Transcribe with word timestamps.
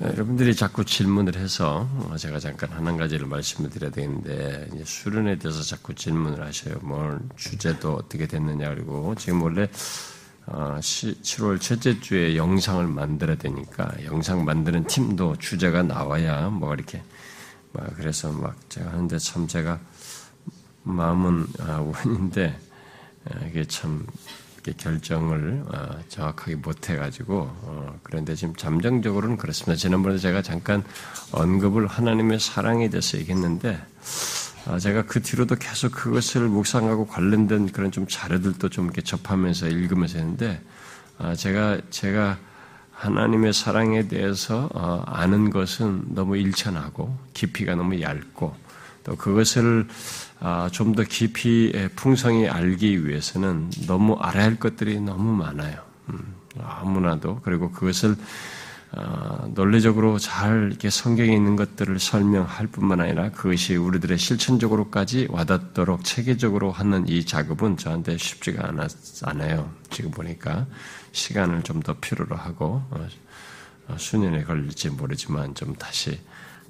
여러분들이 0.00 0.54
자꾸 0.54 0.84
질문을 0.84 1.36
해서 1.36 1.88
제가 2.16 2.38
잠깐 2.38 2.70
한 2.70 2.96
가지를 2.96 3.26
말씀을 3.26 3.68
드려야 3.68 3.90
되는데 3.90 4.68
수련에 4.84 5.38
대해서 5.38 5.60
자꾸 5.62 5.92
질문을 5.92 6.44
하셔요. 6.44 6.78
뭘 6.82 7.18
주제도 7.34 7.94
어떻게 7.94 8.28
됐느냐 8.28 8.68
그리고 8.70 9.12
지금 9.16 9.42
원래 9.42 9.68
7월 10.46 11.56
어, 11.56 11.58
첫째 11.58 12.00
주에 12.00 12.36
영상을 12.36 12.86
만들어야 12.86 13.36
되니까 13.36 13.92
영상 14.04 14.44
만드는 14.44 14.86
팀도 14.86 15.36
주제가 15.36 15.82
나와야 15.82 16.48
뭐 16.48 16.72
이렇게 16.74 17.02
막 17.72 17.92
그래서 17.96 18.30
막 18.30 18.56
제가 18.70 18.92
하는데 18.92 19.18
참 19.18 19.48
제가 19.48 19.80
마음은 20.84 21.46
아, 21.58 21.78
원인데 21.80 22.56
이게 23.48 23.64
참 23.64 24.06
결정을 24.76 25.64
어, 25.66 25.98
정확하게 26.08 26.56
못 26.56 26.90
해가지고 26.90 27.50
어, 27.62 27.98
그런데 28.02 28.34
지금 28.34 28.54
잠정적으로는 28.56 29.36
그렇습니다. 29.36 29.76
지난번에 29.76 30.18
제가 30.18 30.42
잠깐 30.42 30.84
언급을 31.32 31.86
하나님의 31.86 32.40
사랑에 32.40 32.88
대해서 32.88 33.18
얘기했는데 33.18 33.78
아, 34.66 34.78
제가 34.78 35.02
그 35.02 35.22
뒤로도 35.22 35.56
계속 35.56 35.92
그것을 35.92 36.42
묵상하고 36.48 37.06
관련된 37.06 37.72
그런 37.72 37.90
좀 37.90 38.06
자료들도 38.06 38.68
좀 38.68 38.84
이렇게 38.84 39.00
접하면서 39.00 39.68
읽으면서 39.68 40.18
했는데 40.18 40.60
아, 41.18 41.34
제가 41.34 41.80
제가 41.90 42.38
하나님의 42.92 43.52
사랑에 43.52 44.08
대해서 44.08 44.68
어, 44.74 45.02
아는 45.06 45.50
것은 45.50 46.14
너무 46.14 46.36
일천하고 46.36 47.16
깊이가 47.32 47.76
너무 47.76 48.00
얇고 48.00 48.54
또 49.04 49.16
그것을 49.16 49.86
아, 49.88 50.27
좀 50.72 50.94
더 50.94 51.02
깊이 51.04 51.72
풍성히 51.96 52.48
알기 52.48 53.06
위해서는 53.06 53.70
너무 53.86 54.14
알아야 54.14 54.44
할 54.44 54.56
것들이 54.58 55.00
너무 55.00 55.32
많아요. 55.32 55.82
음, 56.10 56.34
아무나도 56.60 57.40
그리고 57.42 57.70
그것을 57.70 58.16
어, 58.92 59.50
논리적으로 59.54 60.18
잘 60.18 60.68
이렇게 60.70 60.88
성경에 60.88 61.34
있는 61.34 61.56
것들을 61.56 61.98
설명할 62.00 62.68
뿐만 62.68 63.00
아니라 63.00 63.30
그것이 63.32 63.76
우리들의 63.76 64.16
실천적으로까지 64.16 65.26
와닿도록 65.30 66.04
체계적으로 66.04 66.72
하는 66.72 67.06
이 67.06 67.24
작업은 67.26 67.76
저한테 67.76 68.16
쉽지가 68.16 68.72
않아요. 69.24 69.70
지금 69.90 70.10
보니까 70.10 70.66
시간을 71.12 71.62
좀 71.64 71.82
더 71.82 71.94
필요로 72.00 72.34
하고 72.36 72.82
어, 72.90 73.06
어, 73.88 73.96
수년에 73.98 74.44
걸릴지 74.44 74.90
모르지만 74.90 75.54
좀 75.54 75.74
다시 75.74 76.18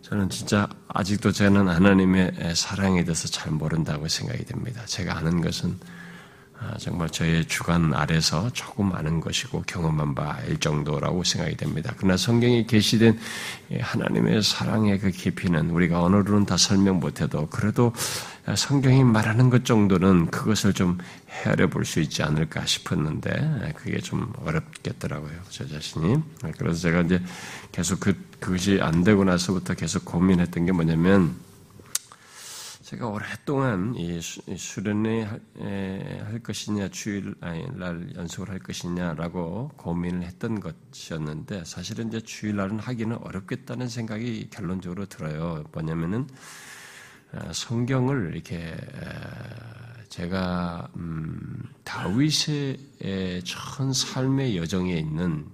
저는 0.08 0.30
진짜 0.30 0.66
아직도 0.88 1.32
저는 1.32 1.68
하나님의 1.68 2.54
사랑에 2.54 3.04
대해서 3.04 3.28
잘 3.28 3.52
모른다고 3.52 4.08
생각이 4.08 4.42
됩니다. 4.46 4.82
제가 4.86 5.18
아는 5.18 5.42
것은 5.42 5.70
아, 5.70 5.97
정말 6.78 7.08
저의 7.08 7.44
주관 7.46 7.94
아래서 7.94 8.50
조금 8.50 8.94
아는 8.94 9.20
것이고 9.20 9.62
경험한 9.66 10.14
바일 10.14 10.58
정도라고 10.58 11.24
생각이 11.24 11.56
됩니다. 11.56 11.94
그러나 11.96 12.16
성경에 12.16 12.64
게시된 12.64 13.18
하나님의 13.80 14.42
사랑의 14.42 14.98
그 14.98 15.10
깊이는 15.10 15.70
우리가 15.70 16.02
언어로는 16.02 16.46
다 16.46 16.56
설명 16.56 17.00
못해도 17.00 17.48
그래도 17.48 17.92
성경이 18.56 19.04
말하는 19.04 19.50
것 19.50 19.64
정도는 19.64 20.30
그것을 20.30 20.72
좀 20.72 20.98
헤아려 21.30 21.68
볼 21.68 21.84
수 21.84 22.00
있지 22.00 22.22
않을까 22.22 22.66
싶었는데 22.66 23.72
그게 23.76 23.98
좀 23.98 24.32
어렵겠더라고요. 24.44 25.32
저 25.50 25.66
자신이. 25.66 26.16
그래서 26.58 26.80
제가 26.80 27.02
이제 27.02 27.22
계속 27.72 28.00
그, 28.00 28.14
그것이 28.40 28.80
안 28.82 29.04
되고 29.04 29.24
나서부터 29.24 29.74
계속 29.74 30.04
고민했던 30.04 30.66
게 30.66 30.72
뭐냐면 30.72 31.36
제가 32.88 33.06
오랫동안 33.06 33.94
이 33.96 34.18
수련회 34.22 35.24
할 35.24 36.38
것이냐 36.42 36.88
주일날 36.88 38.14
연속을 38.16 38.48
할 38.48 38.58
것이냐라고 38.60 39.72
고민을 39.76 40.22
했던 40.22 40.58
것이었는데 40.58 41.64
사실은 41.66 42.08
이제 42.08 42.18
주일날은 42.18 42.78
하기는 42.78 43.14
어렵겠다는 43.14 43.90
생각이 43.90 44.48
결론적으로 44.48 45.04
들어요. 45.04 45.64
뭐냐면은 45.70 46.26
어, 47.32 47.52
성경을 47.52 48.32
이렇게 48.32 48.74
제가 50.08 50.88
음, 50.96 51.64
다윗의 51.84 52.78
전 53.44 53.92
삶의 53.92 54.56
여정에 54.56 54.94
있는 54.94 55.44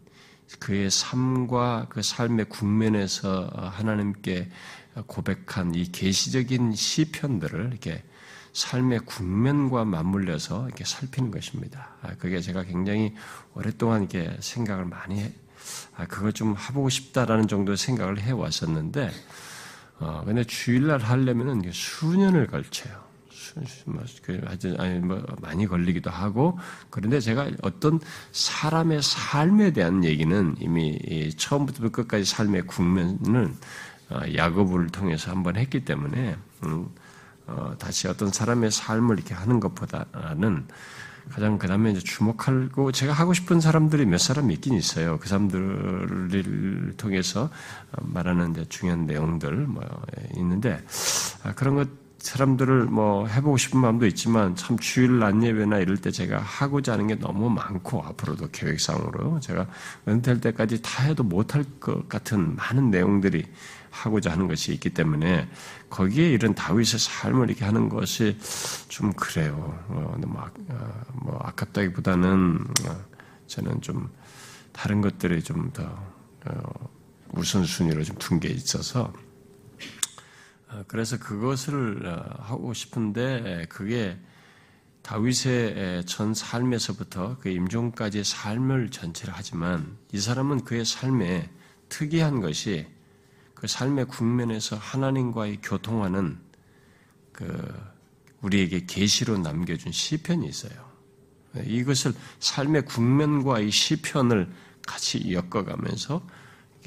그의 0.58 0.90
삶과 0.90 1.86
그 1.88 2.02
삶의 2.02 2.48
국면에서 2.48 3.50
하나님께 3.72 4.50
고백한 5.06 5.74
이 5.74 5.90
계시적인 5.90 6.74
시편들을 6.74 7.68
이렇게 7.70 8.02
삶의 8.52 9.00
국면과 9.00 9.84
맞물려서 9.84 10.66
이렇게 10.66 10.84
살피는 10.84 11.30
것입니다. 11.32 11.96
아, 12.02 12.14
그게 12.18 12.40
제가 12.40 12.62
굉장히 12.62 13.14
오랫동안 13.54 14.02
이렇게 14.02 14.36
생각을 14.38 14.84
많이 14.84 15.20
해, 15.20 15.32
아, 15.96 16.06
그걸 16.06 16.32
좀 16.32 16.56
해보고 16.56 16.88
싶다라는 16.88 17.48
정도의 17.48 17.76
생각을 17.76 18.20
해 18.20 18.30
왔었는데, 18.30 19.10
어, 19.98 20.22
근데 20.24 20.44
주일날 20.44 21.00
하려면은 21.00 21.62
수년을 21.72 22.46
걸쳐요. 22.46 23.03
뭐, 23.86 24.02
그, 24.22 24.40
아니, 24.78 24.98
뭐, 25.00 25.22
많이 25.40 25.66
걸리기도 25.66 26.10
하고, 26.10 26.58
그런데 26.90 27.20
제가 27.20 27.50
어떤 27.62 28.00
사람의 28.32 29.02
삶에 29.02 29.72
대한 29.72 30.04
얘기는 30.04 30.54
이미 30.58 31.30
처음부터 31.36 31.90
끝까지 31.90 32.24
삶의 32.24 32.62
국면은 32.66 33.54
어, 34.10 34.20
야곱을 34.34 34.88
통해서 34.88 35.30
한번 35.30 35.56
했기 35.56 35.84
때문에 35.84 36.36
음, 36.64 36.88
어, 37.46 37.74
다시 37.78 38.08
어떤 38.08 38.30
사람의 38.30 38.70
삶을 38.70 39.16
이렇게 39.16 39.34
하는 39.34 39.60
것보다는 39.60 40.66
가장 41.30 41.58
그 41.58 41.66
다음에 41.66 41.90
이제 41.90 42.00
주목하고 42.00 42.92
제가 42.92 43.12
하고 43.12 43.32
싶은 43.32 43.60
사람들이 43.60 44.04
몇 44.04 44.18
사람 44.18 44.50
있긴 44.50 44.74
있어요. 44.74 45.18
그 45.18 45.28
사람들을 45.28 46.94
통해서 46.98 47.50
말하는 47.98 48.54
중요한 48.68 49.06
내용들 49.06 49.52
뭐 49.66 49.82
있는데 50.36 50.84
아, 51.42 51.54
그런 51.54 51.76
것 51.76 52.03
사람들을 52.24 52.86
뭐 52.86 53.26
해보고 53.26 53.58
싶은 53.58 53.78
마음도 53.80 54.06
있지만 54.06 54.56
참 54.56 54.78
주일 54.78 55.18
날 55.18 55.42
예배나 55.42 55.78
이럴 55.78 55.98
때 55.98 56.10
제가 56.10 56.38
하고자 56.38 56.94
하는 56.94 57.06
게 57.06 57.16
너무 57.16 57.50
많고 57.50 58.02
앞으로도 58.02 58.48
계획상으로 58.50 59.40
제가 59.40 59.66
은퇴할 60.08 60.40
때까지 60.40 60.80
다 60.80 61.04
해도 61.04 61.22
못할 61.22 61.64
것 61.78 62.08
같은 62.08 62.56
많은 62.56 62.90
내용들이 62.90 63.44
하고자 63.90 64.32
하는 64.32 64.48
것이 64.48 64.72
있기 64.72 64.90
때문에 64.90 65.46
거기에 65.90 66.30
이런 66.30 66.54
다윗의 66.54 66.98
삶을 66.98 67.50
이렇게 67.50 67.66
하는 67.66 67.90
것이 67.90 68.38
좀 68.88 69.12
그래요. 69.12 69.78
어, 69.88 70.16
너무 70.18 70.38
아, 70.38 70.50
어, 70.70 71.04
뭐 71.12 71.38
아깝다기보다는 71.42 72.58
어, 72.88 73.04
저는 73.46 73.82
좀 73.82 74.10
다른 74.72 75.02
것들이 75.02 75.42
좀더 75.42 75.82
어, 76.46 76.88
우선순위로 77.34 78.02
좀 78.02 78.16
둔 78.16 78.40
게 78.40 78.48
있어서 78.48 79.02
어, 79.02 79.23
그래서 80.88 81.18
그것을 81.18 82.06
어, 82.06 82.42
하고 82.42 82.74
싶은데 82.74 83.66
그게 83.68 84.18
다윗의 85.02 86.06
전 86.06 86.32
삶에서부터 86.32 87.36
그 87.38 87.50
임종까지의 87.50 88.24
삶을 88.24 88.90
전체를 88.90 89.34
하지만 89.36 89.98
이 90.12 90.18
사람은 90.18 90.64
그의 90.64 90.86
삶에 90.86 91.50
특이한 91.90 92.40
것이 92.40 92.86
그 93.54 93.66
삶의 93.66 94.06
국면에서 94.06 94.76
하나님과의 94.76 95.58
교통하는 95.62 96.38
그 97.32 97.94
우리에게 98.40 98.86
계시로 98.86 99.38
남겨준 99.38 99.92
시편이 99.92 100.46
있어요. 100.46 100.72
이것을 101.64 102.14
삶의 102.40 102.86
국면과 102.86 103.60
이 103.60 103.70
시편을 103.70 104.50
같이 104.86 105.32
엮어가면서 105.32 106.26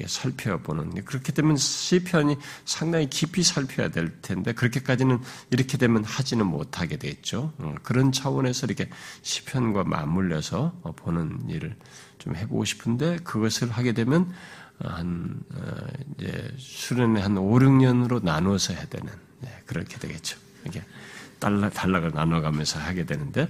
살펴보는 0.06 1.04
그렇게 1.04 1.32
되면 1.32 1.56
시편이 1.56 2.36
상당히 2.64 3.08
깊이 3.08 3.42
살펴야 3.42 3.88
될 3.88 4.20
텐데 4.22 4.52
그렇게까지는 4.52 5.20
이렇게 5.50 5.78
되면 5.78 6.04
하지는 6.04 6.46
못하게 6.46 6.96
되겠죠. 6.96 7.52
어, 7.58 7.74
그런 7.82 8.12
차원에서 8.12 8.66
이렇게 8.66 8.88
시편과 9.22 9.84
맞물려서 9.84 10.94
보는 10.96 11.48
일을 11.48 11.76
좀 12.18 12.36
해보고 12.36 12.64
싶은데 12.64 13.16
그것을 13.24 13.70
하게 13.70 13.92
되면 13.92 14.32
한 14.78 15.40
어, 15.54 15.86
이제 16.18 16.54
수련의 16.56 17.22
한 17.22 17.36
5, 17.36 17.58
6년으로 17.58 18.22
나누어서 18.22 18.74
해야 18.74 18.84
되는 18.86 19.12
네, 19.40 19.62
그렇게 19.66 19.98
되겠죠. 19.98 20.38
이게 20.66 20.82
달라 21.38 21.70
달락을 21.70 22.12
나눠가면서 22.14 22.78
하게 22.80 23.04
되는데 23.04 23.48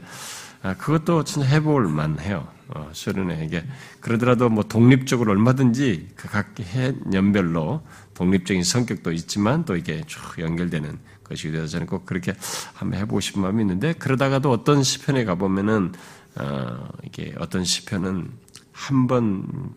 아, 0.62 0.74
그것도 0.74 1.24
진짜 1.24 1.48
해볼 1.48 1.88
만해요. 1.88 2.57
어, 2.68 2.90
수련회 2.92 3.44
이게 3.44 3.64
그러더라도 4.00 4.48
뭐 4.48 4.64
독립적으로 4.64 5.32
얼마든지 5.32 6.10
그각 6.16 6.58
해년별로 6.60 7.82
독립적인 8.14 8.62
성격도 8.62 9.12
있지만 9.12 9.64
또 9.64 9.76
이게 9.76 10.02
쭉 10.06 10.20
연결되는 10.38 10.98
것이 11.24 11.50
되어서 11.50 11.66
저는 11.68 11.86
꼭 11.86 12.06
그렇게 12.06 12.34
한번 12.74 13.00
해보고 13.00 13.20
싶은 13.20 13.42
마음이 13.42 13.62
있는데 13.62 13.92
그러다가도 13.94 14.50
어떤 14.50 14.82
시편에 14.82 15.24
가보면은 15.24 15.92
어, 16.36 16.88
이게 17.04 17.34
어떤 17.38 17.64
시편은 17.64 18.30
한 18.72 19.06
번 19.06 19.74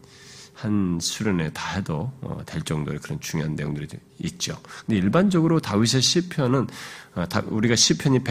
한 0.62 1.00
수련회 1.02 1.50
다 1.54 1.76
해도 1.76 2.12
어, 2.22 2.40
될 2.46 2.62
정도의 2.62 3.00
그런 3.00 3.20
중요한 3.20 3.56
내용들이 3.56 3.88
있죠. 4.20 4.56
근데 4.86 5.00
일반적으로 5.00 5.60
다윗의 5.60 6.04
시편은 6.04 6.68
어, 7.16 7.26
우리가 7.48 7.76
시편이 7.76 8.24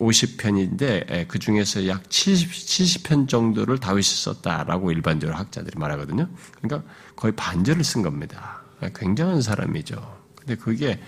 150편인데 0.00 1.28
그 1.28 1.38
중에서 1.38 1.86
약 1.86 2.08
70, 2.10 2.52
70 2.52 3.02
편 3.04 3.26
정도를 3.26 3.78
다윗이 3.78 4.02
썼다라고 4.02 4.92
일반적으로 4.92 5.36
학자들이 5.36 5.78
말하거든요. 5.78 6.28
그러니까 6.60 6.90
거의 7.14 7.34
반절을 7.36 7.84
쓴 7.84 8.02
겁니다. 8.02 8.62
굉장한 8.94 9.42
사람이죠. 9.42 10.18
근데 10.34 10.56
그게 10.56 11.00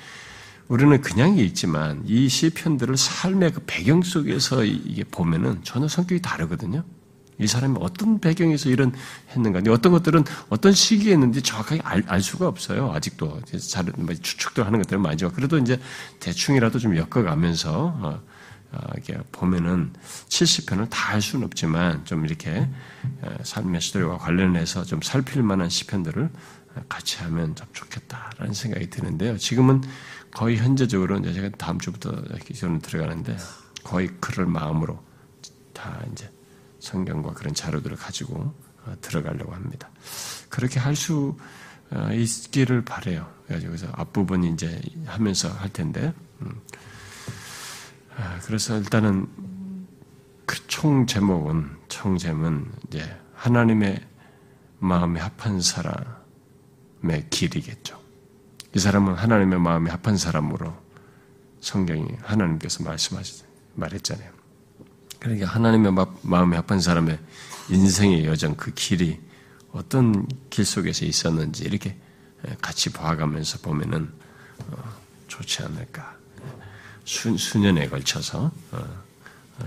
우리는 0.68 1.00
그냥 1.00 1.36
읽지만 1.36 2.02
이 2.06 2.28
시편들을 2.28 2.96
삶의 2.96 3.52
그 3.52 3.62
배경 3.66 4.02
속에서 4.02 4.64
이게 4.64 5.04
보면은 5.04 5.60
전혀 5.64 5.88
성격이 5.88 6.22
다르거든요. 6.22 6.84
이 7.38 7.46
사람이 7.46 7.76
어떤 7.80 8.20
배경에서 8.20 8.68
이런 8.68 8.94
했는가. 9.30 9.60
어떤 9.72 9.92
것들은 9.92 10.24
어떤 10.48 10.72
시기에 10.72 11.14
했는지 11.14 11.42
정확하게 11.42 11.80
알, 11.82 12.04
알 12.06 12.22
수가 12.22 12.46
없어요. 12.46 12.92
아직도. 12.92 13.40
잘, 13.68 13.84
뭐 13.96 14.14
추측도 14.14 14.62
하는 14.62 14.78
것들은 14.78 15.02
많지만. 15.02 15.34
그래도 15.34 15.58
이제 15.58 15.80
대충이라도 16.20 16.78
좀 16.78 16.96
엮어가면서, 16.96 17.72
어, 17.72 18.00
어, 18.02 18.22
이렇게 18.94 19.18
보면은 19.32 19.92
70편을 20.28 20.88
다 20.90 21.12
할 21.12 21.20
수는 21.20 21.44
없지만 21.44 22.04
좀 22.06 22.24
이렇게 22.24 22.66
어, 23.20 23.36
삶의 23.42 23.80
스토리와 23.82 24.16
관련해서 24.18 24.84
좀 24.84 25.02
살필 25.02 25.42
만한 25.42 25.68
시편들을 25.68 26.30
같이 26.88 27.18
하면 27.18 27.54
참 27.54 27.68
좋겠다라는 27.74 28.54
생각이 28.54 28.88
드는데요. 28.88 29.36
지금은 29.36 29.82
거의 30.32 30.56
현재적으로 30.56 31.18
이제 31.18 31.34
제가 31.34 31.50
다음 31.58 31.78
주부터 31.78 32.12
기존으로 32.46 32.80
들어가는데 32.80 33.36
거의 33.84 34.08
그럴 34.20 34.46
마음으로 34.46 35.02
다 35.74 36.00
이제 36.12 36.30
성경과 36.80 37.34
그런 37.34 37.52
자료들을 37.52 37.96
가지고 37.98 38.54
어, 38.86 38.94
들어가려고 39.02 39.52
합니다. 39.54 39.90
그렇게 40.48 40.80
할 40.80 40.96
수 40.96 41.36
있기를 42.10 42.86
바래요. 42.86 43.30
그래서 43.48 43.86
앞부분 43.92 44.44
이제 44.44 44.80
하면서 45.04 45.50
할 45.50 45.68
텐데. 45.68 46.14
음. 46.40 46.58
아, 48.22 48.38
그래서 48.44 48.76
일단은 48.78 49.28
그 50.46 50.66
총 50.72 51.06
제목은 51.06 51.68
총 51.88 52.16
제목은 52.16 52.72
이제 52.88 53.16
하나님의 53.34 54.04
마음에 54.78 55.20
합한 55.20 55.60
사람의 55.60 57.28
길이겠죠. 57.30 58.00
이 58.74 58.78
사람은 58.78 59.14
하나님의 59.14 59.60
마음에 59.60 59.90
합한 59.90 60.16
사람으로 60.16 60.74
성경이 61.60 62.06
하나님께서 62.22 62.82
말씀하시 62.84 63.44
말했잖아요. 63.74 64.30
그러니까 65.20 65.46
하나님의 65.46 65.92
마음에 66.22 66.56
합한 66.56 66.80
사람의 66.80 67.18
인생의 67.68 68.24
여정 68.24 68.56
그 68.56 68.72
길이 68.74 69.20
어떤 69.72 70.26
길 70.48 70.64
속에서 70.64 71.04
있었는지 71.04 71.64
이렇게 71.64 71.96
같이 72.60 72.90
봐가면서 72.90 73.58
보면은 73.58 74.10
어, 74.68 74.82
좋지 75.28 75.62
않을까. 75.62 76.16
수, 77.04 77.36
수년에 77.36 77.88
걸쳐서 77.88 78.50
어, 78.72 79.02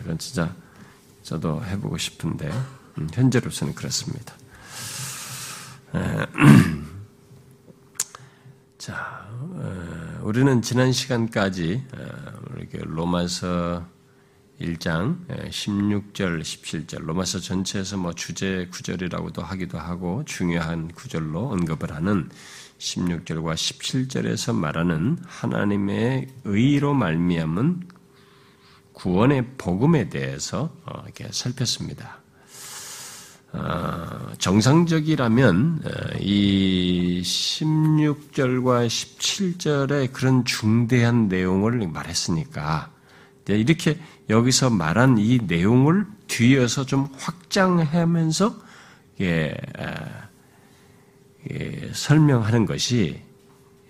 이건 0.02 0.18
진짜 0.18 0.54
저도 1.24 1.64
해보고 1.66 1.98
싶은데 1.98 2.50
음, 2.98 3.10
현재로서는 3.12 3.76
그렇습니다. 3.76 4.34
자, 8.78 9.26
어, 9.32 10.20
우리는 10.24 10.62
지난 10.62 10.92
시간까지 10.92 11.86
어, 11.94 12.06
이렇게 12.58 12.80
로마서 12.84 13.86
1장 14.60 15.26
16절, 15.28 16.42
17절 16.42 17.02
로마서 17.02 17.40
전체에서 17.40 17.96
뭐 17.98 18.14
주제 18.14 18.68
구절이라고도 18.72 19.42
하기도 19.42 19.80
하고 19.80 20.24
중요한 20.26 20.90
구절로 20.90 21.50
언급을 21.50 21.94
하는 21.94 22.30
16절과 22.86 23.56
17절에서 23.56 24.54
말하는 24.54 25.18
하나님의 25.26 26.28
의로 26.44 26.94
말미암은 26.94 27.90
구원의 28.94 29.48
복음에 29.58 30.08
대해서 30.10 30.72
어, 30.86 31.02
이렇게 31.04 31.28
살폈습니다. 31.32 32.20
어, 33.54 34.34
정상적이라면 34.38 35.82
어, 35.84 36.18
이 36.20 37.22
16절과 37.26 38.88
17절의 38.88 40.14
그런 40.14 40.46
중대한 40.46 41.28
내용을 41.28 41.88
말했으니까 41.88 42.92
이렇게 43.48 44.00
여기서 44.30 44.70
말한 44.70 45.18
이 45.18 45.40
내용을 45.40 46.06
뒤에서 46.28 46.86
좀 46.86 47.08
확장하면서 47.18 48.56
예, 49.22 49.56
예, 51.52 51.92
설명하는 51.94 52.66
것이 52.66 53.22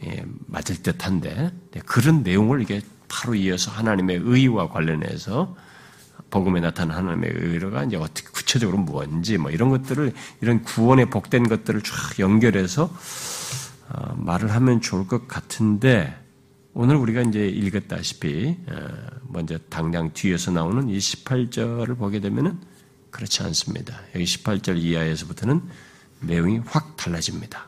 예, 0.04 0.26
맞을 0.48 0.82
듯한데 0.82 1.52
네, 1.72 1.82
그런 1.86 2.24
내용을 2.24 2.62
이게 2.62 2.82
바로 3.08 3.36
이어서 3.36 3.72
하나님의 3.72 4.20
의와 4.24 4.70
관련해서 4.70 5.56
복음에 6.30 6.60
나타난 6.60 6.98
하나님의 6.98 7.32
의가 7.34 7.86
이제 7.86 7.96
어떻게 7.96 8.28
구체적으로 8.30 8.78
뭔지 8.80 9.38
뭐 9.38 9.52
이런 9.52 9.70
것들을 9.70 10.12
이런 10.42 10.64
구원에 10.64 11.06
복된 11.06 11.48
것들을 11.48 11.82
쫙 11.82 12.20
연결해서 12.20 12.92
어, 13.90 14.16
말을 14.18 14.52
하면 14.52 14.82
좋을 14.82 15.08
것 15.08 15.28
같은데 15.28 16.14
오늘 16.74 16.98
우리가 16.98 17.22
이제 17.22 17.48
읽었다시피 17.48 18.58
어, 18.68 18.88
먼저 19.30 19.58
당장 19.70 20.12
뒤에서 20.14 20.52
나오는 20.52 20.90
이 20.90 20.98
18절을 20.98 21.98
보게 21.98 22.20
되면은 22.20 22.60
그렇지 23.12 23.44
않습니다. 23.44 23.98
여기 24.14 24.26
18절 24.26 24.78
이하에서부터는 24.78 25.62
내용이 26.22 26.60
확 26.66 26.96
달라집니다. 26.96 27.68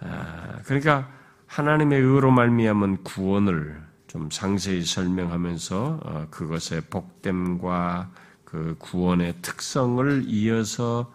아, 0.00 0.60
그러니까 0.64 1.10
하나님의 1.46 2.00
의로 2.00 2.30
말미암은 2.30 3.04
구원을 3.04 3.82
좀 4.06 4.30
상세히 4.30 4.84
설명하면서 4.84 6.00
어, 6.02 6.26
그것의 6.30 6.82
복됨과 6.88 8.10
그 8.44 8.76
구원의 8.78 9.36
특성을 9.42 10.24
이어서 10.26 11.12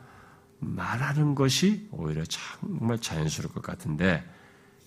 말하는 0.60 1.36
것이 1.36 1.88
오히려 1.92 2.24
정말 2.26 3.00
자연스러울 3.00 3.54
것 3.54 3.64
같은데 3.64 4.24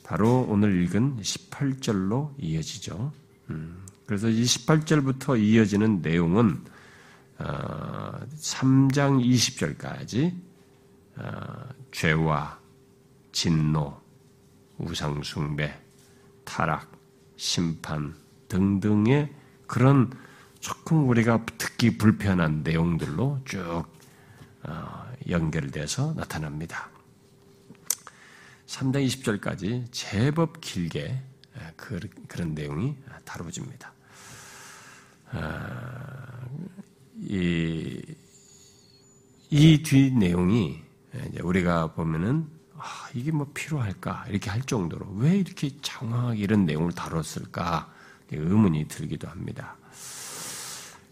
바로 0.05 0.47
오늘 0.49 0.83
읽은 0.83 1.21
18절로 1.21 2.33
이어지죠. 2.39 3.13
음, 3.51 3.85
그래서 4.07 4.29
이 4.29 4.43
18절부터 4.43 5.41
이어지는 5.41 6.01
내용은 6.01 6.65
3장 7.39 9.17
어, 9.17 9.19
20절까지 9.19 10.33
어, 10.33 10.46
죄와 11.93 12.59
진노, 13.33 14.01
우상숭배, 14.79 15.75
타락, 16.45 16.91
심판 17.37 18.15
등등의 18.49 19.33
그런 19.67 20.11
조금 20.61 21.09
우리가 21.09 21.45
듣기 21.59 21.99
불편한 21.99 22.63
내용들로 22.63 23.41
쭉 23.45 23.85
어, 24.63 25.13
연결돼서 25.29 26.15
나타납니다. 26.15 26.91
3장 28.67 29.07
20절까지 29.07 29.87
제법 29.93 30.61
길게 30.61 31.23
그, 31.77 32.01
런 32.37 32.55
내용이 32.55 32.97
다루어집니다. 33.25 33.93
이뒤 39.51 40.11
내용이 40.11 40.86
우리가 41.43 41.93
보면은 41.93 42.47
아, 42.79 42.83
이게 43.15 43.33
뭐 43.33 43.47
필요할까 43.55 44.27
이렇게 44.29 44.51
할 44.51 44.61
정도로 44.63 45.07
왜 45.19 45.37
이렇게 45.37 45.71
장황하게 45.81 46.39
이런 46.39 46.67
내용을 46.67 46.93
다뤘을까 46.93 47.89
의문이 48.31 48.89
들기도 48.89 49.29
합니다. 49.29 49.77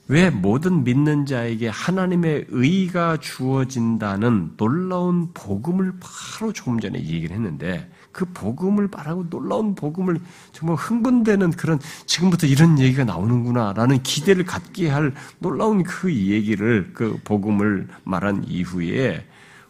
왜 0.06 0.28
모든 0.28 0.84
믿는 0.84 1.24
자에게 1.24 1.68
하나님의 1.68 2.46
의가 2.50 3.16
주어진다는 3.16 4.52
놀라운 4.58 5.32
복음을 5.32 5.94
바로 5.98 6.52
조금 6.52 6.78
전에 6.78 6.98
얘기를 6.98 7.34
했는데 7.34 7.90
그 8.12 8.26
복음을 8.26 8.88
말하고 8.92 9.30
놀라운 9.30 9.74
복음을 9.74 10.20
정말 10.52 10.76
흥분되는 10.76 11.52
그런 11.52 11.80
지금부터 12.04 12.46
이런 12.46 12.78
얘기가 12.78 13.04
나오는구나라는 13.04 14.02
기대를 14.02 14.44
갖게 14.44 14.90
할 14.90 15.14
놀라운 15.38 15.82
그 15.82 16.14
얘기를 16.14 16.90
그 16.92 17.18
복음을 17.24 17.88
말한 18.04 18.44
이후에 18.46 19.26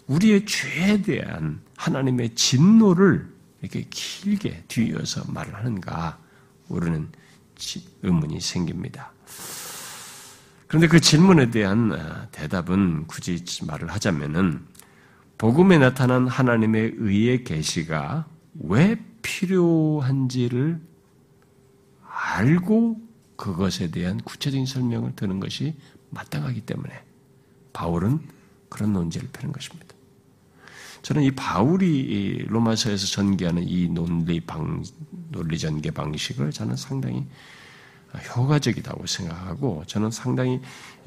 우리의 0.07 0.45
죄에 0.47 1.03
대한 1.03 1.61
하나님의 1.77 2.35
진노를 2.35 3.33
이렇게 3.63 3.87
길게 3.89 4.65
뒤이어서 4.69 5.31
말을 5.33 5.55
하는가 5.55 6.19
우리는 6.69 7.09
의문이 8.03 8.41
생깁니다. 8.41 9.13
그런데 10.67 10.89
그 10.89 11.01
질문에 11.01 11.51
대한 11.51 11.93
어, 11.93 12.27
대답은 12.33 13.07
굳이 13.07 13.45
말을 13.65 13.91
하자면은 13.93 14.67
복음에 15.39 15.79
나타난 15.79 16.27
하나님의 16.27 16.95
의의 16.97 17.45
계시가 17.45 18.27
왜 18.61 19.01
필요한지를 19.23 20.81
알고 22.03 23.01
그것에 23.37 23.91
대한 23.91 24.19
구체적인 24.19 24.67
설명을 24.67 25.17
드는 25.17 25.41
것이 25.41 25.75
마땅하기 26.11 26.63
때문에 26.63 27.05
바울은 27.73 28.21
그런 28.69 28.93
논제를 28.93 29.29
펴는 29.33 29.53
것입니다. 29.53 29.84
저는 31.05 31.23
이 31.23 31.31
바울이 31.33 32.47
로마서에서 32.49 33.07
전개하는 33.07 33.69
이 33.69 33.89
논리 33.89 34.41
방 34.41 34.83
논리 35.29 35.59
전개 35.59 35.91
방식을 35.91 36.51
저는 36.51 36.77
상당히 36.77 37.27
효과적이다고 38.35 39.07
생각하고 39.07 39.85
저는 39.87 40.11
상당히 40.11 40.63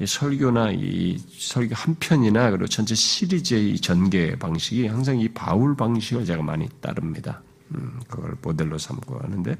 설교나 0.06 0.70
이 0.70 1.18
설교 1.18 1.74
한 1.74 1.96
편이나 1.98 2.50
그리고 2.50 2.68
전체 2.68 2.94
시리즈의 2.94 3.72
이 3.72 3.80
전개 3.80 4.36
방식이 4.36 4.86
항상 4.86 5.18
이 5.18 5.28
바울 5.30 5.76
방식을 5.76 6.24
제가 6.24 6.44
많이 6.44 6.68
따릅니다. 6.80 7.42
음, 7.74 7.98
그걸 8.06 8.36
모델로 8.40 8.78
삼고 8.78 9.18
하는데 9.18 9.56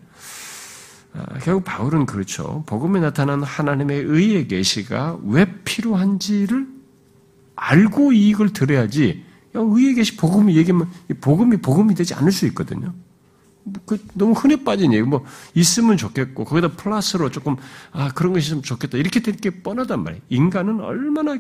아, 1.14 1.38
결국 1.40 1.64
바울은 1.64 2.06
그렇죠. 2.06 2.62
복음에 2.66 3.00
나타난 3.00 3.42
하나님의 3.42 4.02
의의 4.02 4.46
계시가 4.46 5.18
왜 5.24 5.52
필요한지를 5.64 6.68
알고 7.56 8.12
이익을 8.12 8.52
들어야지. 8.52 9.26
의의 9.54 9.94
계시 9.94 10.16
복음이 10.16 10.56
얘기하면 10.56 10.90
복음이 11.20 11.58
복음이 11.58 11.94
되지 11.94 12.14
않을 12.14 12.32
수 12.32 12.46
있거든요. 12.48 12.94
그 13.84 14.02
너무 14.14 14.32
흔해 14.32 14.64
빠진 14.64 14.92
얘기. 14.92 15.02
뭐 15.02 15.24
있으면 15.54 15.96
좋겠고 15.96 16.44
거기다 16.44 16.72
플러스로 16.72 17.30
조금 17.30 17.56
아 17.92 18.10
그런 18.12 18.32
것이 18.32 18.50
좀 18.50 18.62
좋겠다 18.62 18.98
이렇게 18.98 19.20
되게 19.20 19.50
뻔하단 19.62 20.02
말이에요. 20.04 20.22
인간은 20.28 20.80
얼마나 20.80 21.38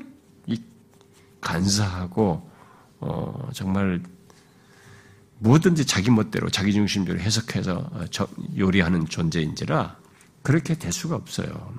간사하고 1.40 2.50
어 3.00 3.48
정말 3.52 4.02
뭐든지 5.38 5.86
자기 5.86 6.10
멋대로 6.10 6.50
자기 6.50 6.72
중심대로 6.72 7.20
해석해서 7.20 7.74
어, 7.74 8.04
요리하는 8.56 9.06
존재인지라 9.06 9.96
그렇게 10.42 10.74
될 10.74 10.92
수가 10.92 11.14
없어요. 11.14 11.74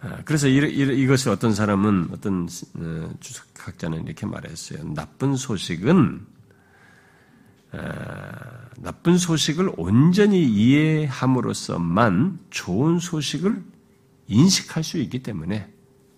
아, 0.00 0.22
그래서 0.24 0.46
이 0.48 1.06
것을 1.06 1.32
어떤 1.32 1.54
사람은 1.54 2.08
어떤 2.12 2.48
어, 2.74 3.10
주석학자는 3.20 4.04
이렇게 4.04 4.26
말했어요. 4.26 4.84
나쁜 4.94 5.36
소식은 5.36 6.26
아, 7.72 8.68
나쁜 8.78 9.18
소식을 9.18 9.72
온전히 9.76 10.44
이해함으로써만 10.44 12.38
좋은 12.50 12.98
소식을 12.98 13.62
인식할 14.28 14.84
수 14.84 14.98
있기 14.98 15.22
때문에 15.22 15.72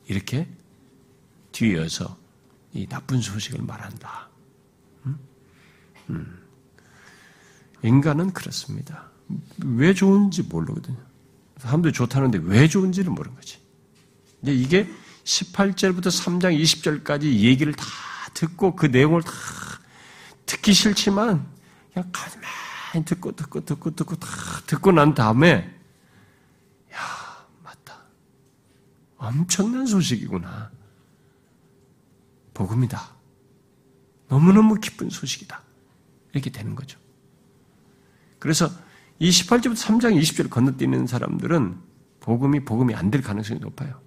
이렇게 0.07 0.49
뒤이어서 1.53 2.17
이 2.73 2.87
나쁜 2.87 3.21
소식을 3.21 3.65
말한다. 3.65 4.29
음? 5.07 5.19
음. 6.11 6.39
인간은 7.83 8.33
그렇습니다. 8.33 9.11
왜 9.65 9.95
좋은지 9.95 10.43
모르거든요. 10.43 10.97
사람들이 11.59 11.93
좋다는데 11.93 12.41
왜 12.45 12.69
좋은지를 12.69 13.11
모르는 13.13 13.37
거지. 13.37 13.59
이게 14.43 14.89
18절부터 15.25 16.07
3장 16.07 16.59
20절까지 16.61 17.25
얘기를 17.25 17.73
다 17.75 17.85
듣고 18.35 18.77
그 18.77 18.87
내용을 18.87 19.23
다 19.23 19.31
듣기 20.47 20.73
싫지만 20.73 21.47
그냥 21.93 22.11
가만히 22.13 23.05
듣고 23.05 23.33
듣고 23.33 23.65
듣고 23.65 23.95
듣고 23.95 24.17
다 24.17 24.29
듣고 24.67 24.93
난 24.93 25.15
다음에 25.15 25.75
야 26.95 26.99
맞다 27.63 27.99
엄청난 29.17 29.87
소식이구나 29.87 30.71
복음이다 32.55 33.15
너무너무 34.29 34.77
기쁜 34.77 35.11
소식이다 35.11 35.63
이렇게 36.33 36.51
되는 36.51 36.75
거죠. 36.75 36.99
그래서 38.39 38.71
이 39.19 39.31
18절부터 39.31 39.75
3장 39.77 40.21
20절 40.21 40.49
건너뛰는 40.51 41.07
사람들은 41.07 41.81
복음이 42.21 42.65
복음이 42.65 42.95
안 42.95 43.11
될 43.11 43.23
가능성이 43.23 43.59
높아요. 43.61 44.01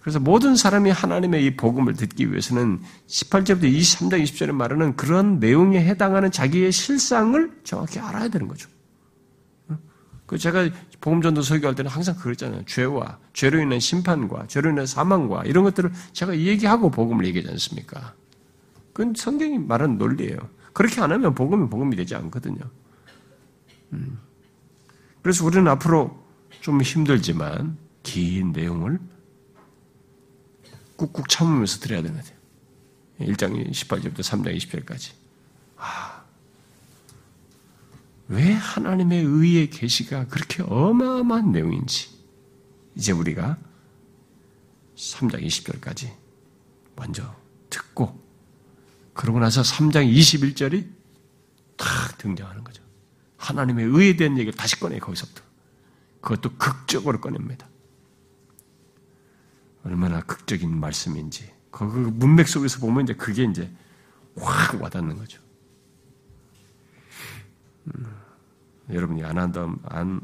그래서 0.00 0.18
모든 0.18 0.56
사람이 0.56 0.90
하나님의 0.90 1.44
이 1.44 1.56
복음을 1.56 1.92
듣기 1.94 2.30
위해서는 2.30 2.80
18절부터 3.06 3.64
23장 3.64 4.22
20절에 4.22 4.52
말하는 4.52 4.96
그런 4.96 5.38
내용에 5.38 5.78
해당하는 5.84 6.30
자기의 6.30 6.72
실상을 6.72 7.60
정확히 7.64 7.98
알아야 7.98 8.28
되는 8.28 8.48
거죠. 8.48 8.68
그 10.30 10.38
제가 10.38 10.70
복음전도 11.00 11.42
설교할 11.42 11.74
때는 11.74 11.90
항상 11.90 12.14
그랬잖아요. 12.16 12.64
죄와 12.64 13.18
죄로 13.32 13.58
인한 13.58 13.80
심판과 13.80 14.46
죄로 14.46 14.70
인한 14.70 14.86
사망과 14.86 15.42
이런 15.44 15.64
것들을 15.64 15.92
제가 16.12 16.38
얘기하고 16.38 16.90
복음을 16.90 17.26
얘기하지 17.26 17.50
않습니까? 17.50 18.14
그건 18.92 19.14
성경이 19.14 19.58
말하는 19.58 19.98
논리예요. 19.98 20.38
그렇게 20.72 21.00
안 21.00 21.10
하면 21.10 21.34
복음이 21.34 21.68
복음이 21.68 21.96
되지 21.96 22.14
않거든요. 22.14 22.60
음. 23.92 24.18
그래서 25.20 25.44
우리는 25.44 25.66
앞으로 25.66 26.16
좀 26.60 26.80
힘들지만 26.80 27.76
긴 28.04 28.52
내용을 28.52 29.00
꾹꾹 31.00 31.28
참으면서 31.28 31.80
들어야 31.80 32.02
되는 32.02 32.16
거죠. 32.16 32.34
1장 33.20 33.70
18절부터 33.70 34.18
3장 34.18 34.56
20절까지. 34.56 35.12
아, 35.78 36.24
왜 38.28 38.52
하나님의 38.52 39.24
의의 39.24 39.70
계시가 39.70 40.26
그렇게 40.26 40.62
어마어마한 40.62 41.52
내용인지 41.52 42.10
이제 42.94 43.12
우리가 43.12 43.56
3장 44.96 45.42
20절까지 45.42 46.12
먼저 46.96 47.34
듣고 47.70 48.22
그러고 49.14 49.40
나서 49.40 49.62
3장 49.62 50.12
21절이 50.12 50.86
탁 51.76 52.18
등장하는 52.18 52.62
거죠. 52.62 52.82
하나님의 53.38 53.86
의에 53.86 54.16
대한 54.16 54.36
얘기를 54.36 54.52
다시 54.52 54.78
꺼내 54.78 54.98
거기서부터. 54.98 55.42
그것도 56.20 56.56
극적으로 56.58 57.22
꺼냅니다. 57.22 57.69
얼마나 59.84 60.20
극적인 60.22 60.78
말씀인지 60.78 61.50
그 61.70 61.84
문맥 61.84 62.48
속에서 62.48 62.80
보면 62.80 63.04
이제 63.04 63.14
그게 63.14 63.44
이제 63.44 63.70
확 64.38 64.80
와닿는 64.80 65.16
거죠. 65.16 65.40
음, 67.86 68.06
여러분이 68.92 69.24
안 69.24 69.38
한다 69.38 69.66
안 69.84 70.20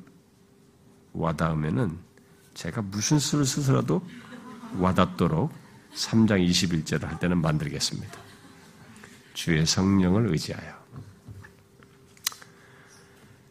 와닿으면은 1.12 1.98
제가 2.54 2.82
무슨 2.82 3.18
수를 3.18 3.44
쓰더라도 3.44 4.06
와닿도록 4.78 5.52
3장 5.94 6.46
21절을 6.46 7.04
할 7.04 7.18
때는 7.18 7.40
만들겠습니다. 7.40 8.18
주의 9.34 9.64
성령을 9.64 10.30
의지하여. 10.30 10.76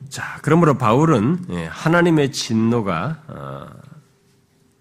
자, 0.09 0.39
그러므로 0.41 0.77
바울은 0.77 1.45
예, 1.49 1.65
하나님의 1.65 2.31
진노가 2.31 3.23
어, 3.27 3.84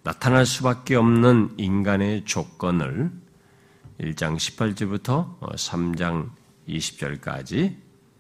나타날 0.05 0.45
수밖에 0.45 0.97
없는 0.97 1.55
인간의 1.57 2.27
조건을 2.27 3.11
1장 3.99 4.37
18절부터 4.37 5.41
3장 5.41 6.31
20절까지 6.69 7.75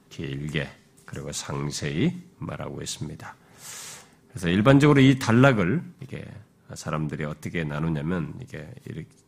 길게 0.09 0.71
그리고 1.05 1.31
상세히 1.31 2.23
말하고 2.39 2.81
있습니다. 2.81 3.37
그래서 4.31 4.49
일반적으로 4.49 4.99
이 5.03 5.19
단락을 5.19 5.83
이게 6.01 6.25
사람들이 6.73 7.27
어떻게 7.27 7.65
나누냐면 7.65 8.33
이게 8.41 8.67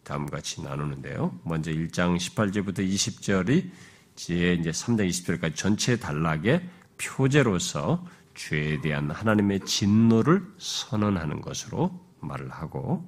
다음과 0.03 0.37
같이 0.37 0.63
나누는데요. 0.63 1.39
먼저 1.45 1.71
1장 1.71 2.17
18절부터 2.17 2.79
20절이 2.79 3.71
이제 4.15 4.71
3장 4.71 5.07
20절까지 5.07 5.55
전체 5.57 5.99
단락의 5.99 6.67
표제로서 6.97 8.03
죄에 8.35 8.81
대한 8.81 9.11
하나님의 9.11 9.61
진노를 9.67 10.43
선언하는 10.57 11.43
것으로 11.43 12.06
말을 12.21 12.51
하고 12.51 13.07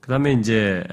그 0.00 0.08
다음에 0.08 0.32
이제 0.32 0.84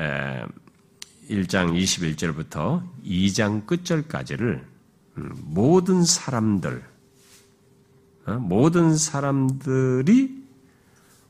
1장 1.30 1.74
21절부터 1.74 2.84
2장 3.06 3.66
끝절까지를 3.66 4.74
음, 5.18 5.32
모든 5.46 6.04
사람들, 6.04 6.84
어, 8.26 8.34
모든 8.34 8.98
사람들이 8.98 10.44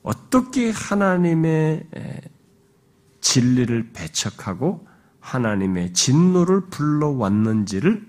어떻게 0.01 0.69
하나님의 0.71 1.87
진리를 3.21 3.91
배척하고 3.93 4.87
하나님의 5.19 5.93
진노를 5.93 6.67
불러왔는지를 6.69 8.05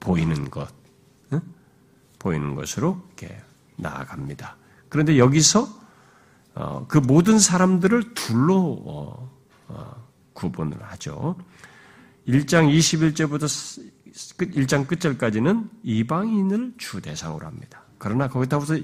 보이는 0.00 0.50
것, 0.50 0.68
보이는 2.18 2.54
것으로 2.54 3.00
이렇게 3.18 3.40
나아갑니다. 3.76 4.56
그런데 4.88 5.18
여기서 5.18 5.62
어, 5.62 5.81
그 6.88 6.98
모든 6.98 7.38
사람들을 7.38 8.14
둘로 8.14 8.82
어, 8.84 9.30
어, 9.68 10.06
구분을 10.34 10.82
하죠. 10.82 11.36
1장 12.28 12.72
21절부터 12.76 13.90
1장 14.38 14.86
끝절까지는 14.86 15.70
이방인을 15.82 16.74
주 16.78 17.00
대상으로 17.00 17.46
합니다. 17.46 17.82
그러나 17.98 18.28
거기다가서 18.28 18.78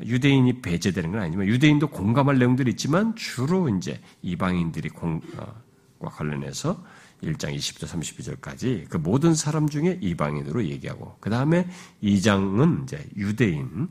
유대인이 0.00 0.60
배제되는 0.60 1.10
건 1.10 1.22
아니지만 1.22 1.46
유대인도 1.46 1.88
공감할 1.88 2.38
내용들이 2.38 2.70
있지만 2.72 3.16
주로 3.16 3.68
이제 3.68 4.00
이방인들이 4.22 4.90
공과 4.90 5.54
관련해서 6.00 6.82
1장 7.22 7.54
20절 7.56 7.86
32절까지 7.86 8.88
그 8.88 8.96
모든 8.96 9.34
사람 9.34 9.68
중에 9.68 9.98
이방인으로 10.00 10.64
얘기하고 10.66 11.16
그 11.18 11.30
다음에 11.30 11.68
2장은 12.02 12.84
이제 12.84 13.08
유대인 13.16 13.88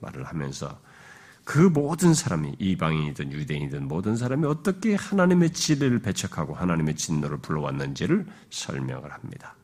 말을 0.00 0.24
하면서 0.24 0.80
그 1.44 1.58
모든 1.58 2.14
사람이 2.14 2.56
이방인이든 2.58 3.32
유대인이든 3.32 3.86
모든 3.86 4.16
사람이 4.16 4.46
어떻게 4.46 4.94
하나님의 4.94 5.52
진리를 5.52 5.98
배척하고 6.00 6.54
하나님의 6.54 6.96
진노를 6.96 7.38
불러왔는지를 7.38 8.26
설명을 8.50 9.12
합니다. 9.12 9.54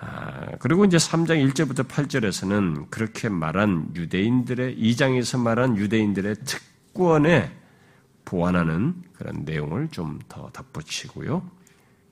아, 0.00 0.46
그리고 0.60 0.84
이제 0.84 0.96
3장 0.96 1.52
1절부터 1.52 1.88
8절에서는 1.88 2.88
그렇게 2.90 3.28
말한 3.28 3.92
유대인들의 3.96 4.78
2장에서 4.78 5.40
말한 5.40 5.76
유대인들의 5.76 6.36
특권에 6.44 7.52
보완하는 8.24 9.02
그런 9.14 9.44
내용을 9.44 9.88
좀 9.88 10.18
더 10.28 10.50
덧붙이고요. 10.52 11.50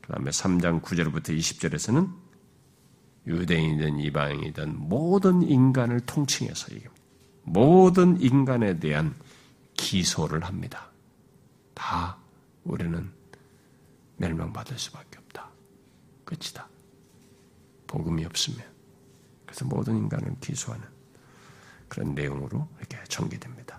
그 0.02 0.12
다음에 0.12 0.30
3장 0.30 0.82
9절부터 0.82 1.36
20절에서는 1.36 2.10
유대인이든 3.26 3.98
이방인이든 4.00 4.74
모든 4.78 5.42
인간을 5.42 6.00
통칭해서 6.00 6.74
얘기합니다. 6.74 6.95
모든 7.46 8.20
인간에 8.20 8.78
대한 8.78 9.14
기소를 9.74 10.44
합니다. 10.44 10.90
다 11.74 12.18
우리는 12.64 13.10
멸망받을 14.16 14.76
수밖에 14.78 15.18
없다. 15.18 15.48
끝이다. 16.24 16.68
복음이 17.86 18.24
없으면. 18.24 18.66
그래서 19.44 19.64
모든 19.64 19.96
인간을 19.96 20.34
기소하는 20.40 20.86
그런 21.88 22.14
내용으로 22.14 22.68
이렇게 22.78 23.02
전개됩니다. 23.04 23.78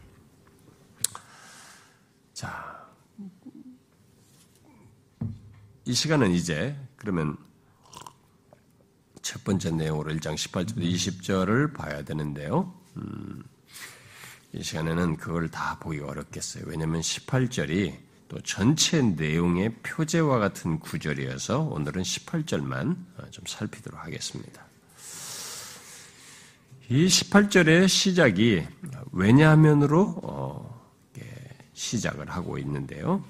자, 2.34 2.88
이 5.84 5.94
시간은 5.94 6.32
이제 6.32 6.80
그러면 6.96 7.38
첫 9.22 9.44
번째 9.44 9.72
내용으로 9.72 10.14
1장 10.14 10.36
18절부터 10.36 10.84
20절을 10.84 11.74
봐야 11.74 12.04
되는데요. 12.04 12.74
음, 12.96 13.44
이 14.54 14.64
시간에는 14.64 15.18
그걸 15.18 15.50
다 15.50 15.78
보기가 15.80 16.08
어렵겠어요. 16.08 16.64
왜냐하면 16.68 17.02
18절이 17.02 17.96
또 18.30 18.40
전체 18.42 19.02
내용의 19.02 19.76
표제와 19.84 20.40
같은 20.40 20.80
구절이어서 20.80 21.62
오늘은 21.62 22.02
18절만 22.02 22.98
좀 23.32 23.46
살피도록 23.46 24.00
하겠습니다. 24.00 24.66
이 26.90 27.08
18절의 27.08 27.88
시작이 27.88 28.66
왜냐하면으로 29.12 30.20
어, 30.24 30.78
시작을 31.74 32.30
하고 32.30 32.58
있는데요. 32.58 33.24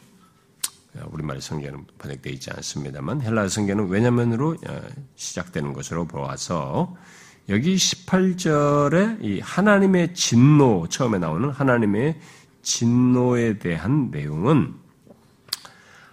우리말 1.12 1.42
성경은 1.42 1.86
번역되어 2.00 2.34
있지 2.34 2.50
않습니다만 2.52 3.22
헬라 3.22 3.50
성경은 3.50 3.88
왜냐면으로 3.88 4.58
어, 4.68 4.82
시작되는 5.16 5.74
것으로 5.74 6.06
보아서 6.06 6.96
여기 7.50 7.76
18절에 7.76 9.24
이 9.24 9.40
하나님의 9.40 10.14
진노 10.14 10.88
처음에 10.90 11.18
나오는 11.18 11.50
하나님의 11.50 12.20
진노에 12.62 13.58
대한 13.58 14.12
내용은 14.12 14.74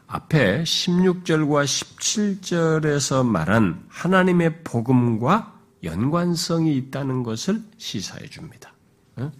앞에 0.06 0.62
16절과 0.62 1.64
17절에서 1.64 3.26
말한 3.26 3.84
하나님의 3.88 4.62
복음과 4.62 5.54
연관성이 5.82 6.76
있다는 6.76 7.24
것을 7.24 7.62
시사해 7.78 8.28
줍니다. 8.28 8.72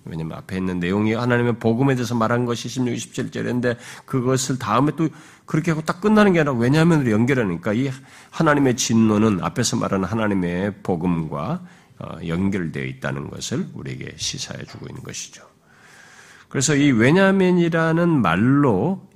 왜냐면 0.05 0.39
앞에 0.39 0.57
있는 0.57 0.81
내용이 0.81 1.15
하나님의 1.15 1.59
복음에 1.59 1.95
대해서 1.95 2.15
말한 2.15 2.45
것이 2.45 2.69
16, 2.69 2.95
17절인데 2.95 3.77
그것을 4.05 4.59
다음에 4.59 4.93
또 4.97 5.09
그렇게 5.47 5.71
하고 5.71 5.83
딱 5.83 6.01
끝나는 6.01 6.33
게 6.33 6.41
아니라 6.41 6.55
왜냐하면 6.55 7.09
연결하니까 7.09 7.73
이 7.73 7.91
하나님의 8.31 8.77
진노는 8.77 9.43
앞에서 9.43 9.77
말하는 9.77 10.07
하나님의 10.09 10.83
복음과 10.83 11.43
어, 11.53 11.67
연결되어 12.01 12.85
있다는 12.85 13.31
것을 13.31 13.67
우리에게 13.75 14.15
시사해 14.17 14.65
주고 14.65 14.87
있는 14.89 15.03
것이죠. 15.03 15.43
그래서 16.49 16.77
이 16.77 16.93
왜냐면이라는 16.93 18.09
말로 18.09 19.09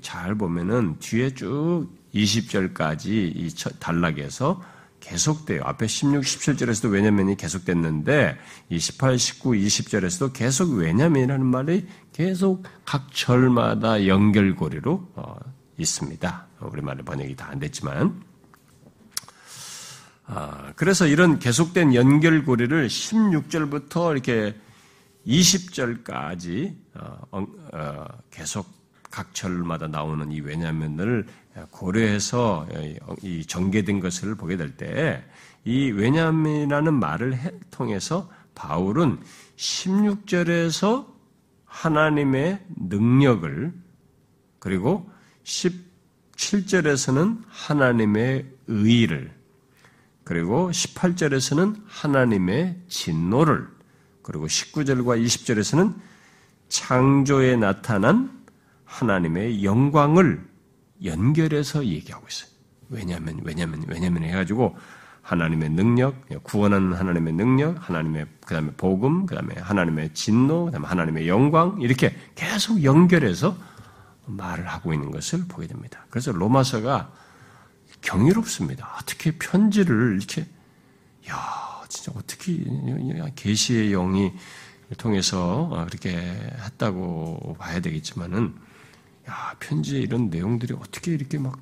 잘 0.00 0.36
보면은 0.36 0.96
뒤에 1.00 1.34
쭉 1.34 1.88
20절까지 2.14 3.06
이 3.08 3.54
단락에서 3.80 4.62
계속돼요. 5.00 5.62
앞에 5.64 5.86
16, 5.86 6.22
17절에서도 6.22 6.90
왜냐면이 6.90 7.36
계속됐는데 7.36 8.38
이 8.70 8.78
18, 8.78 9.18
19, 9.18 9.50
20절에서도 9.50 10.32
계속 10.32 10.70
왜냐면이라는 10.72 11.44
말이 11.44 11.86
계속 12.12 12.64
각 12.84 13.12
절마다 13.12 14.06
연결고리로 14.06 15.12
어, 15.16 15.36
있습니다. 15.76 16.46
우리말에 16.60 17.02
번역이 17.02 17.36
다 17.36 17.48
안 17.50 17.58
됐지만 17.58 18.14
아, 18.16 18.33
그래서 20.76 21.06
이런 21.06 21.38
계속된 21.38 21.94
연결고리를 21.94 22.86
16절부터 22.88 24.12
이렇게 24.12 24.54
20절까지 25.26 26.74
어, 26.94 27.46
어, 27.72 28.06
계속 28.30 28.66
각 29.10 29.34
절마다 29.34 29.86
나오는 29.86 30.30
이 30.32 30.40
왜냐면을 30.40 31.26
고려해서 31.70 32.66
이 33.22 33.44
전개된 33.46 34.00
것을 34.00 34.34
보게 34.34 34.56
될 34.56 34.76
때 34.76 35.22
이 35.64 35.90
왜냐면이라는 35.90 36.94
말을 36.94 37.38
통해서 37.70 38.30
바울은 38.54 39.18
16절에서 39.56 41.06
하나님의 41.64 42.64
능력을 42.76 43.72
그리고 44.58 45.10
17절에서는 45.44 47.42
하나님의 47.48 48.46
의의를 48.66 49.33
그리고 50.24 50.70
18절에서는 50.70 51.82
하나님의 51.86 52.80
진노를 52.88 53.68
그리고 54.22 54.46
19절과 54.46 55.22
20절에서는 55.22 55.94
창조에 56.68 57.56
나타난 57.56 58.42
하나님의 58.84 59.64
영광을 59.64 60.42
연결해서 61.04 61.84
얘기하고 61.84 62.26
있어요. 62.28 62.50
왜냐하면 62.88 63.40
왜냐하면 63.44 63.84
왜냐하면 63.86 64.22
해가지고 64.24 64.76
하나님의 65.22 65.70
능력, 65.70 66.14
구원하는 66.42 66.92
하나님의 66.92 67.32
능력, 67.32 67.88
하나님의 67.88 68.26
그 68.44 68.54
다음에 68.54 68.70
복음, 68.76 69.26
그 69.26 69.34
다음에 69.34 69.54
하나님의 69.58 70.12
진노, 70.12 70.66
그 70.66 70.72
다음에 70.72 70.86
하나님의 70.86 71.28
영광 71.28 71.80
이렇게 71.80 72.14
계속 72.34 72.82
연결해서 72.82 73.56
말을 74.26 74.66
하고 74.66 74.92
있는 74.92 75.10
것을 75.10 75.46
보게 75.48 75.66
됩니다. 75.66 76.04
그래서 76.10 76.32
로마서가 76.32 77.12
경이롭습니다. 78.04 78.96
어떻게 79.00 79.32
편지를 79.32 80.16
이렇게 80.18 80.46
야 81.28 81.82
진짜 81.88 82.12
어떻게 82.14 82.64
계시의 83.34 83.90
영이 83.90 84.32
통해서 84.98 85.86
그렇게 85.88 86.16
했다고 86.16 87.56
봐야 87.58 87.80
되겠지만은 87.80 88.54
야, 89.28 89.54
편지에 89.58 90.00
이런 90.00 90.28
내용들이 90.28 90.74
어떻게 90.74 91.12
이렇게 91.12 91.38
막, 91.38 91.58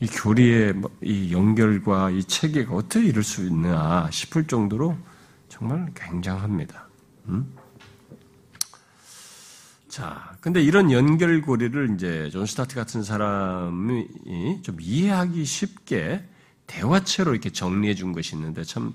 이 0.00 0.06
교리의 0.06 0.72
뭐이 0.74 1.32
연결과 1.32 2.10
이 2.10 2.24
체계가 2.24 2.74
어떻게 2.74 3.06
이럴 3.06 3.22
수 3.22 3.44
있나 3.46 4.08
싶을 4.10 4.46
정도로 4.46 4.96
정말 5.48 5.90
굉장합니다. 5.94 6.88
음? 7.26 7.54
자, 9.98 10.32
근데 10.40 10.62
이런 10.62 10.92
연결고리를 10.92 11.94
이제 11.96 12.30
존 12.30 12.46
스타트 12.46 12.76
같은 12.76 13.02
사람이 13.02 14.62
좀 14.62 14.76
이해하기 14.80 15.44
쉽게 15.44 16.22
대화체로 16.68 17.32
이렇게 17.32 17.50
정리해 17.50 17.96
준 17.96 18.12
것이 18.12 18.36
있는데 18.36 18.62
참 18.62 18.94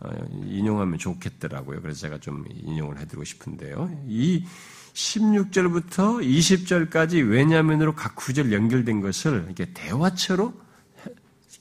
어, 0.00 0.10
인용하면 0.46 0.98
좋겠더라고요. 0.98 1.80
그래서 1.80 2.00
제가 2.00 2.18
좀 2.18 2.44
인용을 2.50 2.98
해드리고 2.98 3.22
싶은데요. 3.22 3.96
이 4.08 4.44
16절부터 4.92 6.20
20절까지 6.20 7.30
왜냐면으로 7.30 7.94
각 7.94 8.16
구절 8.16 8.52
연결된 8.52 9.00
것을 9.02 9.44
이렇게 9.46 9.72
대화처로 9.72 10.52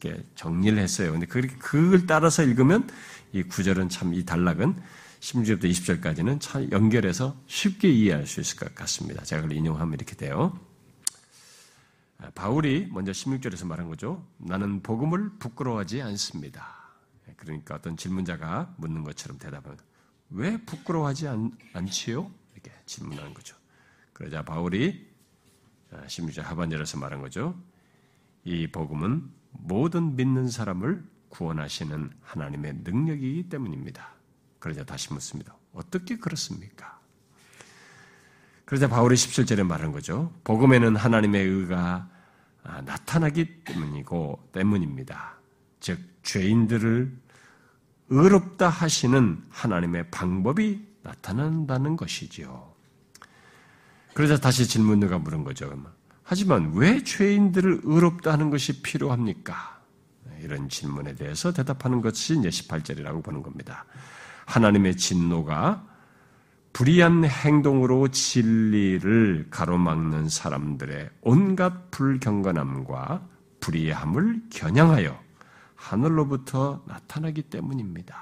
이렇게 0.01 0.23
정리를 0.33 0.79
했어요. 0.79 1.11
근데 1.11 1.27
그걸 1.27 2.07
따라서 2.07 2.41
읽으면 2.41 2.89
이 3.33 3.43
구절은 3.43 3.89
참 3.89 4.15
이 4.15 4.25
단락은 4.25 4.73
16절부터 5.19 5.63
20절까지는 5.65 6.39
참 6.39 6.69
연결해서 6.71 7.35
쉽게 7.47 7.89
이해할 7.89 8.25
수 8.25 8.39
있을 8.39 8.57
것 8.57 8.73
같습니다. 8.75 9.23
제가 9.23 9.41
그걸 9.41 9.57
인용하면 9.57 9.93
이렇게 9.95 10.15
돼요. 10.15 10.57
아, 12.17 12.29
바울이 12.31 12.87
먼저 12.91 13.11
16절에서 13.11 13.65
말한 13.65 13.87
거죠. 13.89 14.25
나는 14.37 14.81
복음을 14.81 15.29
부끄러워하지 15.39 16.01
않습니다. 16.01 16.79
그러니까 17.37 17.75
어떤 17.75 17.95
질문자가 17.95 18.73
묻는 18.77 19.03
것처럼 19.03 19.37
대답하는 19.37 19.77
왜 20.31 20.57
부끄러워하지 20.57 21.27
않, 21.27 21.51
않지요? 21.73 22.29
이렇게 22.53 22.71
질문하는 22.85 23.33
거죠. 23.33 23.55
그러자 24.13 24.43
바울이 24.43 25.07
16절 25.91 26.43
아, 26.43 26.49
하반절에서 26.49 26.97
말한 26.97 27.21
거죠. 27.21 27.57
이 28.43 28.67
복음은 28.67 29.29
모든 29.51 30.15
믿는 30.15 30.49
사람을 30.49 31.03
구원하시는 31.29 32.11
하나님의 32.21 32.79
능력이기 32.83 33.49
때문입니다. 33.49 34.18
그러자 34.59 34.83
다시 34.83 35.13
묻습니다. 35.13 35.55
어떻게 35.73 36.17
그렇습니까? 36.17 36.99
그러자 38.65 38.87
바울이 38.87 39.15
17절에 39.15 39.63
말한 39.63 39.91
거죠. 39.91 40.33
복음에는 40.43 40.95
하나님의 40.95 41.45
의가 41.45 42.09
아, 42.63 42.81
나타나기 42.81 43.63
때문이고 43.63 44.49
때문입니다. 44.51 45.39
즉 45.79 45.99
죄인들을 46.23 47.17
의롭다 48.09 48.69
하시는 48.69 49.43
하나님의 49.49 50.11
방법이 50.11 50.87
나타난다는 51.03 51.95
것이지요. 51.95 52.73
그러자 54.13 54.37
다시 54.37 54.67
질문자가 54.67 55.19
물은 55.19 55.43
거죠. 55.43 55.71
하지만 56.23 56.73
왜 56.75 57.03
죄인들을 57.03 57.81
의롭다 57.83 58.33
하는 58.33 58.49
것이 58.49 58.81
필요합니까? 58.81 59.79
이런 60.41 60.69
질문에 60.69 61.15
대해서 61.15 61.51
대답하는 61.51 62.01
것이 62.01 62.37
이제 62.37 62.49
18절이라고 62.49 63.23
보는 63.23 63.41
겁니다. 63.41 63.85
하나님의 64.49 64.97
진노가 64.97 65.85
불의한 66.73 67.23
행동으로 67.23 68.07
진리를 68.07 69.47
가로막는 69.51 70.27
사람들의 70.29 71.09
온갖 71.21 71.91
불경건함과 71.91 73.27
불의함을 73.59 74.43
겨냥하여 74.49 75.19
하늘로부터 75.75 76.83
나타나기 76.87 77.43
때문입니다. 77.43 78.17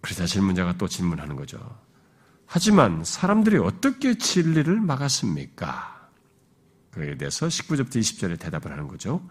그러자 0.00 0.26
질문자가 0.26 0.76
또 0.78 0.86
질문하는 0.86 1.36
거죠. 1.36 1.58
하지만 2.46 3.02
사람들이 3.04 3.58
어떻게 3.58 4.18
진리를 4.18 4.80
막았습니까? 4.80 6.10
그에 6.90 7.16
대해서 7.16 7.46
19절부터 7.46 7.96
20절에 7.96 8.38
대답을 8.38 8.70
하는 8.70 8.86
거죠. 8.86 9.26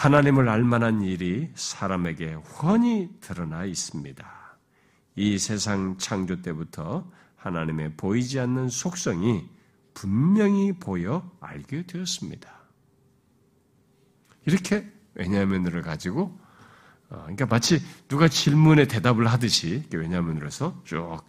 하나님을 0.00 0.48
알 0.48 0.64
만한 0.64 1.02
일이 1.02 1.50
사람에게 1.54 2.32
훤히 2.32 3.10
드러나 3.20 3.66
있습니다. 3.66 4.56
이 5.16 5.38
세상 5.38 5.98
창조 5.98 6.40
때부터 6.40 7.06
하나님의 7.36 7.98
보이지 7.98 8.40
않는 8.40 8.70
속성이 8.70 9.46
분명히 9.92 10.72
보여 10.72 11.30
알게 11.40 11.84
되었습니다. 11.86 12.50
이렇게 14.46 14.90
왜냐하면을 15.16 15.82
가지고 15.82 16.34
어, 17.10 17.18
그러니까 17.24 17.44
마치 17.44 17.78
누가 18.08 18.26
질문에 18.26 18.86
대답을 18.86 19.26
하듯이 19.26 19.84
왜냐하면으로서 19.92 20.80
쭉 20.84 21.22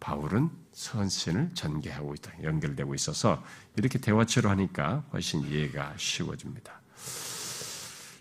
바울은 0.00 0.50
선신을 0.72 1.50
전개하고 1.54 2.14
있다 2.14 2.42
연결되고 2.42 2.96
있어서 2.96 3.44
이렇게 3.76 4.00
대화체로 4.00 4.50
하니까 4.50 5.04
훨씬 5.12 5.42
이해가 5.42 5.94
쉬워집니다. 5.98 6.81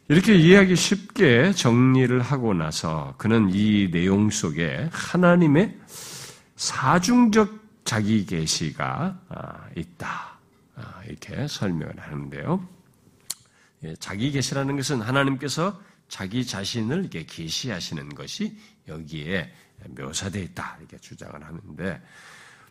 이렇게 0.07 0.35
이해하기 0.35 0.75
쉽게 0.75 1.53
정리를 1.53 2.19
하고 2.21 2.53
나서 2.53 3.13
그는 3.17 3.49
이 3.53 3.89
내용 3.91 4.29
속에 4.29 4.89
하나님의 4.91 5.77
사중적 6.55 7.61
자기 7.85 8.25
계시가 8.25 9.19
아, 9.29 9.69
있다. 9.75 10.37
아, 10.75 11.01
이렇게 11.07 11.47
설명을 11.47 11.99
하는데요. 11.99 12.67
예, 13.83 13.95
자기 13.99 14.31
계시라는 14.31 14.75
것은 14.75 15.01
하나님께서 15.01 15.81
자기 16.07 16.45
자신을 16.45 17.09
계시하시는 17.09 18.09
것이 18.09 18.57
여기에 18.87 19.51
묘사되어 19.89 20.43
있다. 20.43 20.77
이렇게 20.79 20.97
주장을 20.97 21.33
하는데 21.41 22.01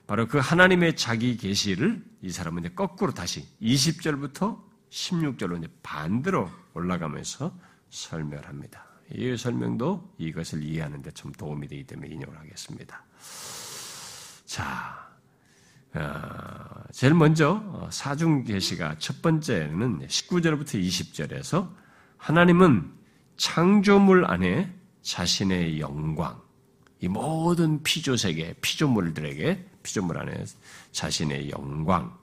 바로 0.07 0.27
그 0.27 0.39
하나님의 0.39 0.97
자기 0.97 1.37
계시를 1.37 2.05
이 2.23 2.31
사람은 2.31 2.65
이제 2.65 2.75
거꾸로 2.75 3.13
다시 3.13 3.47
20절부터 3.63 4.61
16절로 4.91 5.59
이제 5.59 5.69
반대로 5.83 6.51
올라가면서 6.81 7.57
설명을 7.91 8.47
합니다. 8.47 8.85
이 9.13 9.37
설명도 9.37 10.15
이것을 10.19 10.63
이해하는 10.63 11.03
데 11.03 11.11
좀 11.13 11.33
도움이 11.33 11.69
되기 11.69 11.85
때문에 11.85 12.09
인용을 12.09 12.39
하겠습니다. 12.39 13.05
자, 14.47 15.11
어, 15.95 16.83
제일 16.93 17.15
먼저 17.15 17.61
어, 17.65 17.89
사중 17.91 18.45
계시가 18.45 18.97
첫 18.99 19.21
번째는 19.23 20.07
19절부터 20.07 20.81
20절에서 20.81 21.69
하나님은 22.17 22.93
창조물 23.37 24.25
안에 24.27 24.73
자신의 25.03 25.81
영광, 25.81 26.41
이 27.01 27.09
모든 27.09 27.83
피조 27.83 28.17
세계, 28.17 28.55
피조물들에게 28.61 29.67
피조물 29.83 30.19
안에 30.19 30.45
자신의 30.93 31.51
영광, 31.51 32.17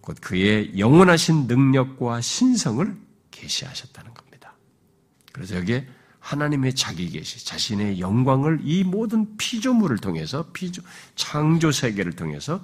곧 0.00 0.16
그의 0.20 0.78
영원하신 0.78 1.46
능력과 1.46 2.20
신성을 2.20 2.96
계시하셨다는 3.30 4.14
겁니다. 4.14 4.54
그래서 5.32 5.56
여기에 5.56 5.88
하나님의 6.18 6.74
자기 6.74 7.08
계시, 7.08 7.44
자신의 7.44 8.00
영광을 8.00 8.60
이 8.62 8.84
모든 8.84 9.36
피조물을 9.36 9.98
통해서 9.98 10.50
피조 10.52 10.82
창조 11.14 11.72
세계를 11.72 12.12
통해서 12.12 12.60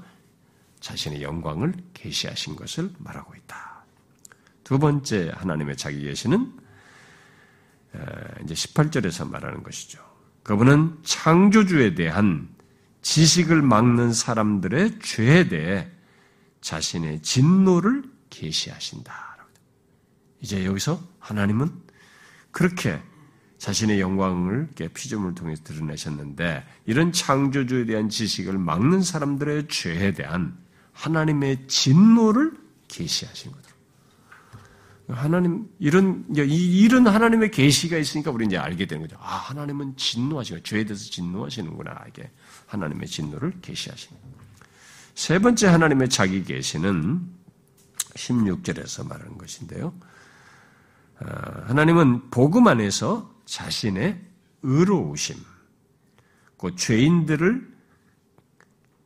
자신의 0.81 1.23
영광을 1.23 1.73
계시하신 1.95 2.55
것을 2.57 2.91
말하고 2.99 3.35
있다. 3.35 3.85
두 4.63 4.79
번째 4.79 5.33
하나님의 5.35 5.77
자기 5.77 6.03
계시는 6.03 6.53
이제 8.45 8.55
18절에서 8.55 9.31
말하는 9.31 9.63
것이죠. 9.63 10.05
그분은 10.43 10.99
창조주에 11.03 11.95
대한 11.95 12.55
지식을 13.01 13.63
막는 13.63 14.13
사람들의 14.13 14.99
죄에 14.99 15.49
대해 15.49 15.89
자신의 16.61 17.23
진노를 17.23 18.05
계시하신다. 18.29 19.26
이제 20.41 20.65
여기서 20.65 21.03
하나님은 21.19 21.71
그렇게 22.51 23.01
자신의 23.59 24.01
영광을 24.01 24.69
피조물을 24.93 25.35
통해서 25.35 25.63
드러내셨는데 25.65 26.65
이런 26.85 27.13
창조주에 27.13 27.87
대한 27.87 28.09
지식을 28.09 28.59
막는 28.59 29.03
사람들의 29.03 29.69
죄에 29.69 30.13
대한 30.13 30.57
하나님의 30.93 31.67
진노를 31.67 32.53
계시하신 32.89 33.53
거죠. 33.53 33.67
하나님 35.09 35.69
이런 35.79 36.25
이런 36.35 37.07
하나님의 37.07 37.51
계시가 37.53 37.97
있으니까 37.97 38.31
우리 38.33 38.45
이제 38.47 38.57
알게 38.57 38.87
되는 38.87 39.03
거죠. 39.03 39.17
아 39.21 39.37
하나님은 39.37 39.97
진노하시고 39.97 40.63
죄에 40.63 40.85
대해서 40.85 41.11
진노하시는구나 41.11 42.07
이게 42.09 42.31
하나님의 42.67 43.07
진노를 43.07 43.61
거예요. 43.61 44.37
세 45.15 45.39
번째 45.39 45.69
하나님의 45.69 46.09
자기 46.09 46.43
계시는 46.43 47.27
16절에서 48.15 49.07
말하는 49.09 49.39
것인데요. 49.39 49.95
아, 51.19 51.65
하나님은 51.67 52.31
복음 52.31 52.69
안에서 52.69 53.35
자신의 53.45 54.23
의로우심, 54.63 55.37
그 56.59 56.75
죄인들을 56.75 57.77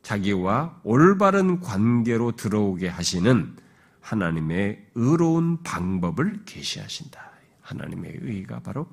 자기와 0.01 0.81
올바른 0.83 1.59
관계로 1.59 2.35
들어오게 2.35 2.87
하시는 2.87 3.55
하나님의 4.01 4.87
의로운 4.95 5.61
방법을 5.63 6.43
계시하신다. 6.45 7.31
하나님의 7.61 8.17
의가 8.21 8.59
바로 8.59 8.87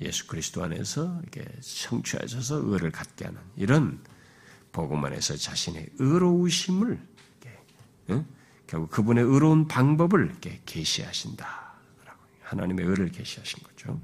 예수 0.00 0.26
그리스도 0.26 0.62
안에서 0.64 1.20
이렇게 1.22 1.46
성취하셔서 1.60 2.62
의를 2.64 2.90
갖게 2.90 3.24
하는 3.24 3.40
이런 3.56 4.02
복음 4.72 5.04
안에서 5.04 5.36
자신의 5.36 5.88
의로우심을 5.98 7.00
결국 8.66 8.90
그분의 8.90 9.24
의로운 9.24 9.68
방법을 9.68 10.26
이렇게 10.26 10.60
계시하신다. 10.66 11.66
하나님의 12.42 12.86
의를 12.86 13.10
계시하신 13.10 13.62
거죠. 13.62 14.00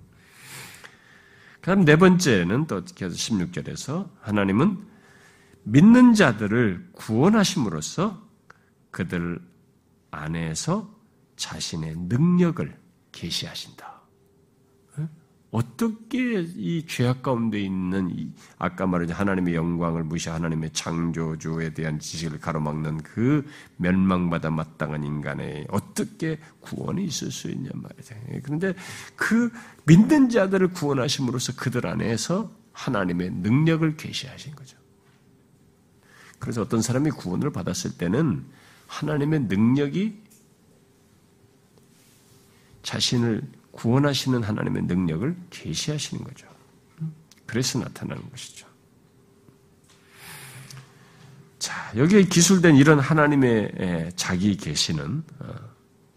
그다음 1.60 1.84
네 1.84 1.96
번째는 1.96 2.66
또 2.66 2.84
계속 2.84 3.14
16절에서 3.14 4.10
하나님은 4.20 4.84
믿는 5.64 6.14
자들을 6.14 6.90
구원하심으로써 6.92 8.20
그들 8.90 9.40
안에서 10.10 10.92
자신의 11.36 11.94
능력을 11.96 12.78
계시하신다. 13.12 13.91
어떻게 15.52 16.40
이 16.40 16.86
죄악 16.86 17.22
가운데 17.22 17.60
있는 17.60 18.10
이 18.10 18.32
아까 18.58 18.86
말한 18.86 19.10
하나님의 19.10 19.54
영광을 19.54 20.02
무시 20.02 20.30
하나님의 20.30 20.72
창조주에 20.72 21.74
대한 21.74 21.98
지식을 21.98 22.40
가로막는 22.40 23.02
그 23.02 23.46
멸망받아 23.76 24.50
마땅한 24.50 25.04
인간에 25.04 25.66
어떻게 25.68 26.38
구원이 26.60 27.04
있을 27.04 27.30
수 27.30 27.50
있냐 27.50 27.68
말이죠. 27.74 28.14
그런데 28.42 28.74
그 29.14 29.52
믿는 29.84 30.30
자들을 30.30 30.68
구원하심으로써 30.68 31.54
그들 31.54 31.86
안에서 31.86 32.50
하나님의 32.72 33.32
능력을 33.32 33.96
계시하신 33.98 34.54
거죠. 34.54 34.78
그래서 36.38 36.62
어떤 36.62 36.80
사람이 36.80 37.10
구원을 37.10 37.52
받았을 37.52 37.98
때는 37.98 38.42
하나님의 38.86 39.40
능력이 39.40 40.18
자신을 42.82 43.42
구원하시는 43.72 44.42
하나님의 44.42 44.82
능력을 44.82 45.36
계시하시는 45.50 46.22
거죠. 46.24 46.46
그래서 47.46 47.78
나타나는 47.78 48.30
것이죠. 48.30 48.66
자, 51.58 51.92
여기에 51.96 52.24
기술된 52.24 52.76
이런 52.76 52.98
하나님의 52.98 54.12
자기 54.16 54.56
계시는 54.56 55.22
어, 55.38 55.54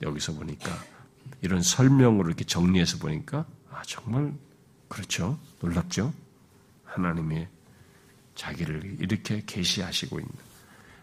여기서 0.01 0.33
보니까 0.33 0.71
이런 1.41 1.61
설명으로 1.61 2.29
이렇게 2.29 2.43
정리해서 2.43 2.97
보니까 2.97 3.45
아, 3.69 3.81
정말 3.85 4.33
그렇죠. 4.87 5.37
놀랍죠. 5.61 6.13
하나님의 6.85 7.47
자기를 8.35 8.97
이렇게 8.99 9.43
계시하시고 9.45 10.19
있는 10.19 10.33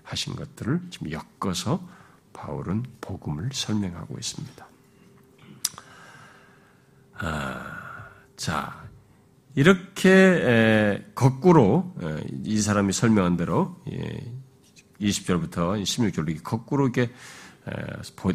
하신 0.02 0.34
것들을 0.34 0.80
지금 0.90 1.10
엮어서 1.10 1.86
바울은 2.32 2.84
복음을 3.00 3.50
설명하고 3.52 4.18
있습니다. 4.18 4.71
아, 7.24 8.08
자, 8.36 8.82
이렇게 9.54 11.04
거꾸로 11.14 11.94
이 12.44 12.60
사람이 12.60 12.92
설명한 12.92 13.36
대로 13.36 13.80
20절부터 15.00 15.82
16절로 15.82 16.42
거꾸로 16.42 16.88
이렇게 16.88 17.12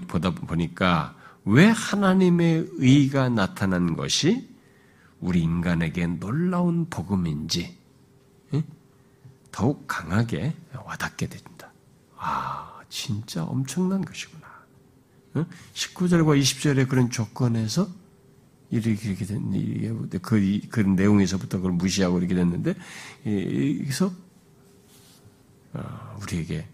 보다 0.07 0.29
보니까 0.29 1.15
왜 1.43 1.65
하나님의 1.67 2.67
의가 2.77 3.27
나타난 3.27 3.97
것이 3.97 4.55
우리 5.19 5.41
인간에게 5.41 6.07
놀라운 6.07 6.89
복음인지 6.89 7.77
더욱 9.51 9.85
강하게 9.87 10.55
와닿게 10.73 11.27
됩니다. 11.27 11.73
아, 12.15 12.79
진짜 12.87 13.43
엄청난 13.43 14.05
것이구나. 14.05 14.47
19절과 15.73 16.39
20절의 16.39 16.87
그런 16.87 17.09
조건에서 17.09 17.89
이렇게, 18.69 19.09
이렇게 19.09 19.25
된, 19.25 20.09
그, 20.21 20.61
그 20.69 20.79
내용에서부터 20.81 21.57
그걸 21.57 21.71
무시하고 21.73 22.19
이렇게 22.19 22.35
됐는데, 22.35 22.75
여기서, 23.25 24.11
어, 25.73 26.19
우리에게 26.21 26.67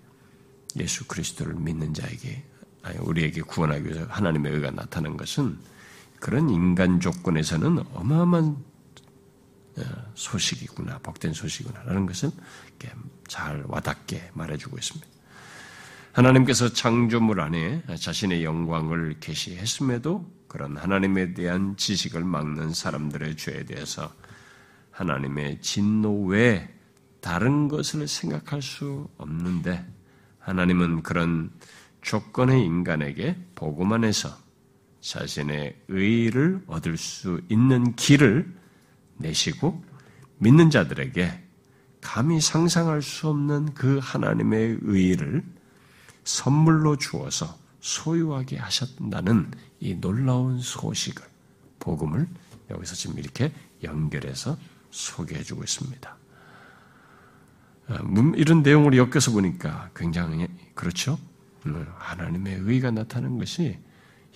예수 0.78 1.08
그리스도를 1.08 1.56
믿는 1.56 1.94
자에게, 1.94 2.44
아니, 2.82 2.98
우리에게 2.98 3.42
구원하기 3.42 3.86
위해서 3.86 4.06
하나님의 4.10 4.54
의가 4.54 4.72
나타난 4.72 5.18
것은 5.18 5.58
그런 6.20 6.50
인간 6.50 7.00
조건에서는 7.00 7.84
어마어마한 7.94 8.58
어, 9.76 9.82
소식이구나, 10.14 11.00
복된 11.00 11.34
소식이구나라는 11.34 12.06
것을 12.06 12.32
잘 13.28 13.64
와닿게 13.68 14.32
말해주고 14.34 14.78
있습니다. 14.78 15.08
하나님께서 16.12 16.70
창조물 16.70 17.42
안에 17.42 17.84
자신의 18.00 18.44
영광을 18.44 19.16
계시했음에도 19.20 20.32
그런 20.54 20.78
하나님에 20.78 21.34
대한 21.34 21.76
지식을 21.78 22.24
막는 22.24 22.76
사람들의 22.76 23.38
죄에 23.38 23.66
대해서 23.66 24.14
하나님의 24.92 25.62
진노 25.62 26.26
외에 26.26 26.70
다른 27.22 27.68
것을 27.68 28.08
생각할 28.08 28.62
수 28.62 29.10
없는데 29.18 29.84
하나님은 30.38 31.02
그런 31.02 31.50
조건의 32.04 32.64
인간에게 32.64 33.36
복음 33.56 33.94
안에서 33.94 34.30
자신의 35.02 35.86
의를 35.88 36.64
얻을 36.68 36.98
수 36.98 37.42
있는 37.50 37.96
길을 37.96 38.54
내시고 39.18 39.84
믿는 40.38 40.70
자들에게 40.70 41.46
감히 42.00 42.40
상상할 42.40 43.02
수 43.02 43.28
없는 43.30 43.74
그 43.74 43.98
하나님의 44.00 44.78
의를 44.84 45.44
선물로 46.24 46.98
주어서 46.98 47.58
소유하게 47.80 48.58
하셨다는 48.58 49.52
이 49.84 49.96
놀라운 50.00 50.60
소식을, 50.62 51.22
복음을 51.80 52.26
여기서 52.70 52.96
지금 52.96 53.20
이렇게 53.20 53.52
연결해서 53.84 54.58
소개해 54.92 55.44
주고 55.44 55.62
있습니다. 55.62 56.16
아, 57.90 58.00
이런 58.38 58.64
내용을 58.64 58.96
엮여서 58.96 59.32
보니까 59.32 59.90
굉장히, 59.94 60.48
그렇죠? 60.74 61.20
음, 61.66 61.86
하나님의 61.98 62.60
의가 62.62 62.92
나타나는 62.92 63.38
것이, 63.38 63.78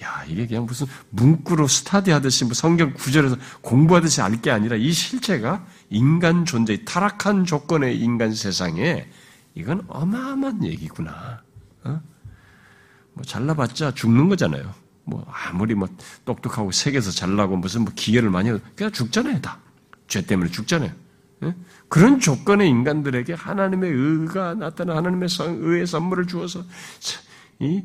야, 0.03 0.25
이게 0.27 0.45
그냥 0.47 0.65
무슨 0.65 0.85
문구로 1.11 1.69
스타디 1.69 2.11
하듯이 2.11 2.43
뭐 2.43 2.53
성경 2.53 2.93
구절에서 2.93 3.37
공부하듯이 3.61 4.21
알 4.21 4.41
게 4.41 4.51
아니라 4.51 4.75
이 4.75 4.91
실체가 4.91 5.65
인간 5.89 6.43
존재, 6.43 6.83
타락한 6.83 7.45
조건의 7.45 7.97
인간 7.97 8.33
세상에 8.33 9.09
이건 9.55 9.85
어마어마한 9.87 10.65
얘기구나. 10.65 11.41
어? 11.85 12.01
뭐 13.13 13.23
잘나봤자 13.23 13.93
죽는 13.93 14.27
거잖아요. 14.27 14.86
뭐 15.07 15.25
아무리 15.31 15.73
뭐 15.73 15.87
똑똑하고 16.25 16.71
세계에서 16.71 17.11
잘나고 17.11 17.55
무슨 17.55 17.83
뭐 17.83 17.93
기회를 17.95 18.29
많이 18.29 18.49
해도 18.49 18.59
그냥 18.75 18.91
죽잖아요, 18.91 19.39
다. 19.41 19.59
죄 20.07 20.21
때문에 20.21 20.51
죽잖아요. 20.51 20.91
예? 21.43 21.55
그런 21.87 22.19
조건의 22.19 22.67
인간들에게 22.69 23.33
하나님의 23.33 23.89
의가 23.89 24.53
나타나 24.55 24.97
하나님의 24.97 25.29
의의 25.39 25.87
선물을 25.87 26.27
주어서 26.27 26.61
이 27.59 27.83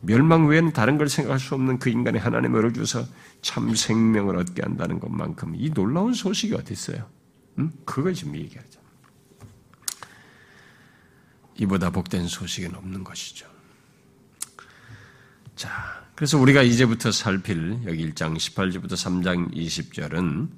멸망 0.00 0.46
외에는 0.46 0.72
다른 0.72 0.96
걸 0.96 1.08
생각할 1.08 1.40
수 1.40 1.54
없는 1.54 1.80
그 1.80 1.90
인간의 1.90 2.20
하나님의 2.20 2.56
의를 2.56 2.72
주어서 2.72 3.04
참 3.42 3.74
생명을 3.74 4.36
얻게 4.36 4.62
한다는 4.62 5.00
것만큼 5.00 5.54
이 5.56 5.70
놀라운 5.70 6.14
소식이 6.14 6.54
어디 6.54 6.72
있어요? 6.72 7.08
음? 7.58 7.72
그걸 7.84 8.14
지금 8.14 8.36
얘기하죠. 8.36 8.80
이보다 11.56 11.90
복된 11.90 12.28
소식은 12.28 12.76
없는 12.76 13.02
것이죠. 13.02 13.48
자, 15.56 16.03
그래서 16.14 16.38
우리가 16.38 16.62
이제부터 16.62 17.10
살필 17.10 17.80
여기 17.86 18.12
1장 18.12 18.36
18절부터 18.36 18.92
3장 18.92 19.52
20절은 19.52 20.48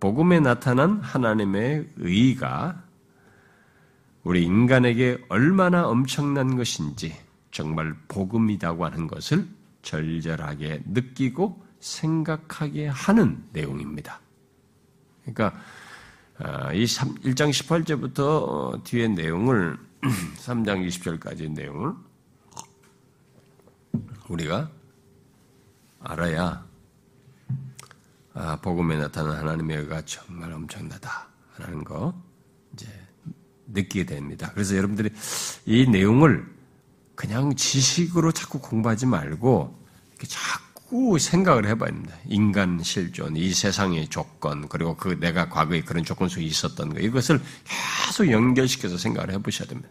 복음에 0.00 0.40
나타난 0.40 1.00
하나님의 1.00 1.90
의가 1.96 2.82
우리 4.24 4.42
인간에게 4.42 5.24
얼마나 5.28 5.86
엄청난 5.86 6.56
것인지 6.56 7.14
정말 7.52 7.94
복음이라고 8.08 8.84
하는 8.84 9.06
것을 9.06 9.46
절절하게 9.82 10.82
느끼고 10.86 11.64
생각하게 11.78 12.88
하는 12.88 13.44
내용입니다. 13.52 14.20
그러니까 15.22 15.54
아, 16.38 16.72
이 16.72 16.84
1장 16.84 17.50
18절부터 17.50 18.18
어, 18.18 18.82
뒤에 18.82 19.06
내용을 19.06 19.78
3장 20.44 20.84
20절까지 20.86 21.52
내용을 21.52 21.92
우리가 24.28 24.68
알아야 26.00 26.66
아, 28.34 28.56
복음에 28.60 28.96
나타난 28.96 29.36
하나님의 29.38 29.78
의가 29.78 30.02
정말 30.04 30.52
엄청나다라는 30.52 31.84
거 31.84 32.14
이제 32.74 32.86
느끼게 33.68 34.04
됩니다. 34.04 34.50
그래서 34.52 34.76
여러분들이 34.76 35.10
이 35.64 35.86
내용을 35.88 36.46
그냥 37.14 37.54
지식으로 37.56 38.32
자꾸 38.32 38.60
공부하지 38.60 39.06
말고 39.06 39.82
이렇게 40.10 40.26
자꾸 40.28 41.18
생각을 41.18 41.66
해봐야 41.66 41.90
됩니다. 41.90 42.14
인간 42.26 42.82
실존, 42.82 43.36
이 43.36 43.52
세상의 43.52 44.08
조건, 44.08 44.68
그리고 44.68 44.96
그 44.96 45.18
내가 45.18 45.48
과거에 45.48 45.80
그런 45.80 46.04
조건 46.04 46.28
속에 46.28 46.44
있었던 46.44 46.92
거 46.92 47.00
이것을 47.00 47.40
계속 47.64 48.30
연결시켜서 48.30 48.98
생각을 48.98 49.32
해보셔야 49.32 49.66
됩니다. 49.66 49.88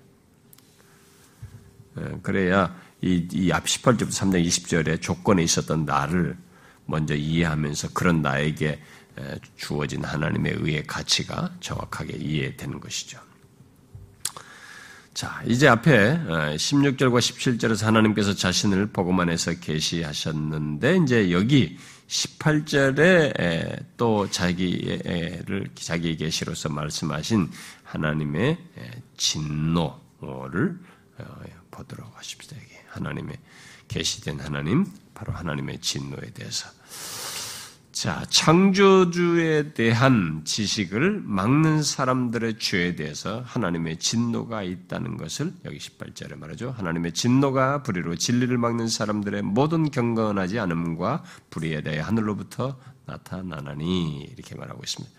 예, 1.98 2.20
그래야 2.22 2.76
이, 3.06 3.28
이 3.32 3.52
앞 3.52 3.65
18절부터 3.65 4.10
3장 4.10 4.44
20절에 4.48 5.00
조건에 5.00 5.44
있었던 5.44 5.86
나를 5.86 6.36
먼저 6.88 7.13
이해하면서 7.13 7.89
그런 7.94 8.24
나에게 8.24 8.82
주어진 9.56 10.04
하나님의 10.04 10.56
의의 10.58 10.84
가치가 10.88 11.54
정확하게 11.60 12.18
이해되는 12.18 12.80
것이죠. 12.80 13.20
자, 15.13 15.41
이제 15.46 15.68
앞에 15.68 16.20
16절과 16.58 17.20
17절에서 17.20 17.86
하나님께서 17.86 18.34
자신을 18.34 18.88
복음 18.88 19.20
안에서 19.20 19.54
계시하셨는데 19.60 20.98
이제 21.04 21.32
여기 21.32 21.78
18절에 22.08 23.86
또 23.98 24.30
자기를 24.30 25.70
자기 25.76 26.18
계시로서 26.18 26.70
말씀하신 26.70 27.50
하나님의 27.84 28.58
진노를 29.15 30.80
어, 31.18 31.41
보도록 31.72 32.12
하십시다. 32.18 32.58
하나님의 32.96 33.38
계시된 33.88 34.40
하나님, 34.40 34.86
바로 35.14 35.34
하나님의 35.34 35.80
진노에 35.80 36.32
대해서. 36.34 36.70
자, 37.92 38.26
창조주에 38.30 39.72
대한 39.74 40.42
지식을 40.44 41.22
막는 41.24 41.82
사람들의 41.82 42.60
죄에 42.60 42.98
대해서 42.98 43.42
하나님의 43.46 44.00
진노가 44.00 44.64
있다는 44.64 45.16
것을 45.16 45.54
여기 45.64 45.78
18절에 45.78 46.38
말하죠. 46.38 46.76
하나님의 46.78 47.14
진노가 47.14 47.84
불의로 47.84 48.18
진리를 48.18 48.58
막는 48.58 48.90
사람들의 48.90 49.44
모든 49.44 49.90
경건하지 49.92 50.60
않음과 50.60 51.24
불의에 51.50 51.84
대해 51.84 52.00
하늘로부터 52.02 52.78
나타나나니 53.06 54.30
이렇게 54.34 54.56
말하고 54.56 54.82
있습니다. 54.84 55.16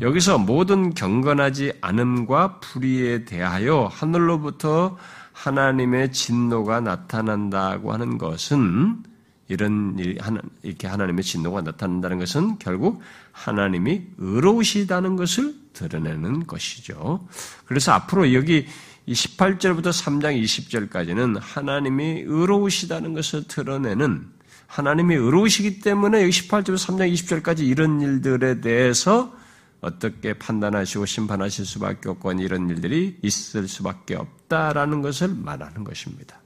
여기서 0.00 0.38
모든 0.38 0.94
경건하지 0.94 1.72
않음과 1.80 2.60
불의에 2.60 3.24
대하여 3.24 3.90
하늘로부터 3.90 4.96
하나님의 5.36 6.12
진노가 6.12 6.80
나타난다고 6.80 7.92
하는 7.92 8.16
것은 8.16 9.02
이런 9.48 9.96
일, 9.98 10.18
이렇게 10.62 10.88
하나님의 10.88 11.22
진노가 11.22 11.60
나타난다는 11.60 12.18
것은 12.18 12.58
결국 12.58 13.02
하나님이 13.32 14.02
의로우시다는 14.16 15.16
것을 15.16 15.54
드러내는 15.74 16.46
것이죠. 16.46 17.28
그래서 17.66 17.92
앞으로 17.92 18.32
여기 18.32 18.66
18절부터 19.06 19.92
3장 19.92 20.42
20절까지는 20.42 21.38
하나님이 21.40 22.24
의로우시다는 22.26 23.12
것을 23.12 23.44
드러내는 23.46 24.26
하나님이 24.66 25.14
의로우시기 25.14 25.80
때문에 25.80 26.22
여기 26.22 26.30
18절부터 26.30 26.76
3장 26.76 27.12
20절까지 27.12 27.60
이런 27.60 28.00
일들에 28.00 28.60
대해서 28.60 29.32
어떻게 29.80 30.34
판단하시고 30.34 31.06
심판하실 31.06 31.66
수밖에 31.66 32.08
없고 32.08 32.32
이런 32.32 32.68
일들이 32.70 33.18
있을 33.22 33.68
수밖에 33.68 34.16
없다라는 34.16 35.02
것을 35.02 35.28
말하는 35.28 35.84
것입니다. 35.84 36.40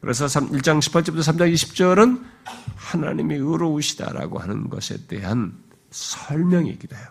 그래서 0.00 0.26
1장 0.26 0.80
18절부터 0.80 1.20
3장 1.20 1.52
20절은 1.54 2.24
하나님이 2.74 3.36
의로우시다라고 3.36 4.40
하는 4.40 4.68
것에 4.68 5.06
대한 5.06 5.56
설명이기도 5.90 6.96
해요. 6.96 7.06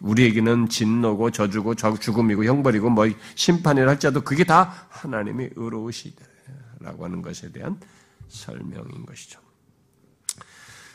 우리에게는 0.00 0.68
진노고 0.68 1.32
저주고 1.32 1.74
죽음이고 1.74 2.44
형벌이고 2.44 2.90
뭐 2.90 3.06
심판이라 3.34 3.90
할지라도 3.90 4.20
그게 4.20 4.44
다 4.44 4.86
하나님이 4.88 5.50
의로우시다라는 5.56 6.32
라고 6.80 7.04
하는 7.04 7.22
것에 7.22 7.50
대한 7.50 7.78
설명인 8.28 9.04
것이죠. 9.04 9.41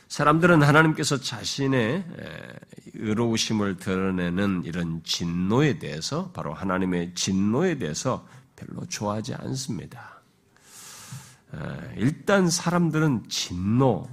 사람들은 0.08 0.64
하나님께서 0.64 1.18
자신의 1.18 2.06
의로우심을 2.94 3.78
드러내는 3.78 4.64
이런 4.66 5.02
진노에 5.04 5.80
대해서 5.80 6.32
바로 6.32 6.54
하나님의 6.54 7.14
진노에 7.14 7.78
대해서 7.78 8.26
별로 8.56 8.86
좋아하지 8.86 9.36
않습니다. 9.36 10.22
일단 11.96 12.50
사람들은 12.50 13.30
진노 13.30 14.08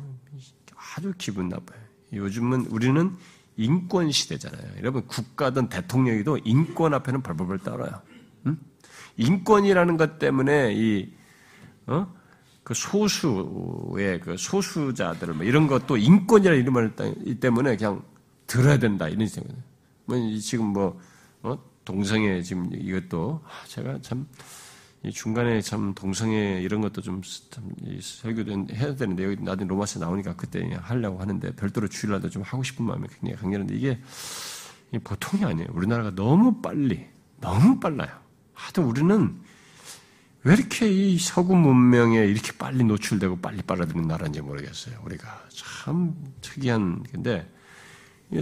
아주 0.96 1.12
기분 1.16 1.48
나빠요. 1.48 1.80
요즘은 2.12 2.66
우리는 2.66 3.16
인권 3.56 4.10
시대잖아요. 4.10 4.78
여러분 4.78 5.06
국가든 5.06 5.68
대통령이도 5.68 6.38
인권 6.44 6.94
앞에는 6.94 7.22
벌벌벌 7.22 7.58
떨어요. 7.60 8.02
응? 8.46 8.58
인권이라는 9.16 9.96
것 9.96 10.18
때문에 10.18 10.74
이 10.74 11.12
어? 11.86 12.12
그 12.64 12.72
소수의 12.72 14.20
그 14.20 14.36
소수자들 14.38 15.34
뭐 15.34 15.44
이런 15.44 15.66
것도 15.66 15.98
인권이라는 15.98 16.60
이름을 16.60 16.94
때문에 17.38 17.76
그냥 17.76 18.02
들어야 18.46 18.78
된다 18.78 19.06
이런 19.06 19.28
생각. 19.28 19.54
뭐 20.06 20.16
지금 20.40 20.66
뭐 20.66 20.98
어? 21.42 21.58
동성애 21.84 22.42
지금 22.42 22.70
이것도 22.72 23.42
아, 23.44 23.66
제가 23.66 23.98
참 24.00 24.26
중간에 25.12 25.60
참 25.60 25.94
동성애 25.94 26.62
이런 26.62 26.80
것도 26.80 27.02
좀, 27.02 27.20
설교도 28.00 28.68
해야 28.72 28.94
되는데 28.96 29.24
여기 29.24 29.42
나중에 29.42 29.68
로마서 29.68 30.00
나오니까 30.00 30.34
그때 30.34 30.66
하려고 30.80 31.20
하는데 31.20 31.54
별도로 31.56 31.88
주일날도 31.88 32.30
좀 32.30 32.40
하고 32.42 32.62
싶은 32.62 32.86
마음이 32.86 33.06
굉장히 33.08 33.34
강렬한데 33.34 33.74
이게 33.74 34.00
보통이 35.02 35.44
아니에요. 35.44 35.68
우리나라가 35.74 36.14
너무 36.14 36.62
빨리 36.62 37.06
너무 37.40 37.78
빨라요. 37.78 38.08
하여튼 38.54 38.84
우리는 38.84 39.38
왜 40.44 40.54
이렇게 40.54 40.88
이 40.90 41.18
서구 41.18 41.56
문명에 41.56 42.18
이렇게 42.26 42.52
빨리 42.52 42.84
노출되고 42.84 43.36
빨리 43.40 43.62
빨아들이는 43.62 44.06
나라인지 44.06 44.40
모르겠어요. 44.42 45.00
우리가 45.04 45.44
참 45.48 46.14
특이한 46.40 47.02
근데 47.10 47.50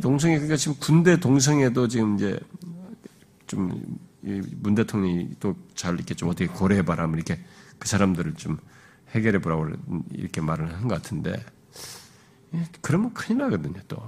동성애 0.01 0.35
그러니까 0.35 0.57
지금 0.57 0.77
군대 0.81 1.19
동성애도 1.19 1.89
지금 1.89 2.17
이제 2.17 2.39
좀 3.47 4.03
문 4.23 4.75
대통령이 4.77 5.31
또 5.41 5.57
잘 5.75 5.95
이렇게 5.95 6.15
좀 6.15 6.29
어떻게 6.29 6.47
고려해봐라 6.47 7.09
면 7.09 7.17
이렇게 7.17 7.41
그 7.81 7.89
사람들을 7.89 8.35
좀 8.35 8.57
해결해보라고 9.11 9.71
이렇게 10.13 10.41
말을 10.41 10.73
한 10.73 10.87
것 10.87 10.95
같은데 10.95 11.45
그러면 12.81 13.13
큰일 13.15 13.39
나거든요 13.39 13.81
또 13.89 14.01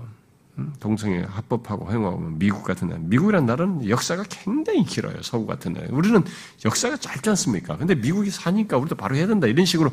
동성애 0.79 1.25
합법하고 1.29 1.87
허용하고 1.87 2.19
미국 2.21 2.63
같은 2.63 2.89
나라, 2.89 3.01
미국이라는 3.03 3.47
나라는 3.47 3.89
역사가 3.89 4.25
굉장히 4.29 4.85
길어요. 4.85 5.21
서구 5.23 5.47
같은 5.47 5.73
나라. 5.73 5.89
우리는 5.91 6.23
역사가 6.65 6.97
짧지 6.97 7.29
않습니까? 7.31 7.77
근데 7.77 7.95
미국이 7.95 8.31
사니까 8.31 8.77
우리도 8.77 8.95
바로 8.95 9.17
해야 9.17 9.27
된다. 9.27 9.47
이런 9.47 9.67
식으로 9.67 9.91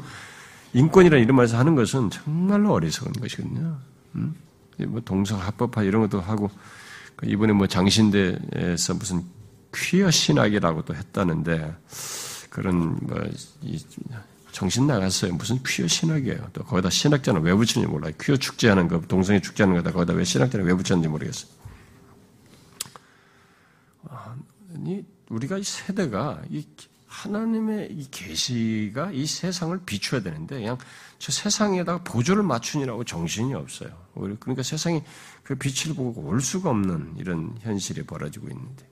인권이라는 0.73 1.23
이름에서 1.23 1.57
하는 1.57 1.75
것은 1.75 2.09
정말로 2.11 2.73
어리석은 2.73 3.13
것이거든요. 3.13 3.77
음? 4.15 4.35
뭐 4.87 5.01
동성 5.01 5.39
합법화 5.39 5.83
이런 5.83 6.01
것도 6.03 6.21
하고 6.21 6.49
그 7.15 7.27
이번에 7.27 7.53
뭐 7.53 7.67
장신대에서 7.67 8.93
무슨 8.95 9.23
퀴어 9.73 10.11
신학이라고도 10.11 10.95
했다는데 10.95 11.75
그런 12.49 12.97
뭐 13.01 13.19
정신 14.51 14.87
나갔어요. 14.87 15.33
무슨 15.33 15.61
퀴어 15.63 15.87
신학이에요. 15.87 16.49
또 16.53 16.63
거기다 16.63 16.89
신학자는 16.89 17.41
왜 17.41 17.53
붙이는지 17.53 17.91
몰라요. 17.91 18.13
퀴어 18.19 18.37
축제하는 18.37 18.87
거, 18.87 18.99
동성애 19.01 19.39
축제하는 19.39 19.75
거다 19.77 19.91
거기다 19.91 20.13
왜 20.13 20.23
신학자는 20.23 20.65
왜 20.65 20.73
붙였는지 20.73 21.07
모르겠어요. 21.07 21.51
아니, 24.73 25.05
우리가 25.29 25.57
이 25.57 25.63
세대가 25.63 26.41
이 26.49 26.65
하나님의 27.07 27.91
이 27.91 28.07
계시가 28.09 29.11
이 29.11 29.25
세상을 29.25 29.77
비춰야 29.85 30.21
되는데 30.21 30.55
그냥 30.55 30.77
저 31.19 31.31
세상에다가 31.31 32.03
보조를 32.03 32.41
맞추느라고 32.43 33.03
정신이 33.03 33.53
없어요. 33.53 33.91
그러니까 34.13 34.63
세상이 34.63 35.03
그 35.43 35.55
빛을 35.55 35.95
보고 35.95 36.21
올 36.21 36.41
수가 36.41 36.69
없는 36.69 37.15
이런 37.17 37.57
현실이 37.61 38.03
벌어지고 38.03 38.47
있는데 38.47 38.90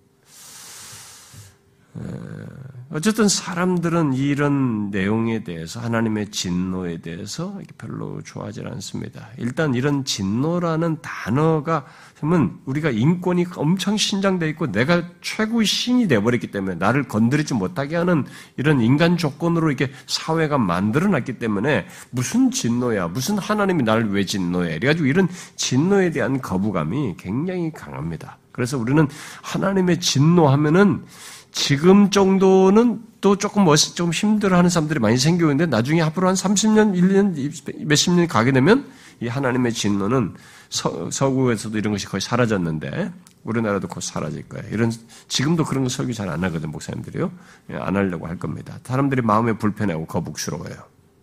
어쨌든 2.92 3.28
사람들은 3.28 4.14
이런 4.14 4.90
내용에 4.90 5.44
대해서 5.44 5.80
하나님의 5.80 6.32
진노에 6.32 7.02
대해서 7.02 7.60
별로 7.78 8.22
좋아하지 8.24 8.64
않습니다. 8.66 9.28
일단 9.38 9.76
이런 9.76 10.06
진노라는 10.06 10.98
단어가 11.02 11.86
그러면 12.18 12.60
우리가 12.66 12.90
인권이 12.90 13.46
엄청 13.56 13.96
신장돼 13.96 14.50
있고 14.50 14.72
내가 14.72 15.04
최고의 15.22 15.68
신이 15.68 16.08
돼 16.08 16.20
버렸기 16.20 16.48
때문에 16.48 16.76
나를 16.76 17.04
건드리지 17.08 17.54
못하게 17.54 17.96
하는 17.96 18.26
이런 18.58 18.82
인간 18.82 19.18
조건으로 19.18 19.70
이렇게 19.70 19.94
사회가 20.08 20.58
만들어놨기 20.58 21.38
때문에 21.38 21.86
무슨 22.10 22.50
진노야, 22.50 23.10
무슨 23.10 23.38
하나님이 23.38 23.84
나를 23.84 24.12
왜 24.12 24.26
진노해? 24.26 24.80
그래가지고 24.80 25.06
이런 25.06 25.30
진노에 25.56 26.10
대한 26.10 26.42
거부감이 26.42 27.16
굉장히 27.18 27.72
강합니다. 27.72 28.38
그래서 28.52 28.78
우리는 28.78 29.08
하나님의 29.42 30.00
진노하면은 30.02 31.06
지금 31.52 32.10
정도는 32.10 33.02
또 33.22 33.36
조금 33.36 33.66
멋, 33.66 33.76
좀 33.96 34.12
힘들어하는 34.12 34.70
사람들이 34.70 35.00
많이 35.00 35.18
생기고 35.18 35.52
있는데 35.52 35.70
나중에 35.70 36.02
앞으로 36.02 36.28
한 36.28 36.36
30년, 36.36 36.96
1년, 36.96 37.86
몇십 37.86 38.14
년 38.14 38.28
가게 38.28 38.52
되면 38.52 38.86
이 39.20 39.28
하나님의 39.28 39.74
진노는 39.74 40.36
서, 40.70 41.10
서구에서도 41.12 41.78
이런 41.78 41.92
것이 41.92 42.06
거의 42.06 42.22
사라졌는데 42.22 43.12
우리나라도 43.44 43.88
곧 43.88 44.02
사라질 44.02 44.48
거예요. 44.48 44.68
이런 44.72 44.92
지금도 45.28 45.66
그런 45.66 45.84
거 45.84 45.90
설교 45.90 46.14
잘 46.14 46.30
안 46.30 46.44
하거든 46.46 46.70
목사님들이요. 46.72 47.32
예, 47.72 47.76
안 47.76 47.96
하려고 47.96 48.28
할 48.28 48.38
겁니다. 48.38 48.80
사람들이 48.84 49.22
마음에 49.22 49.54
불편하고 49.54 50.06
거북스러워요. 50.06 50.76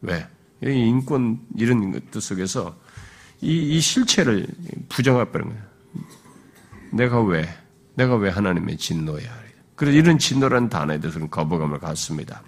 왜? 0.03 0.27
이 0.65 0.71
인권 0.71 1.41
이런 1.57 1.93
것들 1.93 2.21
속에서 2.21 2.77
이, 3.41 3.77
이 3.77 3.81
실체를 3.81 4.47
부정해버린 4.89 5.49
거예요. 5.49 5.63
내가 6.93 7.23
왜? 7.23 7.49
내가 7.95 8.17
왜 8.17 8.31
하나님의 8.31 8.77
진노야? 8.77 9.46
그래서 9.77 9.97
이런 9.97 10.19
진노라는 10.19 10.69
단어에 10.69 10.99
대해서는 10.99 11.31
거부감을 11.31 11.79
갖습니다. 11.79 12.43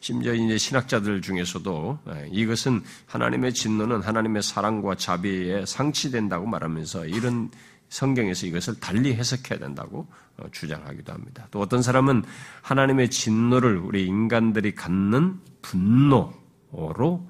심지어 0.00 0.32
이제 0.32 0.56
신학자들 0.56 1.20
중에서도 1.20 1.98
예, 2.10 2.28
이것은 2.30 2.82
하나님의 3.06 3.52
진노는 3.52 4.02
하나님의 4.02 4.42
사랑과 4.42 4.94
자비에 4.94 5.66
상치된다고 5.66 6.46
말하면서 6.46 7.06
이런 7.06 7.50
성경에서 7.88 8.46
이것을 8.46 8.78
달리 8.80 9.14
해석해야 9.14 9.58
된다고 9.58 10.06
어, 10.36 10.46
주장하기도 10.52 11.12
합니다. 11.12 11.48
또 11.50 11.60
어떤 11.60 11.82
사람은 11.82 12.22
하나님의 12.62 13.10
진노를 13.10 13.76
우리 13.78 14.06
인간들이 14.06 14.74
갖는 14.74 15.40
분노로 15.62 17.26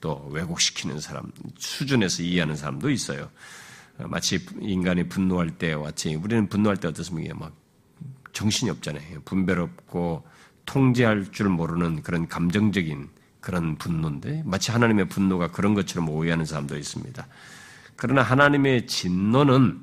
또 0.00 0.28
왜곡시키는 0.30 1.00
사람 1.00 1.32
수준에서 1.58 2.22
이해하는 2.22 2.56
사람도 2.56 2.90
있어요. 2.90 3.30
어, 3.98 4.06
마치 4.08 4.44
인간이 4.60 5.08
분노할 5.08 5.50
때와 5.50 5.84
같이 5.84 6.14
우리는 6.16 6.48
분노할 6.48 6.76
때 6.76 6.88
어떻습니까? 6.88 7.34
막 7.34 7.63
정신이 8.34 8.70
없잖아요. 8.70 9.22
분별없고 9.24 10.26
통제할 10.66 11.32
줄 11.32 11.48
모르는 11.48 12.02
그런 12.02 12.28
감정적인 12.28 13.08
그런 13.40 13.76
분노인데 13.76 14.42
마치 14.44 14.70
하나님의 14.70 15.08
분노가 15.08 15.50
그런 15.50 15.74
것처럼 15.74 16.08
오해하는 16.08 16.44
사람도 16.44 16.76
있습니다. 16.76 17.26
그러나 17.96 18.22
하나님의 18.22 18.86
진노는 18.86 19.80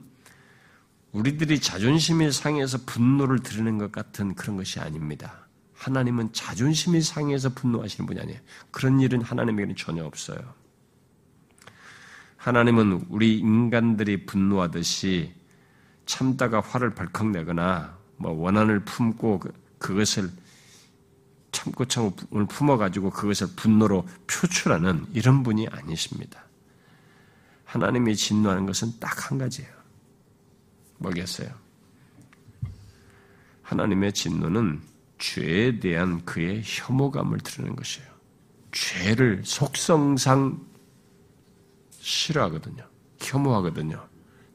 우리들이 1.12 1.60
자존심이 1.60 2.32
상해서 2.32 2.80
분노를 2.86 3.40
드리는 3.40 3.78
것 3.78 3.92
같은 3.92 4.34
그런 4.36 4.58
것이 4.58 4.80
아닙니다. 4.80 5.48
하나님은 5.76 6.32
자존심이 6.34 7.02
상해서 7.02 7.50
분노하시는 7.50 8.06
분이 8.06 8.20
아니에요. 8.20 8.40
그런 8.70 9.00
일은 9.00 9.22
하나님에게는 9.22 9.76
전혀 9.76 10.06
없어요. 10.06 10.40
하나님은 12.38 13.06
우리 13.10 13.38
인간들이 13.38 14.26
분노하듯이 14.26 15.34
참다가 16.06 16.60
화를 16.60 16.96
벌컥 16.96 17.28
내거나 17.28 17.94
뭐 17.94 18.01
원한을 18.30 18.82
품고 18.86 19.40
그, 19.40 19.54
그것을 19.80 20.30
참고 21.52 21.86
참고 21.86 22.16
품어가지고 22.48 23.10
그것을 23.10 23.48
분노로 23.56 24.08
표출하는 24.28 25.08
이런 25.14 25.44
분이 25.44 25.68
아니십니다. 25.68 26.46
하나님이 27.66 28.16
진노하는 28.16 28.66
것은 28.66 29.00
딱 29.00 29.32
한 29.32 29.38
가지예요. 29.38 29.72
뭐겠어요? 30.98 31.50
하나님의 33.64 34.14
진노는 34.14 34.82
죄에 35.18 35.80
대한 35.80 36.24
그의 36.26 36.62
혐오감을 36.66 37.40
드러내는 37.40 37.76
것이에요. 37.76 38.10
죄를 38.72 39.42
속성상 39.46 40.66
싫어하거든요. 41.92 42.84
혐오하거든요. 43.20 44.08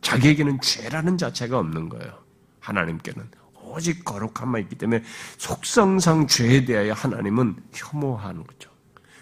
자기에게는 0.02 0.60
죄라는 0.60 1.18
자체가 1.18 1.58
없는 1.58 1.88
거예요. 1.88 2.22
하나님께는 2.60 3.30
오직 3.76 4.04
거룩함만 4.04 4.62
있기 4.62 4.76
때문에 4.76 5.02
속성상 5.36 6.26
죄에 6.26 6.64
대하여 6.64 6.94
하나님은 6.94 7.56
혐오하는 7.74 8.44
거죠. 8.44 8.70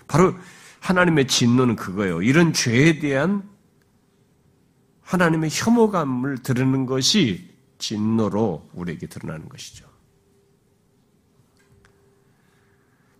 바로 0.06 0.34
하나님의 0.80 1.26
진노는 1.26 1.76
그거예요. 1.76 2.22
이런 2.22 2.52
죄에 2.52 3.00
대한 3.00 3.48
하나님의 5.02 5.50
혐오감을 5.52 6.38
드러내는 6.38 6.86
것이 6.86 7.52
진노로 7.78 8.70
우리에게 8.74 9.06
드러나는 9.08 9.48
것이죠. 9.48 9.86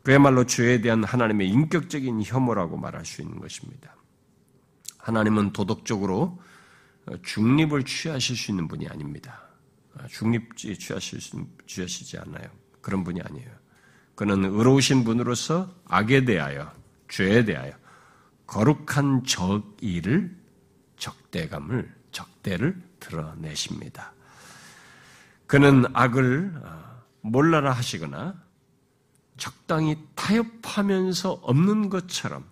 그야말로 0.03 0.45
죄에 0.45 0.80
대한 0.82 1.03
하나님의 1.03 1.49
인격적인 1.49 2.22
혐오라고 2.22 2.76
말할 2.76 3.05
수 3.05 3.22
있는 3.22 3.41
것입니다. 3.41 3.97
하나님은 4.99 5.53
도덕적으로 5.53 6.39
중립을 7.22 7.85
취하실 7.85 8.37
수 8.37 8.51
있는 8.53 8.68
분이 8.68 8.87
아닙니다. 8.89 9.44
중립지 10.09 10.79
취하실 10.79 11.21
수, 11.21 11.47
취하시지 11.67 12.19
않아요. 12.19 12.47
그런 12.81 13.05
분이 13.05 13.21
아니에요. 13.21 13.51
그는 14.15 14.45
의로우신 14.45 15.05
분으로서 15.05 15.75
악에 15.87 16.25
대하여, 16.25 16.73
죄에 17.09 17.45
대하여 17.45 17.73
거룩한 18.47 19.25
적의를 19.25 20.37
적대감을 20.97 21.93
적대를 22.13 22.81
드러내십니다. 23.01 24.13
그는 25.47 25.85
악을 25.93 26.53
어, 26.63 27.03
몰라라 27.21 27.73
하시거나 27.73 28.43
적당히 29.37 29.97
타협하면서 30.15 31.33
없는 31.43 31.91
것처럼 31.91 32.45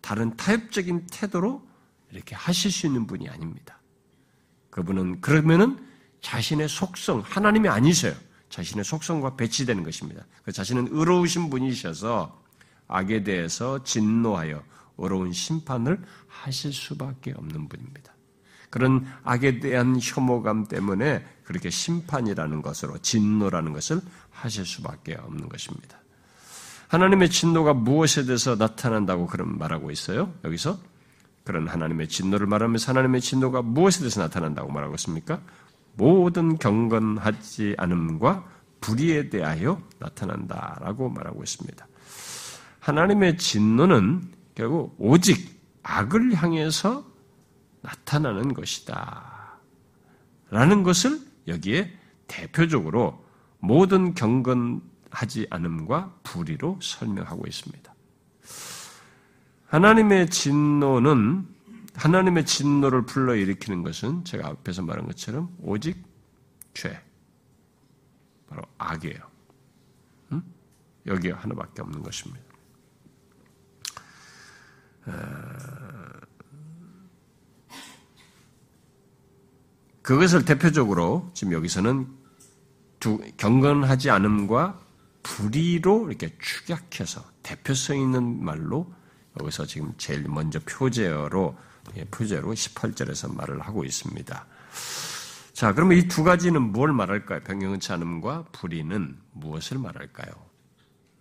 다른 0.00 0.36
타협적인 0.36 1.06
태도로 1.10 1.66
이렇게 2.10 2.34
하실 2.34 2.70
수 2.70 2.86
있는 2.86 3.06
분이 3.06 3.28
아닙니다. 3.28 3.80
그분은 4.70 5.20
그러면은 5.20 5.89
자신의 6.20 6.68
속성, 6.68 7.20
하나님이 7.24 7.68
아니세요. 7.68 8.14
자신의 8.50 8.84
속성과 8.84 9.36
배치되는 9.36 9.84
것입니다. 9.84 10.24
그 10.44 10.52
자신은 10.52 10.88
의로우신 10.90 11.50
분이셔서 11.50 12.40
악에 12.88 13.22
대해서 13.22 13.82
진노하여 13.84 14.62
어려운 14.96 15.32
심판을 15.32 16.02
하실 16.26 16.72
수밖에 16.72 17.32
없는 17.32 17.68
분입니다. 17.68 18.12
그런 18.68 19.06
악에 19.24 19.60
대한 19.60 19.98
혐오감 20.00 20.66
때문에 20.66 21.24
그렇게 21.44 21.70
심판이라는 21.70 22.62
것으로 22.62 22.98
진노라는 22.98 23.72
것을 23.72 24.00
하실 24.30 24.64
수밖에 24.64 25.14
없는 25.14 25.48
것입니다. 25.48 25.98
하나님의 26.88 27.30
진노가 27.30 27.72
무엇에 27.74 28.24
대해서 28.24 28.56
나타난다고 28.56 29.26
그런 29.26 29.58
말하고 29.58 29.90
있어요? 29.90 30.32
여기서 30.44 30.78
그런 31.44 31.68
하나님의 31.68 32.08
진노를 32.08 32.46
말하면서 32.46 32.92
하나님의 32.92 33.20
진노가 33.20 33.62
무엇에 33.62 34.00
대해서 34.00 34.20
나타난다고 34.20 34.70
말하고 34.70 34.94
있습니까? 34.96 35.40
모든 35.94 36.58
경건하지 36.58 37.74
않음과 37.78 38.44
불의에 38.80 39.28
대하여 39.28 39.80
나타난다라고 39.98 41.10
말하고 41.10 41.42
있습니다. 41.42 41.86
하나님의 42.80 43.36
진노는 43.36 44.32
결국 44.54 44.94
오직 44.98 45.60
악을 45.82 46.34
향해서 46.34 47.04
나타나는 47.82 48.54
것이다. 48.54 49.58
라는 50.50 50.82
것을 50.82 51.20
여기에 51.46 51.92
대표적으로 52.26 53.24
모든 53.58 54.14
경건하지 54.14 55.46
않음과 55.50 56.14
불의로 56.22 56.78
설명하고 56.80 57.46
있습니다. 57.46 57.94
하나님의 59.66 60.30
진노는 60.30 61.46
하나님의 61.94 62.46
진노를 62.46 63.06
불러일으키는 63.06 63.82
것은 63.82 64.24
제가 64.24 64.48
앞에서 64.48 64.82
말한 64.82 65.06
것처럼 65.06 65.54
오직 65.60 66.02
죄, 66.72 67.00
바로 68.48 68.62
악이에요. 68.78 69.18
응? 70.32 70.42
여기 71.06 71.30
하나밖에 71.30 71.82
없는 71.82 72.02
것입니다. 72.02 72.50
그것을 80.02 80.44
대표적으로 80.44 81.30
지금 81.34 81.52
여기서는 81.52 82.08
두, 82.98 83.18
경건하지 83.36 84.10
않음과 84.10 84.78
불의로 85.22 86.08
이렇게 86.08 86.36
축약해서 86.38 87.24
대표성 87.42 87.98
있는 87.98 88.42
말로 88.42 88.92
여기서 89.40 89.66
지금 89.66 89.94
제일 89.96 90.28
먼저 90.28 90.58
표제어로 90.60 91.56
예, 91.96 92.04
표제로 92.04 92.52
18절에서 92.52 93.34
말을 93.34 93.60
하고 93.60 93.84
있습니다. 93.84 94.46
자, 95.52 95.74
그러면 95.74 95.98
이 95.98 96.08
두 96.08 96.24
가지는 96.24 96.72
뭘 96.72 96.92
말할까요? 96.92 97.40
경건치 97.40 97.92
않음과 97.92 98.46
불의는 98.52 99.18
무엇을 99.32 99.78
말할까요? 99.78 100.32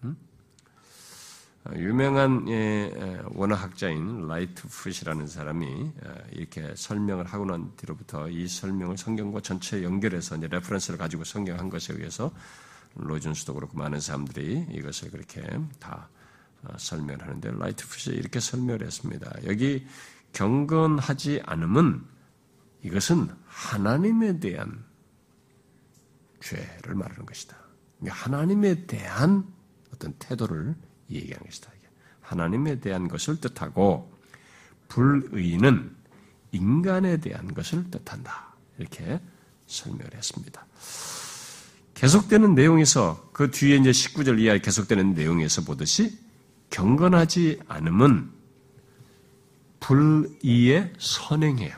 음? 0.03 0.15
어, 1.65 1.71
유명한 1.75 2.47
예, 2.47 3.21
원어학자인 3.31 4.27
라이트 4.27 4.65
풋이라는 4.67 5.27
사람이 5.27 5.91
어, 6.05 6.13
이렇게 6.31 6.73
설명을 6.75 7.25
하고 7.25 7.45
난 7.45 7.71
뒤로부터 7.75 8.29
이 8.29 8.47
설명을 8.47 8.97
성경과 8.97 9.41
전체 9.41 9.83
연결해서 9.83 10.37
이제 10.37 10.47
reference를 10.47 10.97
가지고 10.97 11.25
설명한 11.25 11.69
것에 11.69 11.93
의해서 11.93 12.31
로이드 12.95 13.20
존스도 13.20 13.53
그렇고 13.53 13.77
많은 13.77 13.99
사람들이 13.99 14.67
이것을 14.71 15.11
그렇게 15.11 15.41
다 15.79 16.07
어, 16.63 16.73
설명을 16.77 17.21
하는데 17.23 17.51
라이트 17.57 17.85
풋이 17.87 18.11
이렇게 18.11 18.39
설명을 18.39 18.83
했습니다. 18.83 19.31
여기 19.45 19.85
경건하지 20.33 21.41
않음은 21.45 22.03
이것은 22.83 23.29
하나님에 23.45 24.39
대한 24.39 24.85
죄를 26.41 26.95
말하는 26.95 27.25
것이다. 27.25 27.57
하나님에 28.07 28.85
대한 28.85 29.45
어떤 29.93 30.13
태도를 30.13 30.75
얘기하는 31.09 31.45
것이다. 31.45 31.71
하나님에 32.21 32.79
대한 32.79 33.07
것을 33.07 33.41
뜻하고 33.41 34.13
불의는 34.87 35.95
인간에 36.51 37.17
대한 37.17 37.53
것을 37.53 37.89
뜻한다. 37.89 38.55
이렇게 38.77 39.19
설명을 39.65 40.13
했습니다. 40.13 40.65
계속되는 41.95 42.55
내용에서 42.55 43.29
그 43.33 43.51
뒤에 43.51 43.77
이제 43.77 43.91
19절 43.91 44.39
이하에 44.39 44.59
계속되는 44.59 45.15
내용에서 45.15 45.63
보듯이 45.63 46.17
경건하지 46.69 47.61
않음은 47.67 48.31
불의에 49.79 50.93
선행해요. 50.97 51.75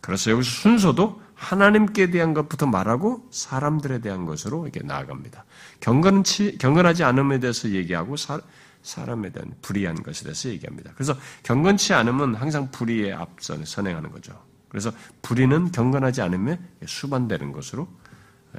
그래서 0.00 0.30
여기서 0.30 0.50
순서도 0.50 1.22
하나님께 1.34 2.10
대한 2.10 2.34
것부터 2.34 2.66
말하고 2.66 3.26
사람들에 3.30 4.00
대한 4.00 4.26
것으로 4.26 4.64
이렇게 4.64 4.80
나아갑니다. 4.86 5.44
경건치, 5.80 6.58
경건하지 6.58 7.04
않음에 7.04 7.40
대해서 7.40 7.68
얘기하고 7.70 8.16
사, 8.16 8.40
사람에 8.82 9.30
대한 9.30 9.52
불의한 9.62 10.02
것에 10.02 10.24
대해서 10.24 10.48
얘기합니다. 10.50 10.92
그래서 10.94 11.16
경건치 11.42 11.94
않으면 11.94 12.34
항상 12.34 12.70
불의에 12.70 13.12
앞서 13.12 13.64
선행하는 13.64 14.10
거죠. 14.10 14.40
그래서 14.68 14.92
불의는 15.22 15.72
경건하지 15.72 16.22
않음에 16.22 16.60
수반되는 16.86 17.52
것으로 17.52 17.88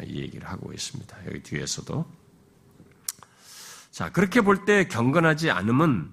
이 0.04 0.20
얘기를 0.22 0.48
하고 0.48 0.72
있습니다. 0.74 1.18
여기 1.28 1.41
뒤에서도. 1.44 2.06
자, 3.91 4.12
그렇게 4.12 4.41
볼 4.41 4.66
때 4.66 4.88
경건하지 4.88 5.52
않음은 5.52 6.10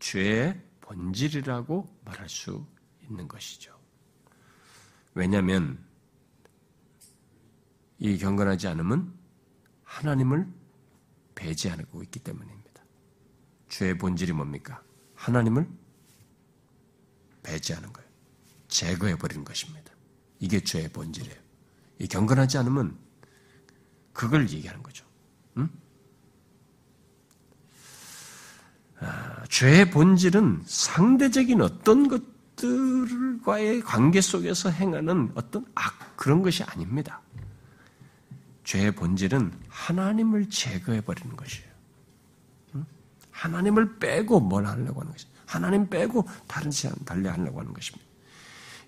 죄의 0.00 0.60
본질이라고 0.90 2.00
말할 2.04 2.28
수 2.28 2.66
있는 3.02 3.28
것이죠. 3.28 3.78
왜냐하면 5.14 5.78
이 7.98 8.18
경건하지 8.18 8.66
않음은 8.66 9.12
하나님을 9.84 10.48
배제하고 11.36 12.02
있기 12.02 12.18
때문입니다. 12.20 12.82
죄의 13.68 13.98
본질이 13.98 14.32
뭡니까? 14.32 14.82
하나님을 15.14 15.68
배제하는 17.44 17.92
거예요. 17.92 18.10
제거해 18.66 19.16
버리는 19.16 19.44
것입니다. 19.44 19.92
이게 20.40 20.60
죄의 20.60 20.88
본질이에요. 20.88 21.40
이 22.00 22.08
경건하지 22.08 22.58
않으면 22.58 22.98
그걸 24.12 24.48
얘기하는 24.50 24.82
거죠. 24.82 25.06
응? 25.56 25.70
죄의 29.50 29.90
본질은 29.90 30.62
상대적인 30.64 31.60
어떤 31.60 32.08
것들과의 32.08 33.82
관계 33.82 34.20
속에서 34.20 34.70
행하는 34.70 35.32
어떤 35.34 35.66
악 35.74 36.16
그런 36.16 36.40
것이 36.42 36.62
아닙니다. 36.62 37.20
죄의 38.64 38.92
본질은 38.92 39.52
하나님을 39.68 40.48
제거해 40.48 41.00
버리는 41.00 41.36
것이에요. 41.36 41.68
하나님을 43.32 43.98
빼고 43.98 44.40
뭘 44.40 44.66
하려고 44.66 45.00
하는 45.00 45.12
것이에요. 45.12 45.32
하나님 45.46 45.88
빼고 45.88 46.28
다른 46.46 46.70
사람 46.70 46.96
달려하려고 47.04 47.58
하는 47.58 47.74
것입니다. 47.74 48.06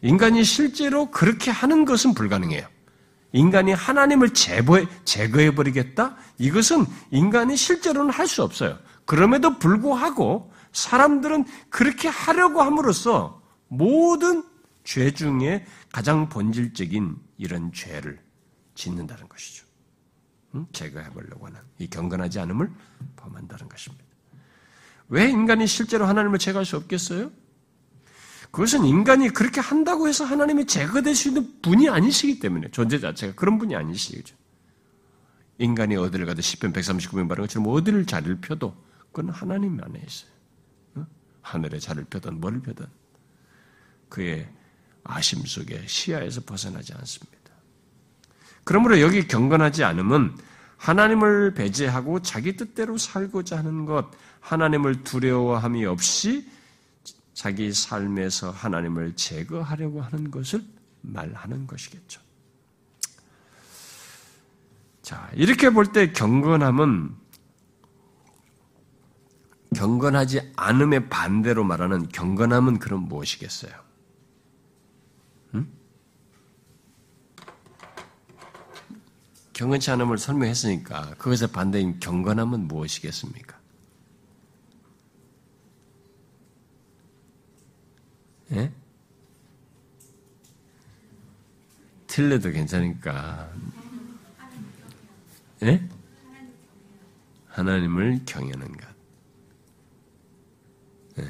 인간이 0.02 0.44
실제로 0.44 1.10
그렇게 1.10 1.50
하는 1.50 1.84
것은 1.84 2.14
불가능해요. 2.14 2.66
인간이 3.32 3.72
하나님을 3.72 4.30
제거해 4.30 5.54
버리겠다? 5.54 6.16
이것은 6.38 6.86
인간이 7.10 7.56
실제로는 7.56 8.10
할 8.12 8.26
수 8.26 8.42
없어요. 8.42 8.78
그럼에도 9.04 9.58
불구하고 9.58 10.52
사람들은 10.72 11.44
그렇게 11.70 12.08
하려고 12.08 12.62
함으로써 12.62 13.42
모든 13.68 14.44
죄 14.84 15.10
중에 15.12 15.66
가장 15.92 16.28
본질적인 16.28 17.16
이런 17.38 17.72
죄를 17.72 18.20
짓는다는 18.74 19.28
것이죠. 19.28 19.66
응? 20.54 20.66
제거해 20.72 21.10
보려고 21.10 21.46
하는 21.46 21.60
이 21.78 21.88
경건하지 21.88 22.38
않음을 22.40 22.70
범한다는 23.16 23.68
것입니다. 23.68 24.04
왜 25.08 25.28
인간이 25.28 25.66
실제로 25.66 26.06
하나님을 26.06 26.38
제거할 26.38 26.64
수 26.64 26.76
없겠어요? 26.76 27.30
그것은 28.52 28.84
인간이 28.84 29.30
그렇게 29.30 29.60
한다고 29.60 30.06
해서 30.08 30.24
하나님이 30.24 30.66
제거될 30.66 31.14
수 31.14 31.28
있는 31.28 31.60
분이 31.62 31.88
아니시기 31.88 32.38
때문에 32.38 32.68
존재 32.70 33.00
자체가 33.00 33.34
그런 33.34 33.58
분이 33.58 33.74
아니시죠. 33.74 34.36
인간이 35.56 35.96
어디를 35.96 36.26
가도 36.26 36.42
10편 36.42 36.72
139편 36.74 37.26
말하는 37.26 37.46
것처럼 37.46 37.68
어디를 37.68 38.04
자리를 38.04 38.40
펴도 38.42 38.76
그건 39.10 39.30
하나님 39.30 39.82
안에 39.82 40.02
있어요. 40.06 40.30
어? 40.96 41.06
하늘에 41.40 41.78
자리를 41.78 42.04
펴든 42.10 42.40
뭐를 42.40 42.60
펴든 42.60 42.86
그의 44.10 44.46
아심 45.02 45.44
속에 45.46 45.86
시야에서 45.86 46.42
벗어나지 46.42 46.92
않습니다. 46.92 47.38
그러므로 48.64 49.00
여기 49.00 49.26
경건하지 49.26 49.82
않으면 49.82 50.38
하나님을 50.76 51.54
배제하고 51.54 52.20
자기 52.20 52.56
뜻대로 52.56 52.98
살고자 52.98 53.58
하는 53.58 53.86
것, 53.86 54.10
하나님을 54.40 55.04
두려워함이 55.04 55.86
없이 55.86 56.46
자기 57.34 57.72
삶에서 57.72 58.50
하나님을 58.50 59.16
제거하려고 59.16 60.02
하는 60.02 60.30
것을 60.30 60.64
말하는 61.00 61.66
것이겠죠. 61.66 62.20
자, 65.02 65.30
이렇게 65.34 65.70
볼 65.70 65.92
때 65.92 66.12
경건함은 66.12 67.16
경건하지 69.74 70.52
않음의 70.56 71.08
반대로 71.08 71.64
말하는 71.64 72.08
경건함은 72.08 72.78
그럼 72.78 73.08
무엇이겠어요? 73.08 73.72
음? 75.54 75.72
경건치 79.54 79.90
않음을 79.90 80.18
설명했으니까 80.18 81.14
그것의 81.14 81.50
반대인 81.52 81.98
경건함은 81.98 82.68
무엇이겠습니까? 82.68 83.61
예? 88.52 88.70
틀려도 92.06 92.50
괜찮으니까 92.50 93.50
예? 95.62 95.88
하나님을 97.48 98.20
경외하는 98.26 98.72
것. 98.72 98.86
예. 101.18 101.28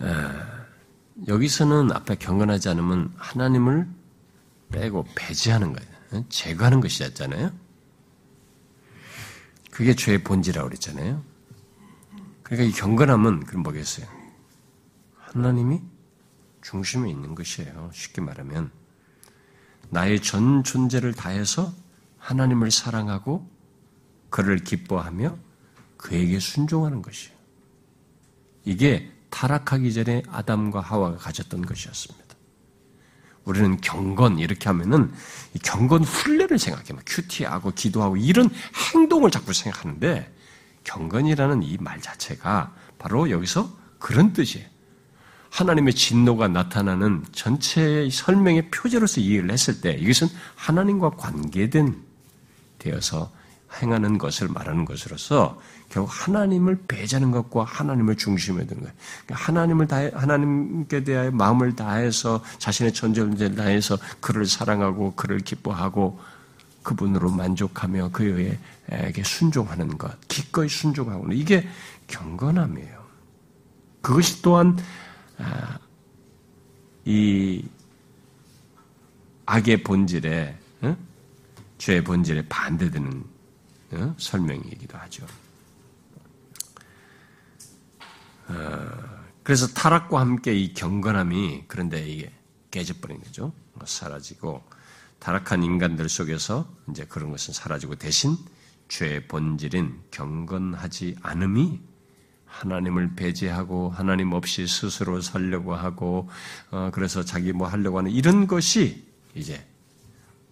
아, 0.00 0.66
여기서는 1.26 1.92
앞에 1.92 2.16
경건하지 2.16 2.68
않으면 2.70 3.12
하나님을 3.16 3.88
빼고 4.70 5.06
배제하는 5.14 5.72
거예요. 5.72 5.88
예? 6.14 6.24
제거하는 6.28 6.80
것이었잖아요. 6.80 7.67
그게 9.78 9.94
죄의 9.94 10.24
본질이라고 10.24 10.70
그랬잖아요. 10.70 11.22
그러니까 12.42 12.68
이 12.68 12.72
경건함은 12.72 13.44
그럼 13.44 13.62
뭐겠어요? 13.62 14.08
하나님이 15.14 15.80
중심에 16.62 17.08
있는 17.08 17.36
것이에요. 17.36 17.88
쉽게 17.94 18.20
말하면 18.20 18.72
나의 19.90 20.20
전 20.20 20.64
존재를 20.64 21.14
다해서 21.14 21.72
하나님을 22.18 22.72
사랑하고 22.72 23.48
그를 24.30 24.58
기뻐하며 24.58 25.38
그에게 25.96 26.40
순종하는 26.40 27.00
것이에요. 27.00 27.38
이게 28.64 29.12
타락하기 29.30 29.94
전에 29.94 30.24
아담과 30.26 30.80
하와가 30.80 31.18
가졌던 31.18 31.64
것이었습니다. 31.64 32.27
우리는 33.48 33.80
경건 33.80 34.38
이렇게 34.38 34.68
하면은 34.68 35.12
경건 35.62 36.04
훈련을 36.04 36.58
생각해요. 36.58 36.94
뭐 36.94 37.02
큐티하고 37.06 37.72
기도하고 37.74 38.16
이런 38.16 38.50
행동을 38.92 39.30
자꾸 39.30 39.52
생각하는데 39.52 40.34
경건이라는 40.84 41.62
이 41.62 41.76
말 41.80 42.00
자체가 42.00 42.74
바로 42.98 43.30
여기서 43.30 43.70
그런 43.98 44.32
뜻이에요. 44.32 44.66
하나님의 45.50 45.94
진노가 45.94 46.48
나타나는 46.48 47.24
전체의 47.32 48.10
설명의 48.10 48.70
표제로서 48.70 49.20
이해를 49.20 49.50
했을 49.50 49.80
때 49.80 49.92
이것은 49.92 50.28
하나님과 50.56 51.10
관계된 51.10 51.96
되어서 52.78 53.32
행하는 53.80 54.18
것을 54.18 54.48
말하는 54.48 54.84
것으로서 54.84 55.58
결국 55.88 56.10
하나님을 56.10 56.84
배제하는 56.86 57.30
것과 57.30 57.64
하나님을 57.64 58.16
중심에 58.16 58.66
두는 58.66 58.82
거예요. 58.82 58.94
그러니까 59.24 59.46
하나님을 59.46 59.86
다해, 59.86 60.10
하나님께 60.14 61.04
대하여 61.04 61.30
마음을 61.30 61.74
다해서 61.74 62.42
자신의 62.58 62.92
전절을 62.92 63.54
다해서 63.54 63.96
그를 64.20 64.46
사랑하고 64.46 65.14
그를 65.14 65.38
기뻐하고 65.38 66.20
그분으로 66.82 67.30
만족하며 67.30 68.10
그에게 68.12 69.22
순종하는 69.24 69.98
것, 69.98 70.16
기꺼이 70.28 70.68
순종하고 70.68 71.32
이게 71.32 71.66
경건함이에요. 72.06 72.98
그것이 74.00 74.42
또한 74.42 74.78
아, 75.38 75.78
이 77.04 77.64
악의 79.46 79.82
본질에 79.82 80.56
죄의 81.78 82.04
본질에 82.04 82.46
반대되는 82.48 83.24
설명이기도 84.18 84.98
하죠. 84.98 85.24
어, 85.24 85.28
그래서 89.42 89.66
타락과 89.68 90.20
함께 90.20 90.54
이 90.54 90.74
경건함이 90.74 91.64
그런데 91.68 92.06
이게 92.06 92.32
깨져버린 92.70 93.20
거죠. 93.20 93.52
사라지고 93.84 94.62
타락한 95.18 95.62
인간들 95.62 96.08
속에서 96.08 96.68
이제 96.90 97.04
그런 97.04 97.30
것은 97.30 97.54
사라지고 97.54 97.96
대신 97.96 98.36
죄의 98.88 99.26
본질인 99.28 100.00
경건하지 100.10 101.16
않음이 101.22 101.80
하나님을 102.46 103.14
배제하고 103.14 103.90
하나님 103.90 104.32
없이 104.32 104.66
스스로 104.66 105.20
살려고 105.20 105.74
하고 105.74 106.28
어, 106.70 106.90
그래서 106.92 107.22
자기 107.22 107.52
뭐 107.52 107.68
하려고 107.68 107.98
하는 107.98 108.10
이런 108.10 108.46
것이 108.46 109.06
이제 109.34 109.64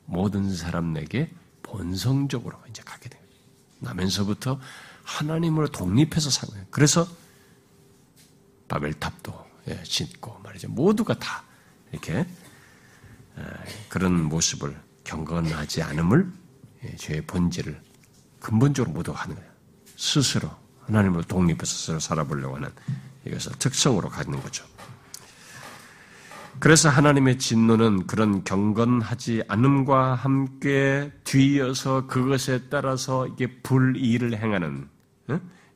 모든 0.05 0.55
사람에게 0.55 1.33
본성적으로 1.63 2.57
이제 2.71 2.83
가게 2.85 3.09
돼요. 3.09 3.23
나면서부터 3.81 4.61
하나님으로 5.05 5.69
독립해서 5.69 6.47
거예요. 6.49 6.67
그래서 6.71 7.07
바벨탑도 8.69 9.47
예, 9.69 9.83
짓고 9.83 10.41
말이죠. 10.45 10.69
모두가 10.69 11.19
다 11.19 11.43
이렇게 11.93 12.27
그런 13.89 14.25
모습을 14.25 14.77
경건하지 15.05 15.83
않음을 15.83 16.33
예, 16.85 16.97
죄의 16.97 17.23
본질을 17.27 17.81
근본적으로 18.41 18.93
모두 18.93 19.13
하는 19.13 19.35
거예요. 19.35 19.51
스스로 19.97 20.51
하나님으로 20.83 21.23
독립해서 21.23 21.99
살아보려고 21.99 22.57
하는 22.57 22.71
이것을 23.27 23.53
특성으로 23.59 24.09
갖는 24.09 24.41
거죠. 24.41 24.65
그래서 26.59 26.89
하나님의 26.89 27.39
진노는 27.39 28.07
그런 28.07 28.43
경건하지 28.43 29.43
않음과 29.49 30.15
함께 30.15 31.13
뒤이어서 31.25 32.07
그것에 32.07 32.69
따라서 32.71 33.27
이게 33.27 33.61
불의를 33.63 34.39
행하는 34.39 34.89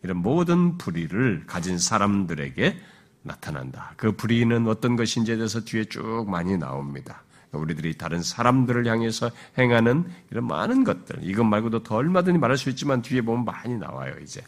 이런 0.02 0.18
모든 0.18 0.78
불의를 0.78 1.44
가진 1.46 1.78
사람들에게 1.78 2.78
나타난다. 3.22 3.92
그 3.96 4.12
불의는 4.12 4.66
어떤 4.66 4.96
것인지에 4.96 5.36
대해서 5.36 5.60
뒤에 5.60 5.84
쭉 5.84 6.26
많이 6.28 6.56
나옵니다. 6.56 7.22
우리들이 7.52 7.98
다른 7.98 8.22
사람들을 8.22 8.86
향해서 8.86 9.30
행하는 9.58 10.04
이런 10.30 10.46
많은 10.46 10.84
것들, 10.84 11.18
이것 11.22 11.44
말고도 11.44 11.82
더 11.82 11.96
얼마든지 11.96 12.38
말할 12.38 12.56
수 12.56 12.70
있지만 12.70 13.02
뒤에 13.02 13.22
보면 13.22 13.44
많이 13.44 13.76
나와요, 13.76 14.14
이제. 14.22 14.42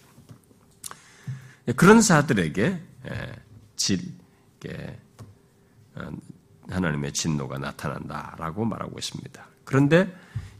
그런 1.76 2.00
사들에게 2.00 2.80
예, 3.10 3.32
질, 3.76 4.00
어, 5.96 6.10
하나님의 6.70 7.12
진노가 7.12 7.58
나타난다라고 7.58 8.64
말하고 8.64 8.98
있습니다. 8.98 9.46
그런데 9.64 10.14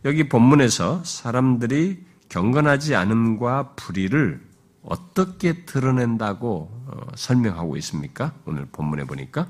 여기 0.04 0.28
본문에서 0.28 1.04
사람들이 1.04 2.04
경건하지 2.28 2.96
않음과 2.96 3.74
불의를 3.74 4.40
어떻게 4.82 5.64
드러낸다고 5.64 6.70
어, 6.86 7.06
설명하고 7.14 7.76
있습니까? 7.78 8.34
오늘 8.44 8.66
본문에 8.66 9.04
보니까 9.04 9.48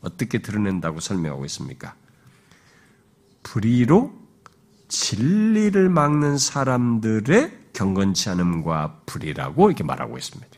어떻게 0.00 0.38
드러낸다고 0.38 1.00
설명하고 1.00 1.44
있습니까? 1.46 1.94
불의로 3.42 4.12
진리를 4.88 5.88
막는 5.88 6.38
사람들의 6.38 7.58
경건치 7.72 8.30
않음과 8.30 9.02
불이라고 9.06 9.70
이렇게 9.70 9.84
말하고 9.84 10.18
있습니다. 10.18 10.50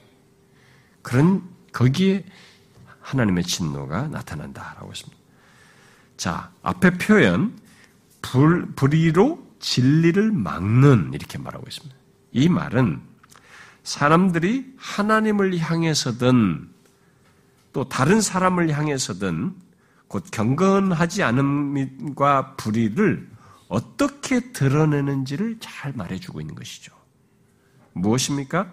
그런 1.03 1.43
거기에 1.73 2.25
하나님의 3.01 3.45
진노가 3.45 4.09
나타난다라고 4.09 4.91
했습니다. 4.91 5.21
자, 6.17 6.53
앞에 6.63 6.99
표현 6.99 7.59
불, 8.23 8.73
불의로 8.75 9.45
진리를 9.59 10.33
막는 10.33 11.11
이렇게 11.13 11.39
말하고 11.39 11.65
있습니다. 11.69 11.97
이 12.33 12.49
말은 12.49 13.12
사람들이 13.85 14.75
하나님을 14.77 15.59
향해서든 15.59 16.69
또 17.73 17.89
다른 17.89 18.21
사람을 18.21 18.71
향해서든 18.77 19.55
곧 20.09 20.25
경건하지 20.31 21.23
않음과 21.23 22.57
불의를 22.57 23.31
어떻게 23.69 24.53
드러내는지를 24.53 25.57
잘 25.61 25.95
말해주고 25.95 26.41
있는 26.43 26.55
것이죠. 26.55 26.93
무엇입니까? 27.95 28.71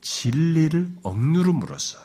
진리를 0.00 0.98
억누름으로써, 1.02 1.98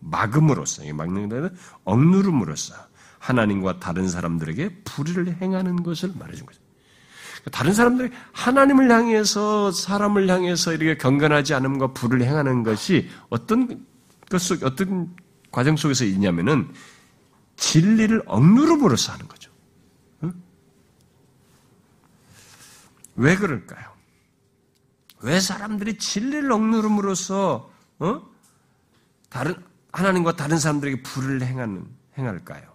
막음으로써, 0.00 0.82
막는 0.94 1.28
데는 1.28 1.54
억누름으로써, 1.84 2.74
하나님과 3.18 3.78
다른 3.78 4.08
사람들에게 4.08 4.82
불의를 4.84 5.40
행하는 5.40 5.82
것을 5.82 6.12
말해준 6.18 6.46
거죠. 6.46 6.61
다른 7.50 7.72
사람들이 7.72 8.10
하나님을 8.32 8.90
향해서 8.90 9.72
사람을 9.72 10.28
향해서 10.28 10.72
이렇게 10.72 10.96
경건하지 10.96 11.54
않음과 11.54 11.92
불을 11.92 12.22
행하는 12.22 12.62
것이 12.62 13.08
어떤 13.30 13.84
것 14.30 14.40
속, 14.40 14.62
어떤 14.62 15.14
과정 15.50 15.76
속에서 15.76 16.04
있냐면은 16.04 16.72
진리를 17.56 18.22
억누름으로써 18.26 19.12
하는 19.12 19.26
거죠. 19.26 19.50
응? 20.22 20.32
왜 23.16 23.36
그럴까요? 23.36 23.92
왜 25.20 25.40
사람들이 25.40 25.98
진리를 25.98 26.50
억누름으로써 26.50 27.70
어? 27.98 28.22
다른 29.28 29.54
하나님과 29.92 30.36
다른 30.36 30.58
사람들에게 30.58 31.02
불을 31.02 31.42
행하는 31.42 31.86
행할까요? 32.18 32.71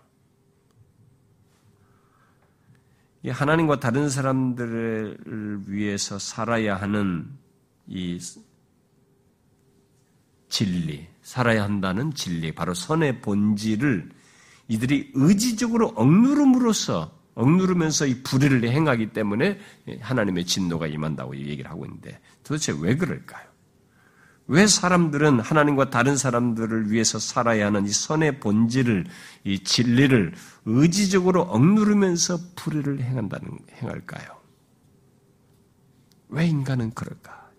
하나님과 3.25 3.79
다른 3.79 4.09
사람들을 4.09 5.63
위해서 5.67 6.19
살아야 6.19 6.75
하는 6.75 7.27
이 7.87 8.19
진리, 10.49 11.07
살아야 11.21 11.63
한다는 11.63 12.13
진리, 12.13 12.53
바로 12.53 12.73
선의 12.73 13.21
본질을 13.21 14.09
이들이 14.69 15.11
의지적으로 15.13 15.87
억누름으로써 15.95 17.11
억누르면서 17.35 18.07
이 18.07 18.23
불의를 18.23 18.67
행하기 18.67 19.13
때문에 19.13 19.59
하나님의 20.01 20.45
진노가 20.45 20.87
임한다고 20.87 21.35
얘기를 21.35 21.69
하고 21.69 21.85
있는데 21.85 22.19
도대체 22.43 22.73
왜 22.79 22.95
그럴까요? 22.95 23.45
왜 24.47 24.65
사람들은 24.65 25.41
하나님과 25.41 25.89
다른 25.89 26.15
사람들을 26.15 26.89
위해서 26.89 27.19
살아야 27.19 27.67
하는 27.67 27.85
이 27.85 27.91
선의 27.91 28.39
본질을, 28.39 29.05
이 29.43 29.59
진리를 29.59 30.33
의지적으로 30.65 31.41
억누르면서 31.41 32.39
불의를 32.55 33.01
행한다는, 33.01 33.59
행할까요? 33.73 34.37
왜 36.29 36.47
인간은 36.47 36.93
그럴까? 36.93 37.51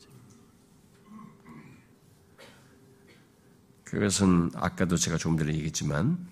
그것은 3.84 4.50
아까도 4.54 4.96
제가 4.96 5.18
조금 5.18 5.38
전에 5.38 5.52
얘기했지만, 5.54 6.26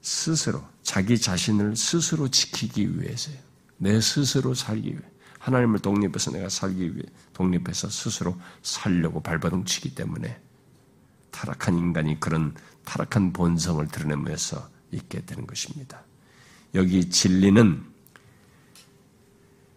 스스로, 0.00 0.66
자기 0.82 1.18
자신을 1.18 1.76
스스로 1.76 2.28
지키기 2.28 3.00
위해서요. 3.00 3.36
내 3.76 4.00
스스로 4.00 4.54
살기 4.54 4.90
위해. 4.90 5.02
하나님을 5.40 5.80
독립해서 5.80 6.30
내가 6.30 6.48
살기 6.48 6.94
위해 6.94 7.02
독립해서 7.32 7.88
스스로 7.88 8.36
살려고 8.62 9.20
발버둥치기 9.20 9.94
때문에 9.94 10.38
타락한 11.30 11.78
인간이 11.78 12.20
그런 12.20 12.54
타락한 12.84 13.32
본성을 13.32 13.86
드러내면서 13.88 14.68
있게 14.92 15.24
되는 15.24 15.46
것입니다. 15.46 16.02
여기 16.74 17.08
진리는 17.08 17.82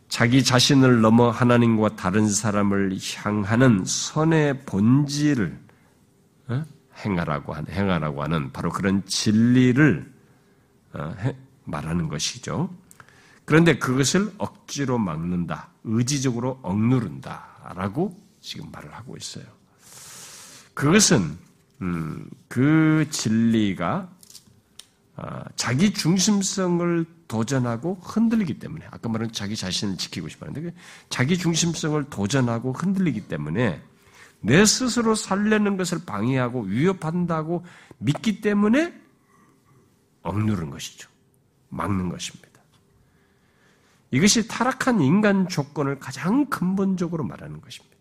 자기 0.09 0.43
자신을 0.43 1.01
넘어 1.01 1.31
하나님과 1.31 1.95
다른 1.95 2.29
사람을 2.29 2.97
향하는 3.15 3.83
선의 3.85 4.63
본질을 4.65 5.59
어? 6.49 6.65
행하라고 7.03 7.53
하는 7.53 7.73
행하라고 7.73 8.21
하는 8.21 8.51
바로 8.51 8.69
그런 8.69 9.03
진리를 9.05 10.13
어, 10.93 11.15
말하는 11.63 12.09
것이죠. 12.09 12.69
그런데 13.45 13.77
그것을 13.77 14.31
억지로 14.37 14.97
막는다, 14.97 15.69
의지적으로 15.83 16.59
억누른다 16.61 17.73
라고 17.75 18.17
지금 18.41 18.71
말을 18.71 18.93
하고 18.93 19.17
있어요. 19.17 19.45
그것은 20.73 21.37
음, 21.81 22.29
그 22.47 23.07
진리가 23.09 24.09
아, 25.15 25.43
자기 25.55 25.93
중심성을 25.93 27.05
도전하고 27.27 27.99
흔들리기 28.01 28.59
때문에 28.59 28.85
아까 28.89 29.09
말한 29.09 29.31
자기 29.31 29.55
자신을 29.55 29.97
지키고 29.97 30.27
싶었는데 30.29 30.61
그 30.61 30.75
자기 31.09 31.37
중심성을 31.37 32.03
도전하고 32.09 32.73
흔들리기 32.73 33.27
때문에 33.27 33.81
내 34.41 34.65
스스로 34.65 35.15
살려는 35.15 35.77
것을 35.77 35.99
방해하고 36.05 36.63
위협한다고 36.63 37.65
믿기 37.97 38.41
때문에 38.41 38.93
억누른 40.21 40.69
것이죠. 40.69 41.09
막는 41.69 42.09
것입니다. 42.09 42.42
이것이 44.13 44.47
타락한 44.47 45.01
인간 45.01 45.47
조건을 45.47 45.99
가장 45.99 46.45
근본적으로 46.45 47.23
말하는 47.23 47.59
것입니다. 47.61 47.97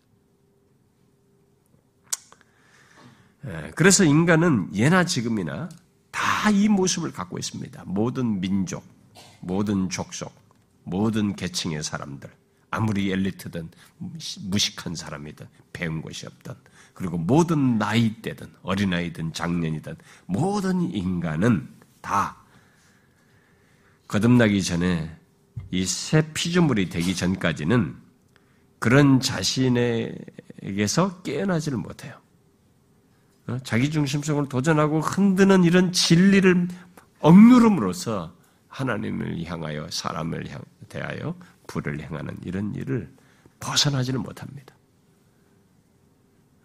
예, 3.46 3.72
그래서 3.74 4.04
인간은 4.04 4.74
예나 4.74 5.04
지금이나 5.04 5.68
다 6.10 6.50
이 6.50 6.68
모습을 6.68 7.12
갖고 7.12 7.38
있습니다. 7.38 7.84
모든 7.86 8.40
민족, 8.40 8.84
모든 9.40 9.88
족속, 9.88 10.34
모든 10.82 11.36
계층의 11.36 11.82
사람들, 11.82 12.28
아무리 12.70 13.12
엘리트든 13.12 13.70
무식한 14.48 14.94
사람이든 14.96 15.46
배운 15.72 16.02
것이 16.02 16.26
없든 16.26 16.54
그리고 16.94 17.16
모든 17.16 17.78
나이대든 17.78 18.52
어린아이든 18.62 19.32
장년이든 19.32 19.96
모든 20.26 20.82
인간은 20.82 21.72
다 22.00 22.36
거듭나기 24.08 24.62
전에 24.62 25.16
이 25.72 25.86
새 25.86 26.22
피조물이 26.34 26.90
되기 26.90 27.16
전까지는 27.16 27.96
그런 28.78 29.20
자신에게서 29.20 31.22
깨어나지를 31.22 31.78
못해요. 31.78 32.20
어? 33.46 33.58
자기 33.64 33.90
중심성을 33.90 34.48
도전하고 34.48 35.00
흔드는 35.00 35.64
이런 35.64 35.92
진리를 35.92 36.68
억누름으로써 37.20 38.34
하나님을 38.68 39.44
향하여 39.44 39.88
사람을 39.90 40.48
향 40.50 40.60
대하여 40.88 41.34
불을 41.68 42.00
행하는 42.00 42.36
이런 42.44 42.74
일을 42.74 43.10
벗어나지를 43.60 44.18
못합니다. 44.20 44.74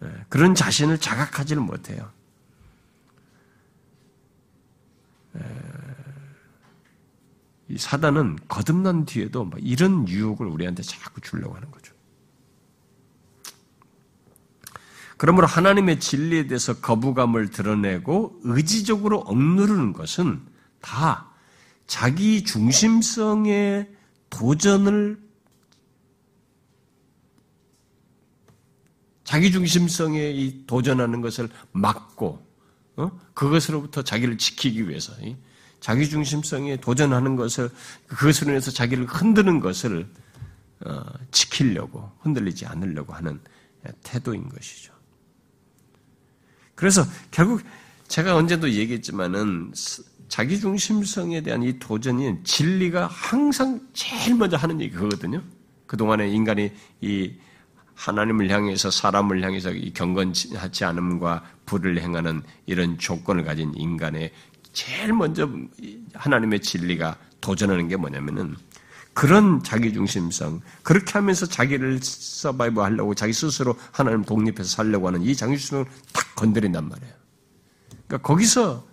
예, 0.02 0.12
그런 0.28 0.54
자신을 0.54 0.98
자각하지를 0.98 1.62
못해요. 1.62 2.10
예, 7.70 7.74
이 7.74 7.78
사단은 7.78 8.38
거듭난 8.48 9.04
뒤에도 9.04 9.50
이런 9.58 10.08
유혹을 10.08 10.46
우리한테 10.46 10.82
자꾸 10.82 11.20
주려고 11.20 11.54
하는 11.54 11.70
거죠. 11.70 11.94
그러므로 15.16 15.46
하나님의 15.48 15.98
진리에 15.98 16.46
대해서 16.46 16.80
거부감을 16.80 17.50
드러내고 17.50 18.40
의지적으로 18.44 19.18
억누르는 19.18 19.92
것은 19.92 20.40
다 20.80 21.28
자기 21.88 22.44
중심성의 22.44 23.90
도전을 24.30 25.20
자기 29.24 29.50
중심성에 29.50 30.30
이 30.30 30.66
도전하는 30.66 31.20
것을 31.20 31.48
막고 31.72 32.46
어? 32.96 33.20
그것으로부터 33.34 34.02
자기를 34.02 34.38
지키기 34.38 34.88
위해서 34.88 35.12
자기 35.80 36.08
중심성에 36.08 36.76
도전하는 36.78 37.36
것을 37.36 37.70
그것으로 38.08 38.50
인해서 38.50 38.70
자기를 38.70 39.06
흔드는 39.06 39.60
것을 39.60 40.08
어, 40.80 41.02
지키려고 41.30 42.10
흔들리지 42.20 42.66
않으려고 42.66 43.12
하는 43.12 43.40
태도인 44.02 44.48
것이죠. 44.48 44.92
그래서 46.74 47.04
결국 47.30 47.62
제가 48.06 48.36
언제도 48.36 48.70
얘기했지만은 48.70 49.72
자기 50.28 50.60
중심성에 50.60 51.42
대한 51.42 51.62
이 51.62 51.78
도전이 51.78 52.44
진리가 52.44 53.06
항상 53.06 53.80
제일 53.92 54.36
먼저 54.36 54.56
하는 54.56 54.80
얘기 54.80 54.94
그거거든요. 54.94 55.42
그동안에 55.86 56.28
인간이 56.28 56.70
이 57.00 57.32
하나님을 57.94 58.48
향해서 58.50 58.90
사람을 58.90 59.42
향해서 59.42 59.72
이 59.72 59.92
경건하지 59.92 60.84
않음과 60.84 61.44
불을 61.66 62.00
행하는 62.00 62.42
이런 62.66 62.96
조건을 62.98 63.44
가진 63.44 63.74
인간의 63.74 64.30
제일 64.72 65.12
먼저 65.12 65.48
하나님의 66.14 66.60
진리가 66.60 67.16
도전하는 67.40 67.88
게 67.88 67.96
뭐냐면은 67.96 68.56
그런 69.14 69.62
자기 69.64 69.92
중심성, 69.92 70.60
그렇게 70.84 71.12
하면서 71.14 71.44
자기를 71.44 71.98
서바이브 72.00 72.80
하려고 72.80 73.14
자기 73.14 73.32
스스로 73.32 73.76
하나님 73.90 74.22
독립해서 74.22 74.64
살려고 74.64 75.08
하는 75.08 75.22
이 75.22 75.34
자기 75.34 75.58
중심성을 75.58 75.86
탁 76.12 76.36
건드린단 76.36 76.88
말이에요. 76.88 77.14
그러니까 78.06 78.18
거기서 78.18 78.86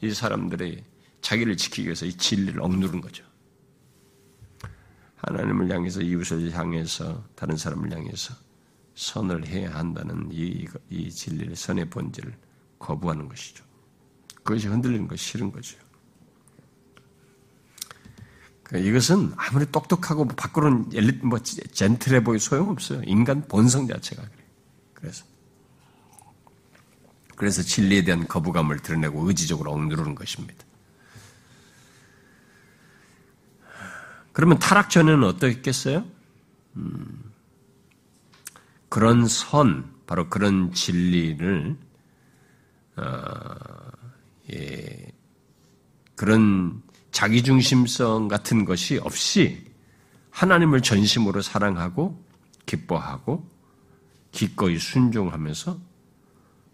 이 0.00 0.12
사람들이 0.12 0.82
자기를 1.20 1.58
지키기 1.58 1.88
위해서 1.88 2.06
이 2.06 2.12
진리를 2.14 2.60
억누른 2.62 3.02
거죠. 3.02 3.22
하나님을 5.16 5.70
향해서 5.70 6.00
이웃을 6.00 6.50
향해서 6.52 7.22
다른 7.34 7.56
사람을 7.56 7.92
향해서 7.92 8.34
선을 8.94 9.46
해야 9.46 9.74
한다는 9.74 10.28
이, 10.32 10.66
이 10.88 11.10
진리를 11.10 11.54
선의 11.54 11.90
본질을 11.90 12.34
거부하는 12.78 13.28
것이죠. 13.28 13.62
그것이 14.50 14.66
흔들리는 14.66 15.06
것이 15.06 15.24
싫은 15.24 15.52
거죠. 15.52 15.78
그러니까 18.64 18.90
이것은 18.90 19.32
아무리 19.36 19.70
똑똑하고 19.70 20.24
뭐 20.24 20.34
밖으로는 20.34 20.90
엘리, 20.92 21.20
뭐, 21.22 21.38
젠틀해 21.38 22.24
보이 22.24 22.40
소용없어요. 22.40 23.02
인간 23.04 23.46
본성 23.46 23.86
자체가 23.86 24.22
그래. 24.22 24.44
그래서. 24.94 25.24
그래서 27.36 27.62
진리에 27.62 28.02
대한 28.02 28.26
거부감을 28.26 28.80
드러내고 28.80 29.28
의지적으로 29.28 29.70
억누르는 29.70 30.16
것입니다. 30.16 30.64
그러면 34.32 34.58
타락 34.58 34.90
전에는 34.90 35.22
어떠했겠어요? 35.22 36.04
음, 36.76 37.32
그런 38.88 39.28
선, 39.28 39.94
바로 40.06 40.28
그런 40.28 40.72
진리를 40.72 41.76
어, 42.96 43.39
그런 46.14 46.82
자기중심성 47.12 48.28
같은 48.28 48.64
것이 48.64 48.98
없이 48.98 49.64
하나님을 50.30 50.80
전심으로 50.80 51.42
사랑하고 51.42 52.22
기뻐하고 52.66 53.48
기꺼이 54.32 54.78
순종하면서 54.78 55.80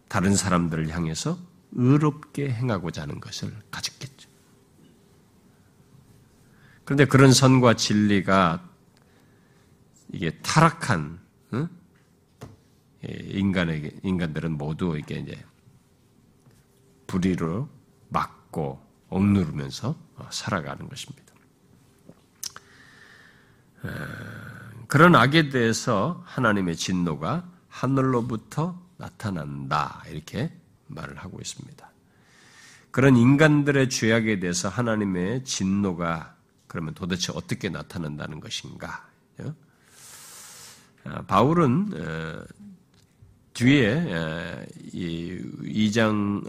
다른 0.09 0.37
사람들을 0.37 0.91
향해서 0.91 1.39
의롭게 1.73 2.51
행하고자 2.51 3.03
하는 3.03 3.21
것을 3.21 3.53
가졌겠죠. 3.71 4.29
그런데 6.85 7.05
그런 7.05 7.33
선과 7.33 7.75
진리가 7.75 8.69
이게 10.13 10.31
타락한 10.43 11.19
응? 11.55 11.69
예, 13.09 13.13
인간에게 13.13 13.97
인간들은 14.03 14.57
모두 14.57 14.97
이게 14.97 15.17
이제 15.17 15.45
불의로 17.07 17.69
막고 18.09 18.81
억누르면서 19.09 19.97
어, 20.17 20.29
살아가는 20.31 20.89
것입니다. 20.89 21.27
그런 24.89 25.15
악에 25.15 25.49
대해서 25.49 26.23
하나님의 26.27 26.77
진노가 26.77 27.49
하늘로부터 27.69 28.81
나타난다 28.97 30.03
이렇게 30.09 30.53
말을 30.89 31.19
하고 31.19 31.39
있습니다. 31.41 31.89
그런 32.91 33.17
인간들의 33.17 33.91
죄악에 33.91 34.41
대해서 34.41 34.69
하나님의 34.69 35.45
진노가 35.45 36.35
그러면 36.67 36.95
도대체 36.95 37.33
어떻게 37.35 37.69
나타난다는 37.69 38.41
것인가? 38.41 39.07
아, 41.05 41.23
바울은 41.23 41.91
어, 41.95 42.45
뒤에 43.57 44.67
2장 44.93 46.45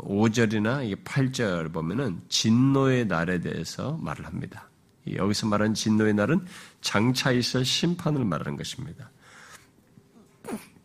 5절이나 0.00 1.04
8절 1.04 1.72
보면은 1.72 2.20
진노의 2.28 3.06
날에 3.06 3.38
대해서 3.38 3.96
말을 4.02 4.26
합니다. 4.26 4.68
여기서 5.14 5.46
말하는 5.46 5.74
진노의 5.74 6.14
날은 6.14 6.44
장차 6.80 7.30
있을 7.30 7.64
심판을 7.64 8.24
말하는 8.24 8.56
것입니다. 8.56 9.08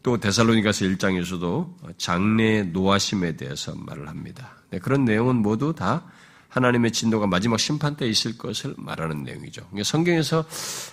또 0.03 0.19
데살로니가서 0.19 0.85
1장에서도 0.85 1.97
장래 1.97 2.61
노하심에 2.61 3.35
대해서 3.35 3.73
말을 3.73 4.07
합니다. 4.07 4.51
네, 4.69 4.77
그런 4.77 5.05
내용은 5.05 5.37
모두 5.37 5.73
다 5.73 6.05
하나님의 6.53 6.91
진노가 6.91 7.25
마지막 7.25 7.59
심판 7.59 7.95
때 7.95 8.07
있을 8.07 8.37
것을 8.37 8.75
말하는 8.77 9.23
내용이죠. 9.23 9.67
성경에서 9.83 10.45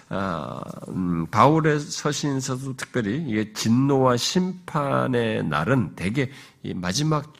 아, 0.08 0.62
음, 0.88 1.26
바울의 1.26 1.80
서신에서도 1.80 2.76
특별히 2.76 3.22
이게 3.28 3.52
진노와 3.52 4.16
심판의 4.16 5.44
날은 5.44 5.96
대개 5.96 6.30
마지막 6.74 7.34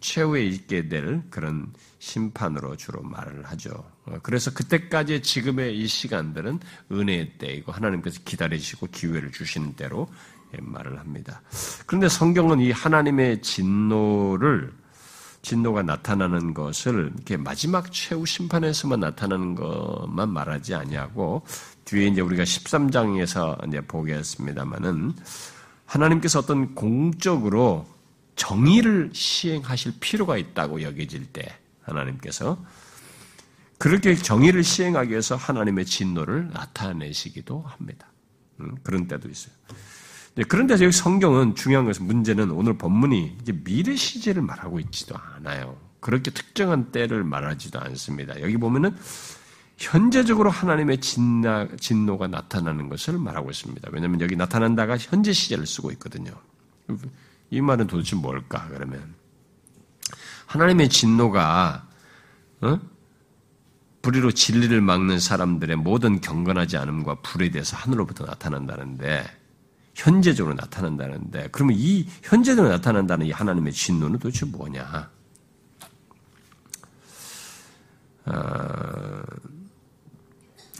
최후에 0.00 0.44
있게 0.46 0.88
될 0.88 1.22
그런 1.30 1.72
심판으로 1.98 2.76
주로 2.76 3.02
말을 3.02 3.44
하죠. 3.46 3.70
어, 4.04 4.18
그래서 4.22 4.52
그때까지 4.52 5.20
지금의 5.20 5.78
이 5.78 5.86
시간들은 5.86 6.60
은혜의 6.92 7.38
때이고 7.38 7.72
하나님께서 7.72 8.20
기다리시고 8.24 8.86
기회를 8.86 9.32
주시는 9.32 9.74
때로 9.74 10.08
예, 10.54 10.58
말을 10.62 10.98
합니다. 10.98 11.42
그런데 11.86 12.08
성경은 12.08 12.60
이 12.60 12.70
하나님의 12.70 13.42
진노를 13.42 14.72
진노가 15.46 15.82
나타나는 15.82 16.54
것을 16.54 17.12
이렇게 17.14 17.36
마지막 17.36 17.92
최후 17.92 18.26
심판에서만 18.26 18.98
나타나는 18.98 19.54
것만 19.54 20.28
말하지 20.28 20.74
아니하고 20.74 21.46
뒤에 21.84 22.08
이제 22.08 22.20
우리가 22.20 22.42
13장에서 22.42 23.68
이제 23.68 23.80
보겠습니다만은 23.80 25.14
하나님께서 25.84 26.40
어떤 26.40 26.74
공적으로 26.74 27.86
정의를 28.34 29.10
시행하실 29.12 29.94
필요가 30.00 30.36
있다고 30.36 30.82
여겨질 30.82 31.26
때 31.26 31.56
하나님께서 31.82 32.58
그렇게 33.78 34.16
정의를 34.16 34.64
시행하기 34.64 35.10
위해서 35.10 35.36
하나님의 35.36 35.86
진노를 35.86 36.50
나타내시기도 36.50 37.62
합니다. 37.62 38.08
음, 38.58 38.74
그런 38.82 39.06
때도 39.06 39.28
있어요. 39.28 39.54
네, 40.36 40.44
그런데 40.46 40.74
여기 40.74 40.92
성경은 40.92 41.54
중요한 41.54 41.86
것은 41.86 42.06
문제는 42.06 42.50
오늘 42.50 42.76
본문이 42.76 43.38
이제 43.40 43.52
미래 43.52 43.96
시제를 43.96 44.42
말하고 44.42 44.78
있지도 44.80 45.16
않아요. 45.16 45.78
그렇게 46.00 46.30
특정한 46.30 46.92
때를 46.92 47.24
말하지도 47.24 47.80
않습니다. 47.80 48.38
여기 48.42 48.58
보면은 48.58 48.94
현재적으로 49.78 50.50
하나님의 50.50 51.00
진나, 51.00 51.68
진노가 51.80 52.28
나타나는 52.28 52.90
것을 52.90 53.18
말하고 53.18 53.50
있습니다. 53.50 53.88
왜냐하면 53.92 54.20
여기 54.20 54.36
나타난다가 54.36 54.98
현재 54.98 55.32
시제를 55.32 55.66
쓰고 55.66 55.90
있거든요. 55.92 56.32
이 57.50 57.62
말은 57.62 57.86
도대체 57.86 58.14
뭘까? 58.14 58.68
그러면 58.70 59.14
하나님의 60.46 60.90
진노가 60.90 61.88
어? 62.60 62.80
불의로 64.02 64.32
진리를 64.32 64.78
막는 64.82 65.18
사람들의 65.18 65.76
모든 65.76 66.20
경건하지 66.20 66.76
않음과 66.76 67.22
불에 67.22 67.50
대해서 67.50 67.76
하늘로부터 67.76 68.26
나타난다는데 68.26 69.45
현재적으로 69.96 70.54
나타난다는데 70.54 71.48
그러면 71.50 71.74
이 71.78 72.06
현재적으로 72.22 72.70
나타난다는 72.72 73.26
이 73.26 73.30
하나님의 73.32 73.72
진노는 73.72 74.18
도대체 74.18 74.44
뭐냐? 74.44 75.10
어, 78.26 79.22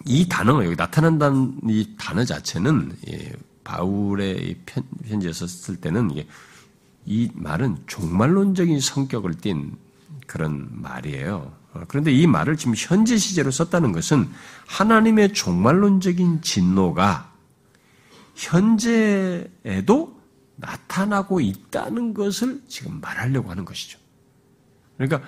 이 0.04 0.28
단어 0.28 0.62
여기 0.64 0.76
나타난다는 0.76 1.60
이 1.66 1.94
단어 1.96 2.24
자체는 2.26 2.94
이 3.06 3.30
바울의 3.64 4.60
편, 4.66 4.84
편지에서 5.08 5.46
쓸 5.46 5.76
때는 5.76 6.10
이게 6.10 6.26
이 7.06 7.30
말은 7.32 7.78
종말론적인 7.86 8.80
성격을 8.80 9.36
띈 9.36 9.76
그런 10.26 10.68
말이에요. 10.72 11.52
어, 11.72 11.80
그런데 11.88 12.12
이 12.12 12.26
말을 12.26 12.58
지금 12.58 12.74
현재 12.76 13.16
시제로 13.16 13.50
썼다는 13.50 13.92
것은 13.92 14.28
하나님의 14.66 15.32
종말론적인 15.32 16.42
진노가 16.42 17.35
현재에도 18.36 20.20
나타나고 20.56 21.40
있다는 21.40 22.14
것을 22.14 22.62
지금 22.68 23.00
말하려고 23.00 23.50
하는 23.50 23.64
것이죠. 23.64 23.98
그러니까 24.96 25.22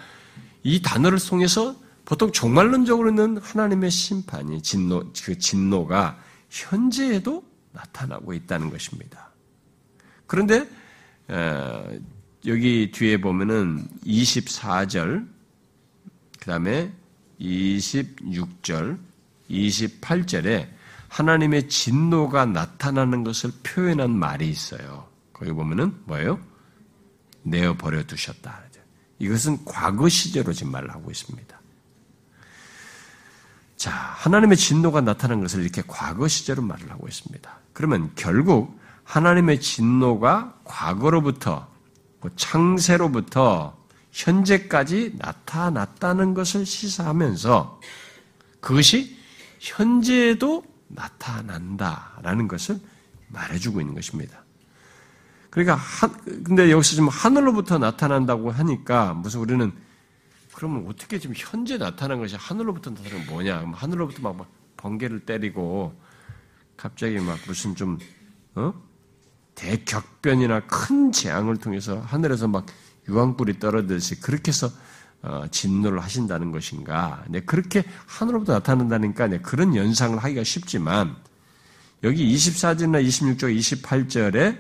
이 0.63 0.81
단어를 0.83 1.19
통해서 1.19 1.75
보통 2.05 2.31
종말론적으로는 2.33 3.39
하나님의 3.39 3.91
심판이 3.91 4.63
진노 4.63 5.13
그 5.25 5.39
진노가 5.39 6.19
현재에도 6.51 7.45
나타나고 7.73 8.33
있다는 8.33 8.71
것입니다. 8.71 9.31
그런데 10.27 10.69
여기 12.47 12.91
뒤에 12.93 13.21
보면은 13.21 13.87
24절 14.05 15.29
그다음에 16.41 16.93
26절 17.41 18.99
28절에 19.51 20.78
하나님의 21.09 21.69
진노가 21.69 22.47
나타나는 22.47 23.25
것을 23.25 23.51
표현한 23.63 24.11
말이 24.11 24.49
있어요. 24.49 25.09
거기 25.33 25.53
보면은 25.53 25.95
뭐예요? 26.05 26.39
내어 27.43 27.75
버려 27.77 28.03
두셨다. 28.05 28.69
이것은 29.19 29.65
과거 29.65 30.09
시제로 30.09 30.53
지금 30.53 30.73
말을 30.73 30.91
하고 30.91 31.11
있습니다. 31.11 31.61
자, 33.77 33.91
하나님의 33.91 34.57
진노가 34.57 35.01
나타난 35.01 35.41
것을 35.41 35.63
이렇게 35.63 35.83
과거 35.87 36.27
시제로 36.29 36.63
말을 36.63 36.91
하고 36.91 37.07
있습니다. 37.07 37.59
그러면 37.73 38.11
결국 38.17 38.79
하나님의 39.05 39.61
진노가 39.61 40.61
과거로부터 40.65 41.69
뭐 42.21 42.31
창세로부터 42.37 43.77
현재까지 44.13 45.15
나타났다는 45.17 46.35
것을 46.35 46.67
시사하면서 46.67 47.81
그것이 48.61 49.17
현재에도 49.61 50.65
나타난다라는 50.89 52.49
것을 52.49 52.81
말해주고 53.29 53.81
있는 53.81 53.95
것입니다. 53.95 54.45
그러니까 55.51 55.77
하, 55.77 56.09
근데 56.09 56.71
여기서 56.71 56.91
지금 56.91 57.09
하늘로부터 57.09 57.79
나타난다고 57.79 58.51
하니까 58.51 59.15
무슨 59.15 59.41
우리는 59.41 59.73
그러면 60.55 60.87
어떻게 60.89 61.19
지금 61.19 61.35
현재 61.37 61.79
나타난 61.79 62.19
것이 62.19 62.37
하늘로부터 62.37 62.91
나타나는 62.91 63.27
뭐냐? 63.27 63.73
하늘로부터 63.75 64.23
막, 64.23 64.37
막 64.37 64.51
번개를 64.77 65.21
때리고 65.21 65.95
갑자기 66.77 67.19
막 67.19 67.39
무슨 67.47 67.75
좀 67.75 67.99
어? 68.55 68.75
대격변이나 69.55 70.67
큰 70.67 71.13
재앙을 71.13 71.57
통해서 71.57 72.01
하늘에서 72.01 72.49
막 72.49 72.67
유황불이 73.09 73.59
떨어지듯이 73.59 74.21
그렇게 74.21 74.49
해서 74.49 74.67
어, 74.67 74.71
진노를 75.51 76.01
하신다는 76.01 76.53
것인가? 76.53 77.25
네, 77.29 77.41
그렇게 77.41 77.85
하늘로부터 78.07 78.53
나타난다니까 78.55 79.27
네, 79.29 79.39
그런 79.41 79.75
연상을 79.75 80.17
하기가 80.19 80.45
쉽지만 80.45 81.17
여기 82.05 82.33
24절이나 82.35 83.05
26절, 83.05 83.57
28절에 83.59 84.57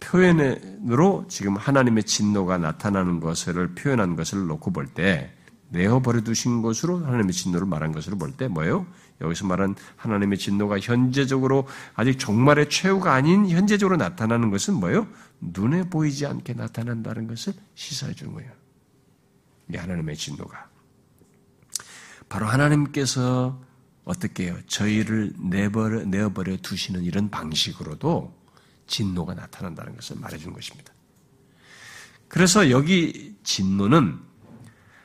표현으로 0.00 1.26
지금 1.28 1.56
하나님의 1.56 2.04
진노가 2.04 2.58
나타나는 2.58 3.20
것을 3.20 3.74
표현한 3.74 4.16
것을 4.16 4.46
놓고 4.46 4.70
볼 4.72 4.86
때 4.94 5.32
내어 5.68 6.00
버려 6.00 6.20
두신 6.20 6.62
것으로 6.62 6.98
하나님의 7.04 7.32
진노를 7.32 7.66
말한 7.66 7.92
것으로 7.92 8.16
볼 8.16 8.32
때 8.36 8.48
뭐예요? 8.48 8.86
여기서 9.20 9.46
말한 9.46 9.74
하나님의 9.96 10.38
진노가 10.38 10.78
현재적으로 10.78 11.66
아직 11.94 12.18
종말의 12.18 12.68
최후가 12.70 13.12
아닌 13.12 13.48
현재적으로 13.48 13.96
나타나는 13.96 14.50
것은 14.50 14.74
뭐예요? 14.74 15.06
눈에 15.40 15.88
보이지 15.88 16.26
않게 16.26 16.52
나타난다는 16.54 17.26
것을 17.26 17.54
시사해 17.74 18.14
주는 18.14 18.32
거예요. 18.32 18.50
이 19.72 19.76
하나님의 19.76 20.16
진노가. 20.16 20.68
바로 22.28 22.46
하나님께서 22.46 23.60
어떻게 24.04 24.44
해요? 24.44 24.58
저희를 24.66 25.32
내버려, 25.38 26.04
내어버려 26.04 26.58
두시는 26.58 27.02
이런 27.02 27.30
방식으로도 27.30 28.36
진노가 28.86 29.34
나타난다는 29.34 29.96
것을 29.96 30.16
말해준 30.20 30.52
것입니다. 30.52 30.92
그래서 32.28 32.70
여기 32.70 33.36
진노는 33.42 34.18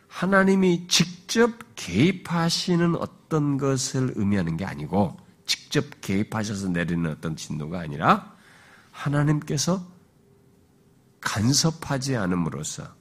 하나님이 0.08 0.88
직접 0.88 1.52
개입하시는 1.76 2.96
어떤 2.96 3.58
것을 3.58 4.14
의미하는 4.16 4.58
게 4.58 4.66
아니고 4.66 5.18
직접 5.46 5.86
개입하셔서 6.02 6.70
내리는 6.70 7.10
어떤 7.10 7.36
진노가 7.36 7.80
아니라 7.80 8.36
하나님께서 8.92 9.90
간섭하지 11.22 12.18
않음으로써 12.18 13.01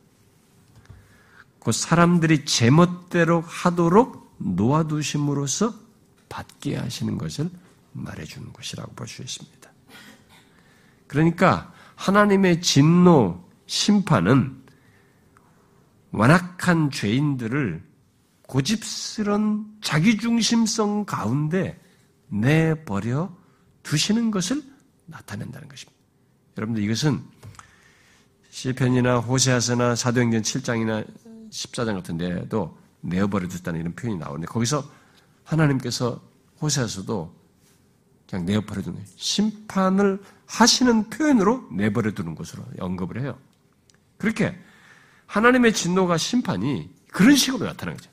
그 1.60 1.72
사람들이 1.72 2.44
제멋대로 2.44 3.42
하도록 3.42 4.34
놓아두심으로써 4.38 5.74
받게 6.28 6.76
하시는 6.76 7.18
것을 7.18 7.50
말해주는 7.92 8.52
것이라고 8.52 8.92
볼 8.94 9.06
수 9.06 9.22
있습니다. 9.22 9.70
그러니까 11.06 11.72
하나님의 11.96 12.62
진노, 12.62 13.44
심판은 13.66 14.58
완악한 16.12 16.90
죄인들을 16.90 17.82
고집스런 18.42 19.78
자기중심성 19.82 21.04
가운데 21.04 21.78
내버려 22.28 23.36
두시는 23.82 24.30
것을 24.30 24.62
나타낸다는 25.06 25.68
것입니다. 25.68 26.00
여러분들 26.56 26.82
이것은 26.84 27.22
시편이나 28.50 29.18
호세아서나 29.18 29.94
사도행전 29.94 30.42
7장이나 30.42 31.06
14장 31.50 31.94
같은 31.94 32.16
데도 32.16 32.78
내어버려 33.00 33.48
뒀다는 33.48 33.80
이런 33.80 33.94
표현이 33.94 34.18
나오는데 34.18 34.46
거기서 34.46 34.84
하나님께서 35.44 36.20
호세아서도 36.60 37.34
그냥 38.28 38.46
내버려 38.46 38.82
두는 38.82 39.04
심판을 39.16 40.22
하시는 40.46 41.10
표현으로 41.10 41.68
내버려 41.72 42.12
두는 42.12 42.34
것으로 42.34 42.64
언급을 42.78 43.20
해요. 43.20 43.38
그렇게 44.18 44.56
하나님의 45.26 45.72
진노가 45.72 46.16
심판이 46.16 46.90
그런 47.10 47.34
식으로 47.34 47.66
나타나는 47.66 47.96
거죠. 47.96 48.10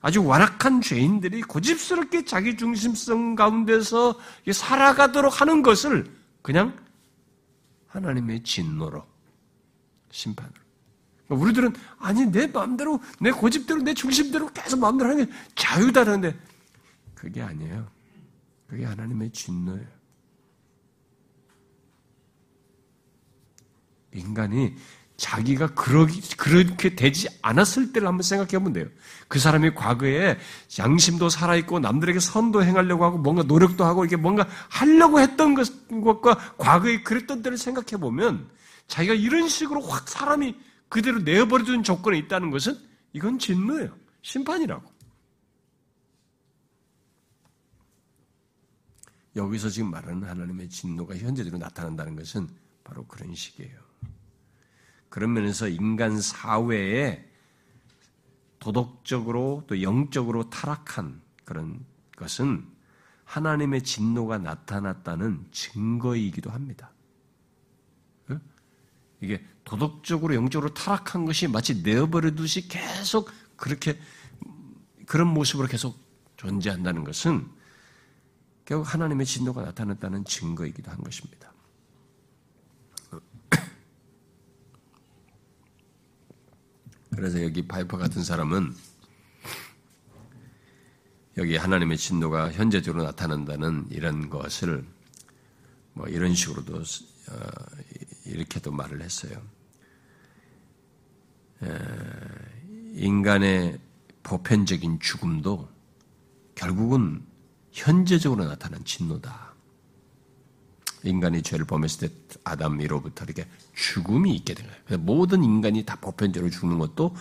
아주 0.00 0.24
완악한 0.24 0.80
죄인들이 0.80 1.42
고집스럽게 1.42 2.24
자기 2.24 2.56
중심성 2.56 3.36
가운데서 3.36 4.18
살아가도록 4.52 5.40
하는 5.40 5.62
것을 5.62 6.12
그냥 6.42 6.76
하나님의 7.86 8.42
진노로 8.42 9.06
심판으로. 10.10 10.61
우리들은 11.34 11.74
아니 11.98 12.26
내 12.26 12.46
마음대로 12.46 13.00
내 13.20 13.30
고집대로 13.30 13.82
내 13.82 13.94
중심대로 13.94 14.48
계속 14.48 14.78
마음대로 14.80 15.10
하는 15.10 15.26
게 15.26 15.32
자유다라는데 15.54 16.38
그게 17.14 17.42
아니에요. 17.42 17.86
그게 18.66 18.84
하나님의 18.84 19.30
진노예요. 19.30 19.86
인간이 24.14 24.74
자기가 25.16 25.74
그러기, 25.74 26.36
그렇게 26.36 26.96
되지 26.96 27.28
않았을 27.42 27.92
때를 27.92 28.08
한번 28.08 28.22
생각해 28.22 28.58
보면 28.58 28.72
돼요. 28.72 28.86
그 29.28 29.38
사람이 29.38 29.74
과거에 29.74 30.36
양심도 30.78 31.28
살아있고 31.28 31.78
남들에게 31.78 32.18
선도 32.18 32.64
행하려고 32.64 33.04
하고 33.04 33.18
뭔가 33.18 33.42
노력도 33.44 33.84
하고 33.84 34.04
이게 34.04 34.16
뭔가 34.16 34.48
하려고 34.68 35.20
했던 35.20 35.54
것과 35.54 36.56
과거에 36.56 37.02
그랬던 37.02 37.42
때를 37.42 37.56
생각해 37.56 38.00
보면 38.00 38.48
자기가 38.88 39.14
이런 39.14 39.48
식으로 39.48 39.80
확 39.82 40.08
사람이 40.08 40.56
그대로 40.92 41.20
내버려둔 41.20 41.84
조건에 41.84 42.18
있다는 42.18 42.50
것은 42.50 42.78
이건 43.14 43.38
진노예요. 43.38 43.96
심판이라고. 44.20 44.92
여기서 49.34 49.70
지금 49.70 49.90
말하는 49.90 50.28
하나님의 50.28 50.68
진노가 50.68 51.16
현재적으로 51.16 51.58
나타난다는 51.58 52.14
것은 52.14 52.46
바로 52.84 53.06
그런 53.06 53.34
식이에요. 53.34 53.80
그런 55.08 55.32
면에서 55.32 55.66
인간 55.66 56.20
사회에 56.20 57.26
도덕적으로 58.58 59.64
또 59.66 59.80
영적으로 59.80 60.50
타락한 60.50 61.22
그런 61.46 61.86
것은 62.18 62.68
하나님의 63.24 63.82
진노가 63.82 64.36
나타났다는 64.36 65.46
증거이기도 65.52 66.50
합니다. 66.50 66.92
이게 69.22 69.42
도덕적으로 69.64 70.34
영적으로 70.34 70.74
타락한 70.74 71.24
것이 71.24 71.48
마치 71.48 71.82
내어버려 71.82 72.32
두시 72.32 72.68
계속 72.68 73.30
그렇게 73.56 73.98
그런 75.06 75.28
모습으로 75.28 75.68
계속 75.68 75.96
존재한다는 76.36 77.04
것은 77.04 77.48
결국 78.64 78.92
하나님의 78.92 79.24
진노가 79.26 79.62
나타났다는 79.62 80.24
증거이기도 80.24 80.90
한 80.90 80.98
것입니다. 80.98 81.52
그래서 87.10 87.40
여기 87.42 87.66
파이퍼 87.66 87.98
같은 87.98 88.24
사람은 88.24 88.74
여기 91.38 91.56
하나님의 91.56 91.96
진노가 91.96 92.52
현재적으로 92.52 93.04
나타난다는 93.04 93.86
이런 93.90 94.28
것을 94.28 94.86
뭐 95.94 96.06
이런 96.08 96.34
식으로도 96.34 96.78
어, 96.78 96.82
이렇게도 98.26 98.70
말을 98.70 99.00
했어요. 99.02 99.42
인간의 102.94 103.78
보편적인 104.22 105.00
죽음도 105.00 105.68
결국은 106.54 107.22
현재적으로 107.72 108.44
나타난 108.44 108.84
진노다. 108.84 109.52
인간이 111.04 111.42
죄를 111.42 111.64
범했을 111.64 112.08
때 112.08 112.14
아담이로부터 112.44 113.24
이렇게 113.24 113.46
죽음이 113.74 114.34
있게 114.36 114.54
된 114.54 114.66
거예요. 114.88 115.00
모든 115.02 115.42
인간이 115.42 115.84
다 115.84 115.96
보편적으로 116.00 116.50
죽는 116.50 116.78
것도 116.78 117.14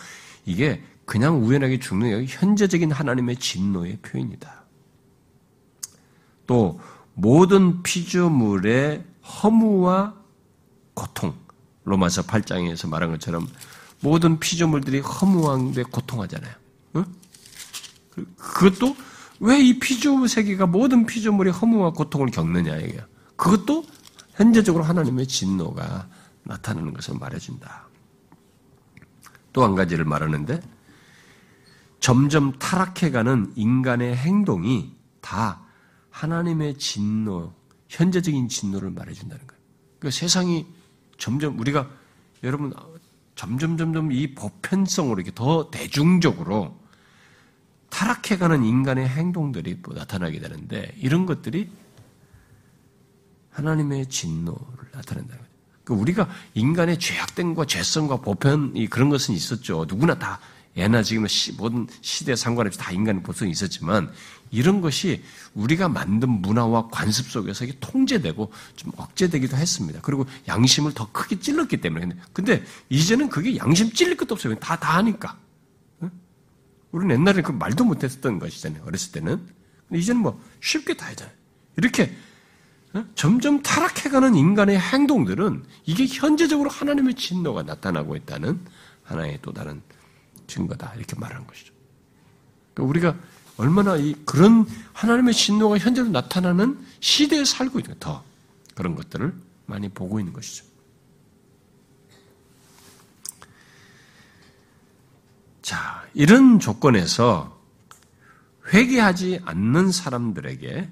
이게 0.46 0.84
그냥 1.06 1.44
우연하게 1.44 1.80
죽는 1.80 2.10
게 2.10 2.26
현재적인 2.26 2.92
하나님의 2.92 3.38
진노의 3.38 3.98
표현이다. 4.02 4.64
또 6.46 6.80
모든 7.14 7.82
피조물의 7.82 9.04
허무와 9.24 10.16
고통, 10.94 11.36
로마서 11.84 12.24
8장에서 12.24 12.88
말한 12.90 13.12
것처럼 13.12 13.48
모든 14.02 14.40
피조물들이 14.40 15.00
허무한데 15.00 15.84
고통하잖아요. 15.84 16.54
응? 16.98 17.06
그것도 18.38 18.96
왜 19.40 19.60
이 19.60 19.80
피조물 19.80 20.28
세계가 20.30 20.68
모든 20.68 21.06
피조물이 21.06 21.50
허무와 21.50 21.94
고통을 21.94 22.28
겪느냐 22.30 22.76
이게요. 22.78 23.02
그것도 23.36 23.86
현재적으로 24.34 24.84
하나님의 24.84 25.28
진노가 25.28 26.08
나타나는 26.44 26.94
것을 26.94 27.16
말해준다. 27.18 27.88
또 29.54 29.64
한 29.64 29.76
가지를 29.76 30.06
말하는데 30.06 30.62
점점 32.00 32.58
타락해가는 32.58 33.54
인간의 33.56 34.16
행동이 34.16 34.96
다 35.22 35.62
하나님의 36.10 36.78
진노, 36.78 37.54
현재적인 37.90 38.48
진노를 38.48 38.92
말해준다는 38.92 39.46
거예요. 39.46 39.62
그러니까 40.00 40.20
세상이 40.20 40.68
점점 41.18 41.60
우리가 41.60 41.90
여러분 42.44 42.74
점점 43.36 43.78
점점 43.78 44.12
이 44.12 44.34
보편성으로 44.34 45.22
이렇게 45.22 45.32
더 45.34 45.70
대중적으로 45.72 46.80
타락해가는 47.90 48.64
인간의 48.64 49.08
행동들이 49.08 49.80
뭐 49.84 49.96
나타나게 49.96 50.40
되는데 50.40 50.94
이런 50.98 51.26
것들이 51.26 51.70
하나님의 53.52 54.08
진노를 54.08 54.90
나타낸다는 54.94 55.42
거죠. 55.42 55.52
그러니까 55.84 56.02
우리가 56.02 56.30
인간의 56.54 57.00
죄악됨과 57.00 57.66
죄성과 57.66 58.18
보편 58.18 58.72
이 58.76 58.88
그런 58.88 59.10
것은 59.10 59.36
있었죠. 59.36 59.86
누구나 59.88 60.18
다 60.18 60.40
예나 60.78 61.04
지금 61.04 61.26
모든 61.58 61.88
시대 62.02 62.36
상관없이 62.36 62.80
다 62.80 62.92
인간의 62.92 63.24
보통이 63.24 63.52
있었지만 63.52 64.12
이런 64.52 64.82
것이 64.82 65.22
우리가 65.54 65.90
만든 65.90 66.30
문화와 66.30 66.88
관습 66.90 67.30
속에서 67.30 67.66
이게 67.66 67.78
통제되고 67.80 68.52
좀 68.76 68.92
억제되기도 68.96 69.58
했습니다. 69.58 70.00
그리고 70.02 70.26
양심을 70.48 70.94
더 70.94 71.12
크게 71.12 71.40
찔렀기 71.40 71.78
때문에. 71.78 72.16
근데 72.34 72.64
이제는 72.90 73.30
그게 73.30 73.58
양심 73.58 73.92
찔릴 73.92 74.16
것도 74.18 74.36
없어요. 74.36 74.56
다, 74.56 74.78
다 74.78 74.98
하니까. 74.98 75.38
우리는 76.92 77.16
옛날에 77.16 77.42
그 77.42 77.52
말도 77.52 77.86
못했었던 77.86 78.40
것이잖아요. 78.40 78.84
어렸을 78.84 79.14
때는. 79.14 79.38
근데 79.88 80.00
이제는 80.00 80.22
뭐 80.22 80.42
쉽게 80.62 80.96
다 80.96 81.08
하잖아요. 81.08 81.34
이렇게 81.78 82.14
점점 83.16 83.62
타락해가는 83.62 84.36
인간의 84.36 84.78
행동들은 84.78 85.64
이게 85.86 86.06
현재적으로 86.08 86.70
하나님의 86.70 87.16
진노가 87.16 87.64
나타나고 87.64 88.18
있다는 88.18 88.60
하나의 89.04 89.40
또 89.42 89.54
다른 89.54 89.82
증거다 90.52 90.94
이렇게 90.96 91.16
말하는 91.16 91.48
것이죠. 91.48 91.74
그러니까 92.74 92.90
우리가 92.90 93.16
얼마나 93.58 93.96
이 93.96 94.16
그런 94.26 94.66
하나님의 94.94 95.34
진노가 95.34 95.78
현재로 95.78 96.10
나타나는 96.10 96.86
시대에 97.00 97.46
살고 97.46 97.80
있는 97.80 97.96
더 98.00 98.24
그런 98.76 98.96
것들을 98.96 99.34
많이 99.66 99.90
보고 99.90 100.20
있는 100.20 100.34
것이죠. 100.34 100.66
자, 105.62 106.06
이런 106.14 106.60
조건에서 106.60 107.60
회개하지 108.74 109.42
않는 109.46 109.92
사람들에게 109.92 110.90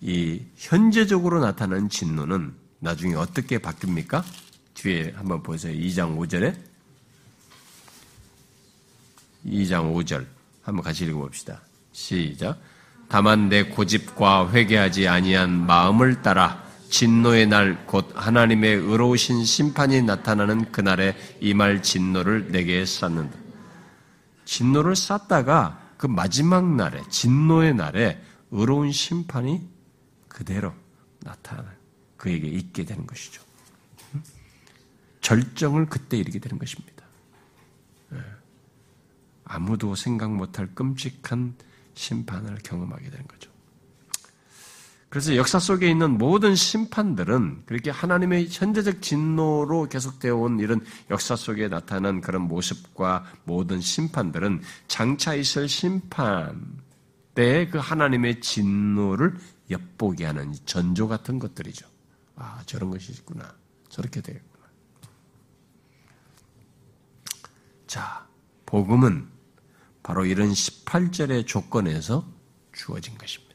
이 0.00 0.42
현재적으로 0.56 1.40
나타나는 1.40 1.88
진노는 1.88 2.54
나중에 2.80 3.14
어떻게 3.14 3.58
바뀝니까? 3.58 4.24
뒤에 4.74 5.12
한번 5.14 5.42
보세요. 5.42 5.78
2장 5.78 6.16
5절에 6.18 6.71
2장 9.46 9.94
5절 9.94 10.26
한번 10.62 10.84
같이 10.84 11.04
읽어봅시다. 11.04 11.60
시작. 11.92 12.58
다만 13.08 13.48
내 13.48 13.64
고집과 13.64 14.50
회개하지 14.52 15.08
아니한 15.08 15.66
마음을 15.66 16.22
따라 16.22 16.62
진노의 16.88 17.46
날 17.46 17.86
곧 17.86 18.10
하나님의 18.14 18.76
의로우신 18.76 19.44
심판이 19.44 20.02
나타나는 20.02 20.72
그날에 20.72 21.16
이말 21.40 21.82
진노를 21.82 22.52
내게 22.52 22.84
쌌는다. 22.84 23.36
진노를 24.44 24.94
쌌다가 24.96 25.80
그 25.96 26.06
마지막 26.06 26.64
날에 26.74 27.02
진노의 27.08 27.74
날에 27.74 28.20
의로운 28.50 28.92
심판이 28.92 29.60
그대로 30.28 30.72
나타나 31.20 31.64
그에게 32.16 32.48
있게 32.48 32.84
되는 32.84 33.06
것이죠. 33.06 33.42
절정을 35.22 35.86
그때 35.86 36.18
이르게 36.18 36.38
되는 36.38 36.58
것입니다. 36.58 36.91
예. 39.52 39.56
아무도 39.56 39.94
생각 39.94 40.34
못할 40.34 40.74
끔찍한 40.74 41.54
심판을 41.94 42.58
경험하게 42.62 43.10
되는 43.10 43.26
거죠. 43.26 43.50
그래서 45.12 45.36
역사 45.36 45.58
속에 45.58 45.90
있는 45.90 46.16
모든 46.16 46.54
심판들은 46.54 47.64
그렇게 47.66 47.90
하나님의 47.90 48.48
현재적 48.50 49.02
진노로 49.02 49.86
계속되어 49.90 50.34
온 50.34 50.58
이런 50.58 50.80
역사 51.10 51.36
속에 51.36 51.68
나타난 51.68 52.22
그런 52.22 52.42
모습과 52.42 53.26
모든 53.44 53.82
심판들은 53.82 54.62
장차 54.88 55.34
있을 55.34 55.68
심판 55.68 56.78
때의 57.34 57.68
그 57.68 57.76
하나님의 57.76 58.40
진노를 58.40 59.36
엿보게 59.70 60.24
하는 60.24 60.54
전조 60.64 61.08
같은 61.08 61.38
것들이죠. 61.38 61.86
아, 62.36 62.62
저런 62.64 62.90
것이 62.90 63.12
있구나. 63.12 63.54
저렇게 63.90 64.22
되겠구나. 64.22 64.64
자, 67.86 68.26
복음은 68.64 69.31
바로 70.02 70.24
이런 70.24 70.50
18절의 70.50 71.46
조건에서 71.46 72.26
주어진 72.72 73.16
것입니다. 73.16 73.52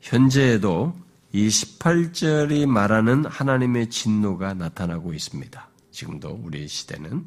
현재에도 0.00 0.96
이 1.32 1.48
18절이 1.48 2.66
말하는 2.66 3.24
하나님의 3.24 3.90
진노가 3.90 4.54
나타나고 4.54 5.12
있습니다. 5.12 5.68
지금도 5.90 6.40
우리 6.44 6.68
시대는. 6.68 7.26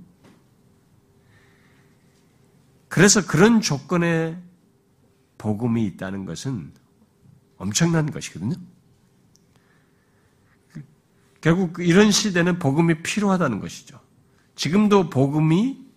그래서 2.87 3.25
그런 3.25 3.61
조건에 3.61 4.41
복음이 5.37 5.85
있다는 5.85 6.25
것은 6.25 6.73
엄청난 7.57 8.09
것이거든요. 8.09 8.55
결국 11.41 11.79
이런 11.79 12.11
시대는 12.11 12.59
복음이 12.59 13.01
필요하다는 13.03 13.59
것이죠. 13.59 13.99
지금도 14.59 15.09
복음이 15.09 15.87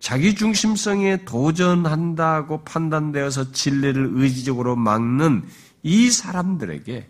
자기 0.00 0.34
중심성에 0.34 1.24
도전한다고 1.24 2.64
판단되어서 2.64 3.52
진리를 3.52 4.14
의지적으로 4.14 4.74
막는 4.74 5.46
이 5.84 6.10
사람들에게 6.10 7.08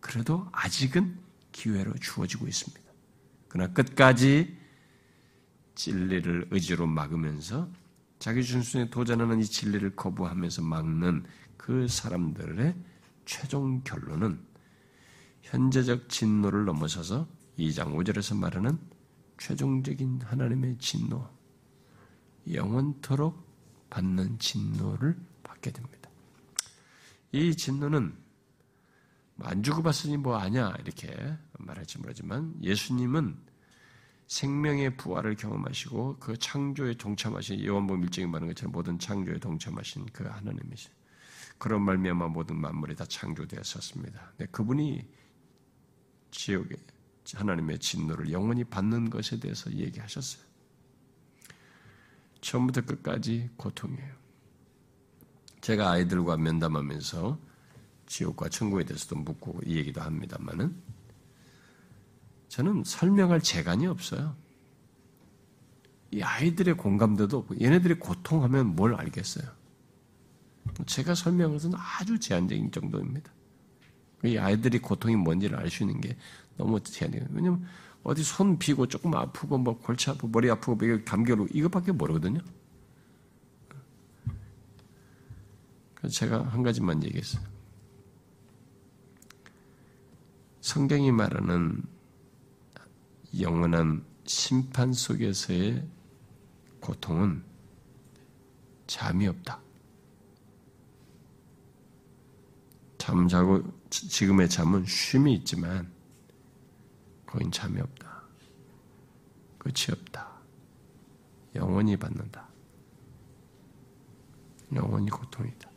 그래도 0.00 0.48
아직은 0.50 1.16
기회로 1.52 1.94
주어지고 2.00 2.48
있습니다. 2.48 2.82
그러나 3.46 3.72
끝까지 3.72 4.56
진리를 5.76 6.48
의지로 6.50 6.88
막으면서 6.88 7.68
자기 8.18 8.42
중심에 8.42 8.90
도전하는 8.90 9.38
이 9.38 9.44
진리를 9.44 9.94
거부하면서 9.94 10.62
막는 10.62 11.24
그 11.56 11.86
사람들의 11.86 12.74
최종 13.26 13.80
결론은 13.84 14.40
현재적 15.42 16.08
진노를 16.08 16.64
넘어서서 16.64 17.28
2장 17.60 17.94
5절에서 17.94 18.36
말하는 18.36 18.76
최종적인 19.44 20.22
하나님의 20.22 20.78
진노, 20.78 21.28
영원토록 22.50 23.44
받는 23.90 24.38
진노를 24.38 25.18
받게 25.42 25.70
됩니다. 25.70 26.08
이 27.30 27.54
진노는 27.54 28.16
안 29.40 29.62
주고 29.62 29.82
봤으니 29.82 30.16
뭐 30.16 30.36
아냐 30.36 30.72
이렇게 30.80 31.14
말할지 31.58 31.98
모르지만 31.98 32.54
예수님은 32.62 33.36
생명의 34.28 34.96
부활을 34.96 35.36
경험하시고 35.36 36.20
그 36.20 36.38
창조에 36.38 36.94
동참하신 36.94 37.66
요한복음 37.66 38.04
일정에 38.04 38.26
말하는 38.26 38.54
것처럼 38.54 38.72
모든 38.72 38.98
창조에 38.98 39.38
동참하신 39.40 40.06
그 40.06 40.24
하나님이시. 40.24 40.88
그런 41.58 41.82
말미암아 41.82 42.28
모든 42.28 42.56
만물이 42.56 42.96
다 42.96 43.04
창조되었었습니다. 43.04 44.32
네, 44.38 44.46
그분이 44.46 45.06
지옥에 46.30 46.76
하나님의 47.32 47.78
진노를 47.78 48.30
영원히 48.32 48.64
받는 48.64 49.10
것에 49.10 49.40
대해서 49.40 49.72
얘기하셨어요. 49.72 50.42
처음부터 52.40 52.82
끝까지 52.82 53.50
고통이에요. 53.56 54.14
제가 55.62 55.92
아이들과 55.92 56.36
면담하면서 56.36 57.38
지옥과 58.06 58.50
천국에 58.50 58.84
대해서도 58.84 59.16
묻고 59.16 59.60
이 59.64 59.76
얘기도 59.76 60.02
합니다만은 60.02 60.76
저는 62.48 62.84
설명할 62.84 63.40
재간이 63.40 63.86
없어요. 63.86 64.36
이 66.10 66.22
아이들의 66.22 66.76
공감대도 66.76 67.38
없고 67.38 67.60
얘네들이 67.60 67.94
고통하면 67.94 68.76
뭘 68.76 68.94
알겠어요. 68.94 69.50
제가 70.86 71.14
것은 71.50 71.72
아주 71.74 72.20
제한적인 72.20 72.70
정도입니다. 72.70 73.32
이 74.24 74.38
아이들이 74.38 74.78
고통이 74.78 75.16
뭔지를 75.16 75.58
알 75.58 75.70
수 75.70 75.82
있는 75.82 76.00
게 76.00 76.16
너무 76.56 76.80
제한적이에요. 76.80 77.28
왜냐면 77.32 77.66
어디 78.02 78.22
손 78.22 78.58
비고 78.58 78.86
조금 78.86 79.14
아프고 79.14 79.58
뭐 79.58 79.78
골치 79.78 80.10
아프고 80.10 80.28
머리 80.28 80.50
아프고 80.50 80.76
뭐 80.76 80.88
오고 80.88 81.46
이것밖에 81.52 81.92
모르거든요. 81.92 82.40
그래서 85.94 86.14
제가 86.14 86.42
한 86.42 86.62
가지만 86.62 87.02
얘기했어요. 87.02 87.42
성경이 90.60 91.12
말하는 91.12 91.82
영원한 93.40 94.04
심판 94.26 94.92
속에서의 94.92 95.86
고통은 96.80 97.42
잠이 98.86 99.26
없다. 99.26 99.60
잠자고 102.98 103.62
지금의 103.90 104.48
잠은 104.48 104.84
쉼이 104.86 105.34
있지만 105.34 105.93
거긴 107.34 107.50
잠이 107.50 107.80
없다. 107.80 108.22
끝이 109.58 109.86
없다. 109.90 110.30
영원히 111.56 111.96
받는다. 111.96 112.48
영원히 114.72 115.10
고통이다. 115.10 115.68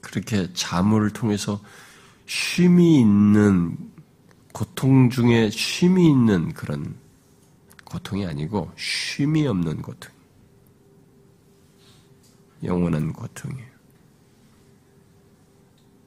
그렇게 0.00 0.52
잠을 0.54 1.10
통해서 1.10 1.62
쉼이 2.26 2.98
있는 2.98 3.92
고통 4.52 5.08
중에 5.08 5.50
쉼이 5.50 6.04
있는 6.04 6.52
그런 6.52 6.98
고통이 7.84 8.26
아니고 8.26 8.72
쉼이 8.76 9.46
없는 9.46 9.82
고통. 9.82 10.12
영원한 12.64 13.12
고통이에요. 13.12 13.71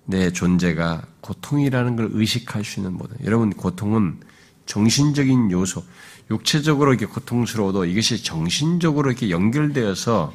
내 0.05 0.31
존재가 0.31 1.05
고통이라는 1.21 1.95
걸 1.95 2.09
의식할 2.11 2.63
수 2.63 2.79
있는 2.79 2.93
모든 2.93 3.17
여러분 3.25 3.51
고통은 3.51 4.19
정신적인 4.65 5.51
요소, 5.51 5.83
육체적으로 6.31 6.91
이렇게 6.91 7.05
고통스러워도 7.05 7.85
이것이 7.85 8.23
정신적으로 8.23 9.09
이렇게 9.09 9.29
연결되어서 9.29 10.33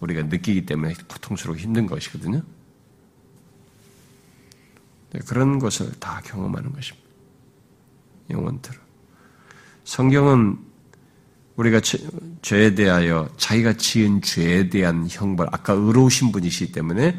우리가 0.00 0.22
느끼기 0.24 0.66
때문에 0.66 0.94
고통스럽고 1.08 1.58
힘든 1.58 1.86
것이거든요. 1.86 2.42
네, 5.12 5.20
그런 5.26 5.58
것을 5.58 5.92
다 5.98 6.20
경험하는 6.24 6.72
것입니다. 6.72 7.08
영원토록. 8.30 8.80
성경은 9.84 10.58
우리가 11.56 11.80
죄에 12.42 12.74
대하여 12.74 13.28
자기가 13.36 13.74
지은 13.74 14.22
죄에 14.22 14.70
대한 14.70 15.06
형벌, 15.08 15.48
아까 15.52 15.72
의로우신 15.72 16.32
분이시기 16.32 16.72
때문에 16.72 17.16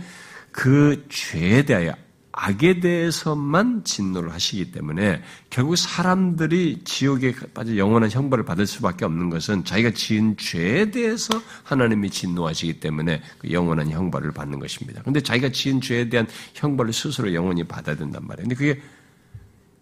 그 0.55 1.05
죄에 1.09 1.63
대하여 1.65 1.93
악에 2.31 2.79
대해서만 2.79 3.83
진노를 3.83 4.31
하시기 4.31 4.71
때문에 4.71 5.21
결국 5.49 5.75
사람들이 5.75 6.81
지옥에 6.85 7.33
빠져 7.53 7.75
영원한 7.75 8.09
형벌을 8.09 8.45
받을 8.45 8.65
수밖에 8.65 9.03
없는 9.03 9.29
것은 9.29 9.65
자기가 9.65 9.91
지은 9.91 10.37
죄에 10.37 10.91
대해서 10.91 11.41
하나님이 11.63 12.09
진노하시기 12.09 12.79
때문에 12.79 13.21
그 13.37 13.51
영원한 13.51 13.89
형벌을 13.89 14.31
받는 14.31 14.59
것입니다. 14.59 15.01
근데 15.03 15.19
자기가 15.19 15.49
지은 15.49 15.81
죄에 15.81 16.07
대한 16.07 16.25
형벌을 16.53 16.93
스스로 16.93 17.33
영원히 17.33 17.65
받아야 17.65 17.97
된단 17.97 18.25
말이에요. 18.25 18.47
근데 18.47 18.55
그게 18.55 18.81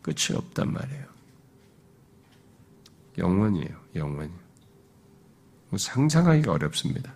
끝이 0.01 0.35
없단 0.35 0.73
말이에요. 0.73 1.05
영원이에요. 3.19 3.77
영원히. 3.95 4.31
뭐 5.69 5.77
상상하기가 5.77 6.51
어렵습니다. 6.51 7.13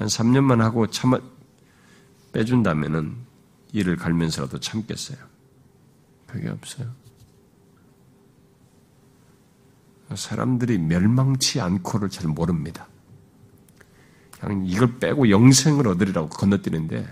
한 0.00 0.08
3년만 0.08 0.60
하고 0.60 0.86
참아 0.86 1.20
빼준다면은 2.32 3.16
이를 3.72 3.96
갈면서라도 3.96 4.58
참겠어요. 4.58 5.18
그게 6.26 6.48
없어요. 6.48 6.90
사람들이 10.14 10.78
멸망치 10.78 11.60
않고를 11.60 12.08
잘 12.08 12.28
모릅니다. 12.28 12.88
그냥 14.40 14.64
이걸 14.64 14.98
빼고 14.98 15.28
영생을 15.28 15.86
얻으리라고 15.86 16.30
건너뛰는데 16.30 17.06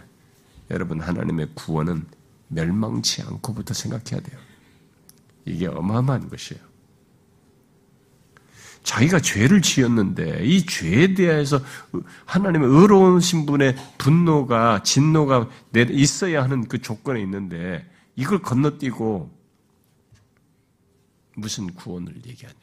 여러분 0.70 1.02
하나님의 1.02 1.50
구원은 1.54 2.06
멸망치 2.48 3.20
않고부터 3.20 3.74
생각해야 3.74 4.22
돼요. 4.22 4.40
이게 5.44 5.66
어마어마한 5.66 6.30
것이에요. 6.30 6.67
자기가 8.82 9.20
죄를 9.20 9.60
지었는데 9.62 10.44
이 10.44 10.64
죄에 10.64 11.14
대해서 11.14 11.60
하나님의 12.24 12.68
의로우신 12.68 13.46
분의 13.46 13.76
분노가 13.98 14.82
진노가 14.82 15.48
있어야 15.90 16.42
하는 16.42 16.66
그 16.68 16.80
조건에 16.80 17.20
있는데 17.22 17.88
이걸 18.16 18.40
건너뛰고 18.40 19.38
무슨 21.36 21.72
구원을 21.74 22.16
얘기하냐. 22.26 22.58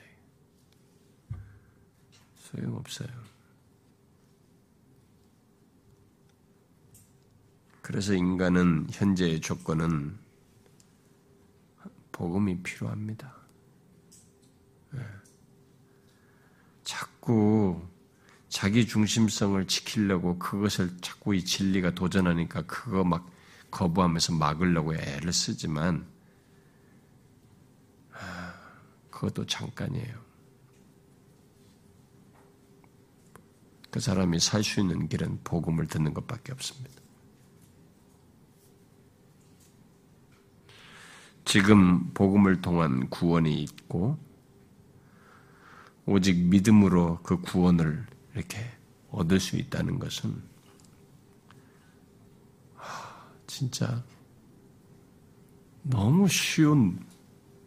소용없어요. 2.36 3.08
그래서 7.82 8.14
인간은 8.14 8.88
현재의 8.92 9.40
조건은 9.42 10.18
복음이 12.12 12.64
필요합니다. 12.64 13.35
자꾸 17.26 17.82
자기 18.50 18.86
중심성을 18.86 19.66
지키려고 19.66 20.38
그것을 20.38 20.96
자꾸 21.02 21.34
이 21.34 21.44
진리가 21.44 21.96
도전하니까 21.96 22.62
그거 22.68 23.04
막 23.04 23.28
거부하면서 23.72 24.34
막으려고 24.34 24.94
애를 24.94 25.34
쓰지만 25.34 26.06
그것도 29.10 29.48
잠깐이에요. 29.48 30.24
그 33.90 34.00
사람이 34.00 34.40
살 34.40 34.64
수 34.64 34.82
있는 34.82 35.10
길은 35.10 35.40
복음을 35.44 35.88
듣는 35.88 36.14
것밖에 36.14 36.52
없습니다. 36.52 37.02
지금 41.44 42.14
복음을 42.14 42.62
통한 42.62 43.10
구원이 43.10 43.64
있고 43.64 44.20
오직 46.06 46.38
믿음으로 46.38 47.20
그 47.24 47.42
구원을 47.42 48.06
이렇게 48.34 48.58
얻을 49.12 49.40
수 49.40 49.58
있다는 49.58 50.00
것은 50.00 50.42
진짜 53.48 54.04
너무 55.82 56.28
쉬운, 56.28 57.00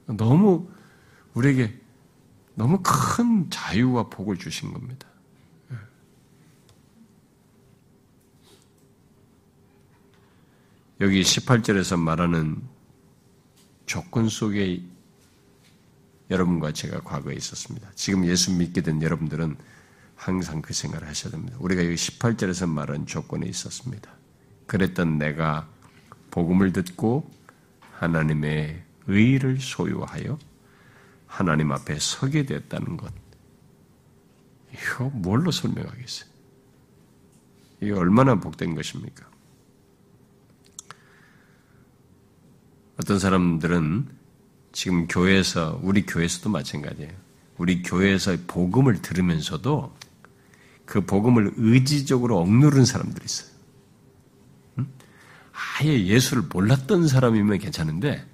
너무 0.07 0.69
우리에게 1.35 1.81
너무 2.55 2.81
큰 2.83 3.49
자유와 3.49 4.09
복을 4.11 4.37
주신 4.37 4.73
겁니다. 4.73 5.09
예. 5.71 5.77
여기 11.01 11.23
18절에서 11.23 11.99
말하는 11.99 12.61
조건 13.87 14.29
속에 14.29 14.85
여러분과 16.31 16.73
제가 16.73 17.01
과거에 17.01 17.35
있었습니다. 17.35 17.91
지금 17.95 18.27
예수 18.27 18.53
믿게 18.53 18.83
된 18.83 19.03
여러분들은 19.03 19.57
항상 20.15 20.61
그 20.61 20.75
생각을 20.75 21.07
하셔야 21.07 21.31
됩니다. 21.31 21.57
우리가 21.61 21.85
여기 21.85 21.95
18절에서 21.95 22.69
말한 22.69 23.07
조건에 23.07 23.47
있었습니다. 23.47 24.11
그랬던 24.67 25.19
내가 25.19 25.69
복음을 26.31 26.73
듣고 26.73 27.31
하나님의 27.93 28.83
의를 29.07 29.61
소유하여 29.61 30.39
하나님 31.27 31.73
앞에 31.73 31.99
서게 31.99 32.45
됐다는 32.45 32.97
것. 32.97 33.13
이거 34.73 35.05
뭘로 35.11 35.51
설명하겠어요? 35.51 36.29
이게 37.81 37.93
얼마나 37.93 38.35
복된 38.35 38.75
것입니까? 38.75 39.27
어떤 42.99 43.19
사람들은 43.19 44.18
지금 44.79 45.09
교회에서 45.09 45.81
우리 45.83 46.07
교회에서도 46.07 46.51
마찬가지예요. 46.51 47.11
우리 47.57 47.83
교회에서 47.83 48.37
복음을 48.47 49.03
들으면서도 49.03 49.93
그 50.85 51.05
복음을 51.05 51.53
의지적으로 51.57 52.39
억누른 52.39 52.85
사람들이 52.85 53.25
있어요. 53.25 53.51
아예 55.81 56.07
예수를 56.07 56.45
몰랐던 56.53 57.09
사람이면 57.09 57.59
괜찮은데 57.59 58.25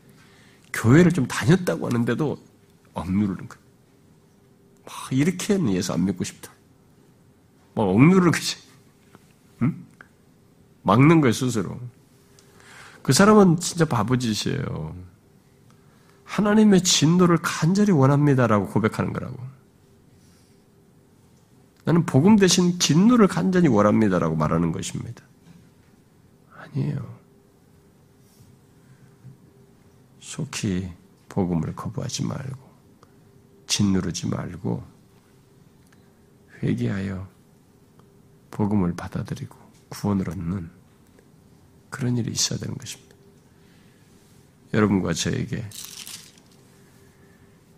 교회를 0.74 1.12
좀 1.12 1.26
다녔다고 1.26 1.86
하는데도 1.86 2.38
억누르는 2.92 3.48
거예요. 3.48 3.64
막 4.84 4.94
이렇게는 5.12 5.72
예수 5.72 5.94
안 5.94 6.04
믿고 6.04 6.24
싶다. 6.24 6.52
막 7.74 7.84
억누르는 7.84 8.30
거지. 8.30 8.58
응? 9.62 9.82
막는 10.82 11.22
거예요 11.22 11.32
스스로. 11.32 11.80
그 13.00 13.14
사람은 13.14 13.60
진짜 13.60 13.86
바보짓이에요. 13.86 15.13
하나님의 16.34 16.82
진노를 16.82 17.38
간절히 17.42 17.92
원합니다라고 17.92 18.66
고백하는 18.66 19.12
거라고. 19.12 19.38
나는 21.84 22.04
복음 22.06 22.34
대신 22.34 22.78
진노를 22.80 23.28
간절히 23.28 23.68
원합니다라고 23.68 24.34
말하는 24.34 24.72
것입니다. 24.72 25.22
아니에요. 26.50 27.14
속히 30.18 30.90
복음을 31.28 31.76
거부하지 31.76 32.24
말고 32.24 32.58
짓누르지 33.68 34.28
말고 34.28 34.82
회개하여 36.64 37.28
복음을 38.50 38.92
받아들이고 38.96 39.56
구원을 39.88 40.30
얻는 40.30 40.68
그런 41.90 42.16
일이 42.16 42.32
있어야 42.32 42.58
되는 42.58 42.74
것입니다. 42.76 43.14
여러분과 44.72 45.12
저에게 45.12 45.64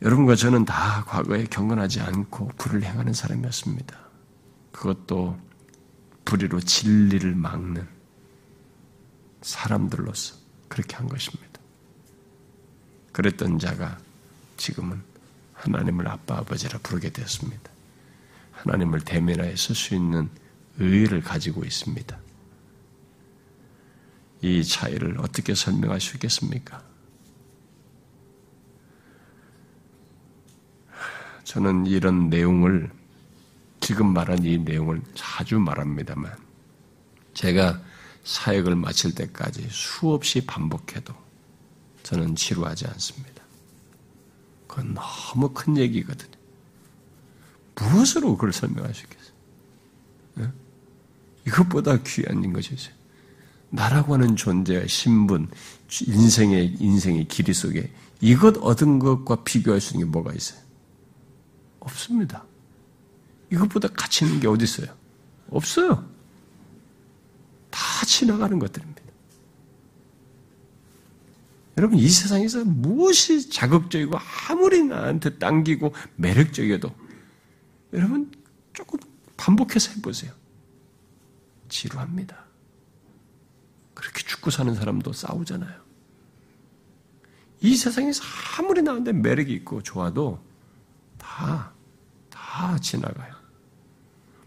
여러분과 0.02 0.34
저는 0.36 0.64
다 0.64 1.04
과거에 1.04 1.44
경건하지 1.44 2.00
않고 2.00 2.48
불을 2.58 2.82
행하는 2.82 3.12
사람이었습니다. 3.12 3.98
그것도 4.72 5.38
불의로 6.24 6.60
진리를 6.60 7.34
막는 7.34 7.88
사람들로서 9.40 10.36
그렇게 10.68 10.96
한 10.96 11.08
것입니다. 11.08 11.60
그랬던 13.12 13.58
자가 13.58 13.98
지금은 14.58 15.02
하나님을 15.54 16.06
아빠 16.08 16.38
아버지라 16.38 16.78
부르게 16.82 17.10
되었습니다. 17.10 17.70
하나님을 18.52 19.00
대면하여 19.00 19.56
쓸수 19.56 19.94
있는 19.94 20.28
의의를 20.78 21.22
가지고 21.22 21.64
있습니다. 21.64 22.18
이 24.42 24.62
차이를 24.64 25.18
어떻게 25.20 25.54
설명할 25.54 26.00
수 26.00 26.16
있겠습니까? 26.16 26.82
저는 31.46 31.86
이런 31.86 32.28
내용을 32.28 32.90
지금 33.78 34.12
말한 34.12 34.44
이 34.44 34.58
내용을 34.58 35.00
자주 35.14 35.60
말합니다만 35.60 36.36
제가 37.34 37.80
사역을 38.24 38.74
마칠 38.74 39.14
때까지 39.14 39.68
수없이 39.70 40.44
반복해도 40.44 41.14
저는 42.02 42.34
지루하지 42.34 42.88
않습니다. 42.88 43.42
그건 44.66 44.94
너무 44.94 45.50
큰 45.50 45.76
얘기거든요. 45.76 46.32
무엇으로 47.76 48.34
그걸 48.34 48.52
있겠어요? 49.04 49.32
네? 50.34 50.48
이것보다 51.46 52.02
귀한 52.02 52.52
것이 52.52 52.74
있어요. 52.74 52.94
나라고 53.70 54.14
하는 54.14 54.34
존재의 54.34 54.88
신분, 54.88 55.48
인생의, 56.08 56.76
인생의 56.80 57.28
길이 57.28 57.54
속에 57.54 57.92
이것 58.20 58.56
얻은 58.58 58.98
것과 58.98 59.44
비교할 59.44 59.80
수 59.80 59.94
있는 59.94 60.06
게 60.06 60.10
뭐가 60.10 60.32
있어요? 60.32 60.65
없습니다. 61.86 62.44
이것보다 63.50 63.88
가치 63.88 64.24
있는 64.24 64.40
게 64.40 64.48
어디 64.48 64.64
있어요? 64.64 64.88
없어요. 65.50 66.08
다 67.70 68.06
지나가는 68.06 68.58
것들입니다. 68.58 69.02
여러분 71.78 71.98
이 71.98 72.08
세상에서 72.08 72.64
무엇이 72.64 73.50
자극적이고 73.50 74.16
아무리 74.48 74.82
나한테 74.82 75.38
당기고 75.38 75.94
매력적이어도 76.16 76.90
여러분 77.92 78.32
조금 78.72 78.98
반복해서 79.36 79.92
해보세요. 79.92 80.32
지루합니다. 81.68 82.44
그렇게 83.94 84.22
죽고 84.22 84.50
사는 84.50 84.74
사람도 84.74 85.12
싸우잖아요. 85.12 85.86
이 87.60 87.76
세상에서 87.76 88.22
아무리 88.58 88.82
나한테 88.82 89.12
매력이 89.12 89.52
있고 89.54 89.82
좋아도 89.82 90.40
다, 91.18 91.72
다 92.56 92.78
지나가요. 92.78 93.34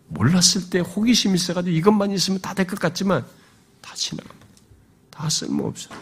몰랐을 0.08 0.72
때 0.72 0.80
호기심이 0.80 1.36
있어가지고 1.36 1.76
이것만 1.76 2.10
있으면 2.12 2.42
다 2.42 2.56
될 2.56 2.66
것 2.66 2.80
같지만 2.80 3.24
다 3.82 3.94
지나갑니다. 3.94 4.48
다 5.12 5.30
쓸모없어요. 5.30 5.96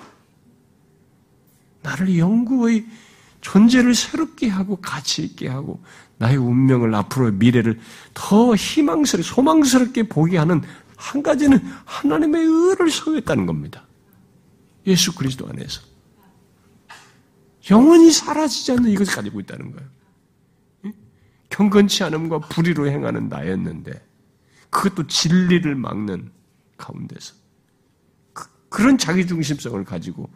나를 1.83 2.17
영구의 2.17 2.85
존재를 3.41 3.93
새롭게 3.93 4.47
하고 4.47 4.77
가치 4.77 5.21
있게 5.23 5.49
하고 5.49 5.83
나의 6.17 6.37
운명을 6.37 6.95
앞으로의 6.95 7.33
미래를 7.33 7.79
더 8.13 8.55
희망스럽게 8.55 9.27
소망스럽게 9.27 10.03
보게 10.03 10.37
하는 10.37 10.61
한 10.95 11.21
가지는 11.21 11.59
하나님의 11.83 12.41
의를 12.41 12.89
소유했다는 12.89 13.45
겁니다. 13.45 13.85
예수 14.87 15.13
그리스도 15.13 15.45
안에서 15.49 15.81
영원히 17.69 18.11
사라지지 18.13 18.71
않는 18.71 18.89
이것을 18.91 19.13
가지고 19.13 19.41
있다는 19.41 19.73
거예요. 19.73 19.96
경건치 21.49 22.03
않음과 22.03 22.39
불의로 22.39 22.87
행하는 22.87 23.29
나였는데 23.29 23.91
그것도 24.69 25.07
진리를 25.07 25.73
막는 25.75 26.31
가운데서 26.77 27.35
그, 28.33 28.81
런 28.81 28.97
자기 28.97 29.25
중심성을 29.25 29.83
가지고 29.85 30.29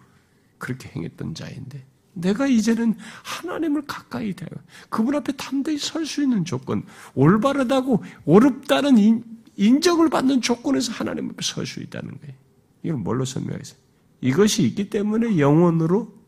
그렇게 0.57 0.89
행했던 0.89 1.35
자인데 1.35 1.85
내가 2.13 2.47
이제는 2.47 2.95
하나님을 3.23 3.83
가까이 3.87 4.33
대요. 4.33 4.49
그분 4.89 5.15
앞에 5.15 5.33
담대히 5.33 5.77
설 5.77 6.05
수 6.05 6.21
있는 6.21 6.43
조건, 6.43 6.83
올바르다고 7.13 8.03
옳다는 8.25 9.23
인정을 9.55 10.09
받는 10.09 10.41
조건에서 10.41 10.91
하나님 10.91 11.29
앞에 11.29 11.37
설 11.41 11.65
수 11.65 11.79
있다는 11.79 12.17
거예요. 12.19 12.35
이걸 12.83 12.97
뭘로 12.97 13.25
설명하겠어요? 13.25 13.79
이것이 14.21 14.63
있기 14.63 14.89
때문에 14.89 15.37
영원으로 15.39 16.20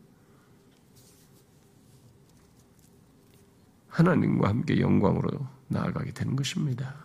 하나님과 3.94 4.48
함께 4.48 4.80
영광으로 4.80 5.46
나아가게 5.68 6.12
되는 6.12 6.34
것입니다. 6.34 6.96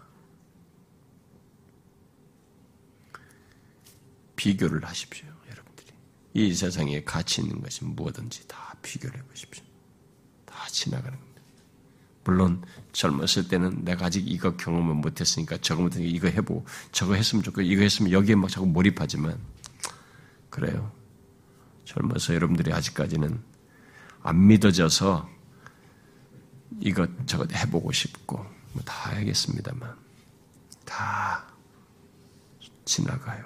비교를 4.36 4.84
하십시오, 4.84 5.28
여러분들이. 5.52 5.94
이 6.34 6.54
세상에 6.54 7.04
가치 7.04 7.42
있는 7.42 7.62
것이 7.62 7.86
무엇든지 7.86 8.48
다 8.48 8.76
비교를 8.82 9.20
해보십시오. 9.20 9.64
다 10.46 10.66
지나가는 10.70 11.16
겁니다. 11.16 11.42
물론 12.24 12.64
젊었을 12.92 13.50
때는 13.50 13.86
내가 13.86 14.08
아직 14.08 14.28
이거 14.28 14.58
경험을 14.58 14.96
못했으니까 14.96 15.58
저거 15.58 15.84
못했으니까 15.84 16.12
이거 16.12 16.28
해보고 16.28 16.66
저거 16.92 17.14
했으면 17.14 17.44
좋고 17.44 17.62
이거 17.62 17.84
했으면 17.84 18.12
여기에 18.12 18.34
막 18.34 18.50
자꾸 18.50 18.66
몰입하지만 18.66 19.38
그래요. 20.50 20.92
젊어서 21.86 22.34
여러분들이 22.34 22.74
아직까지는 22.74 23.40
안 24.24 24.48
믿어져서 24.48 25.39
이것 26.80 27.10
저것 27.28 27.52
해보고 27.54 27.92
싶고 27.92 28.38
뭐 28.38 28.84
다 28.86 29.16
하겠습니다만 29.16 29.96
다 30.86 31.46
지나가요. 32.86 33.46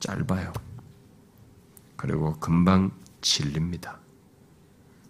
짧아요. 0.00 0.52
그리고 1.96 2.38
금방 2.38 2.90
질립니다. 3.20 3.98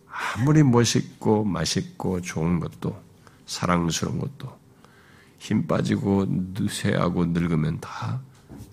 아무리 0.08 0.62
멋있고 0.62 1.44
맛있고 1.44 2.22
좋은 2.22 2.60
것도 2.60 3.02
사랑스러운 3.44 4.18
것도 4.18 4.58
힘 5.38 5.66
빠지고 5.66 6.26
쇠하고 6.70 7.26
늙으면 7.26 7.80
다 7.80 8.22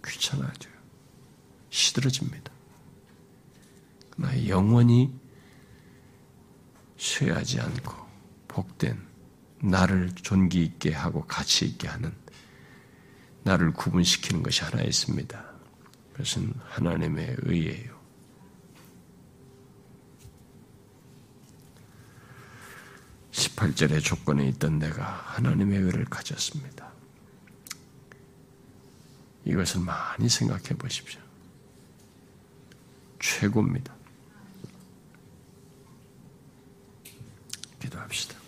귀찮아져요. 0.06 0.74
시들어집니다. 1.70 2.52
나 4.18 4.48
영원히 4.48 5.14
쇠하지 7.04 7.60
않고 7.60 7.94
복된 8.48 8.98
나를 9.62 10.12
존귀 10.16 10.64
있게 10.64 10.94
하고 10.94 11.26
가치 11.26 11.66
있게 11.66 11.90
하는 11.90 12.14
나를 13.44 13.74
구분시키는 13.74 14.42
것이 14.42 14.64
하나 14.64 14.82
있습니다. 14.82 15.54
그것은 16.14 16.54
하나님의 16.70 17.36
의예요. 17.40 17.94
18절의 23.32 24.02
조건에 24.02 24.48
있던 24.50 24.80
내가 24.80 25.04
하나님의 25.04 25.80
의를 25.80 26.06
가졌습니다. 26.06 26.90
이것을 29.44 29.82
많이 29.82 30.30
생각해 30.30 30.70
보십시오. 30.78 31.20
최고입니다. 33.20 34.03
기도합시다. 38.14 38.43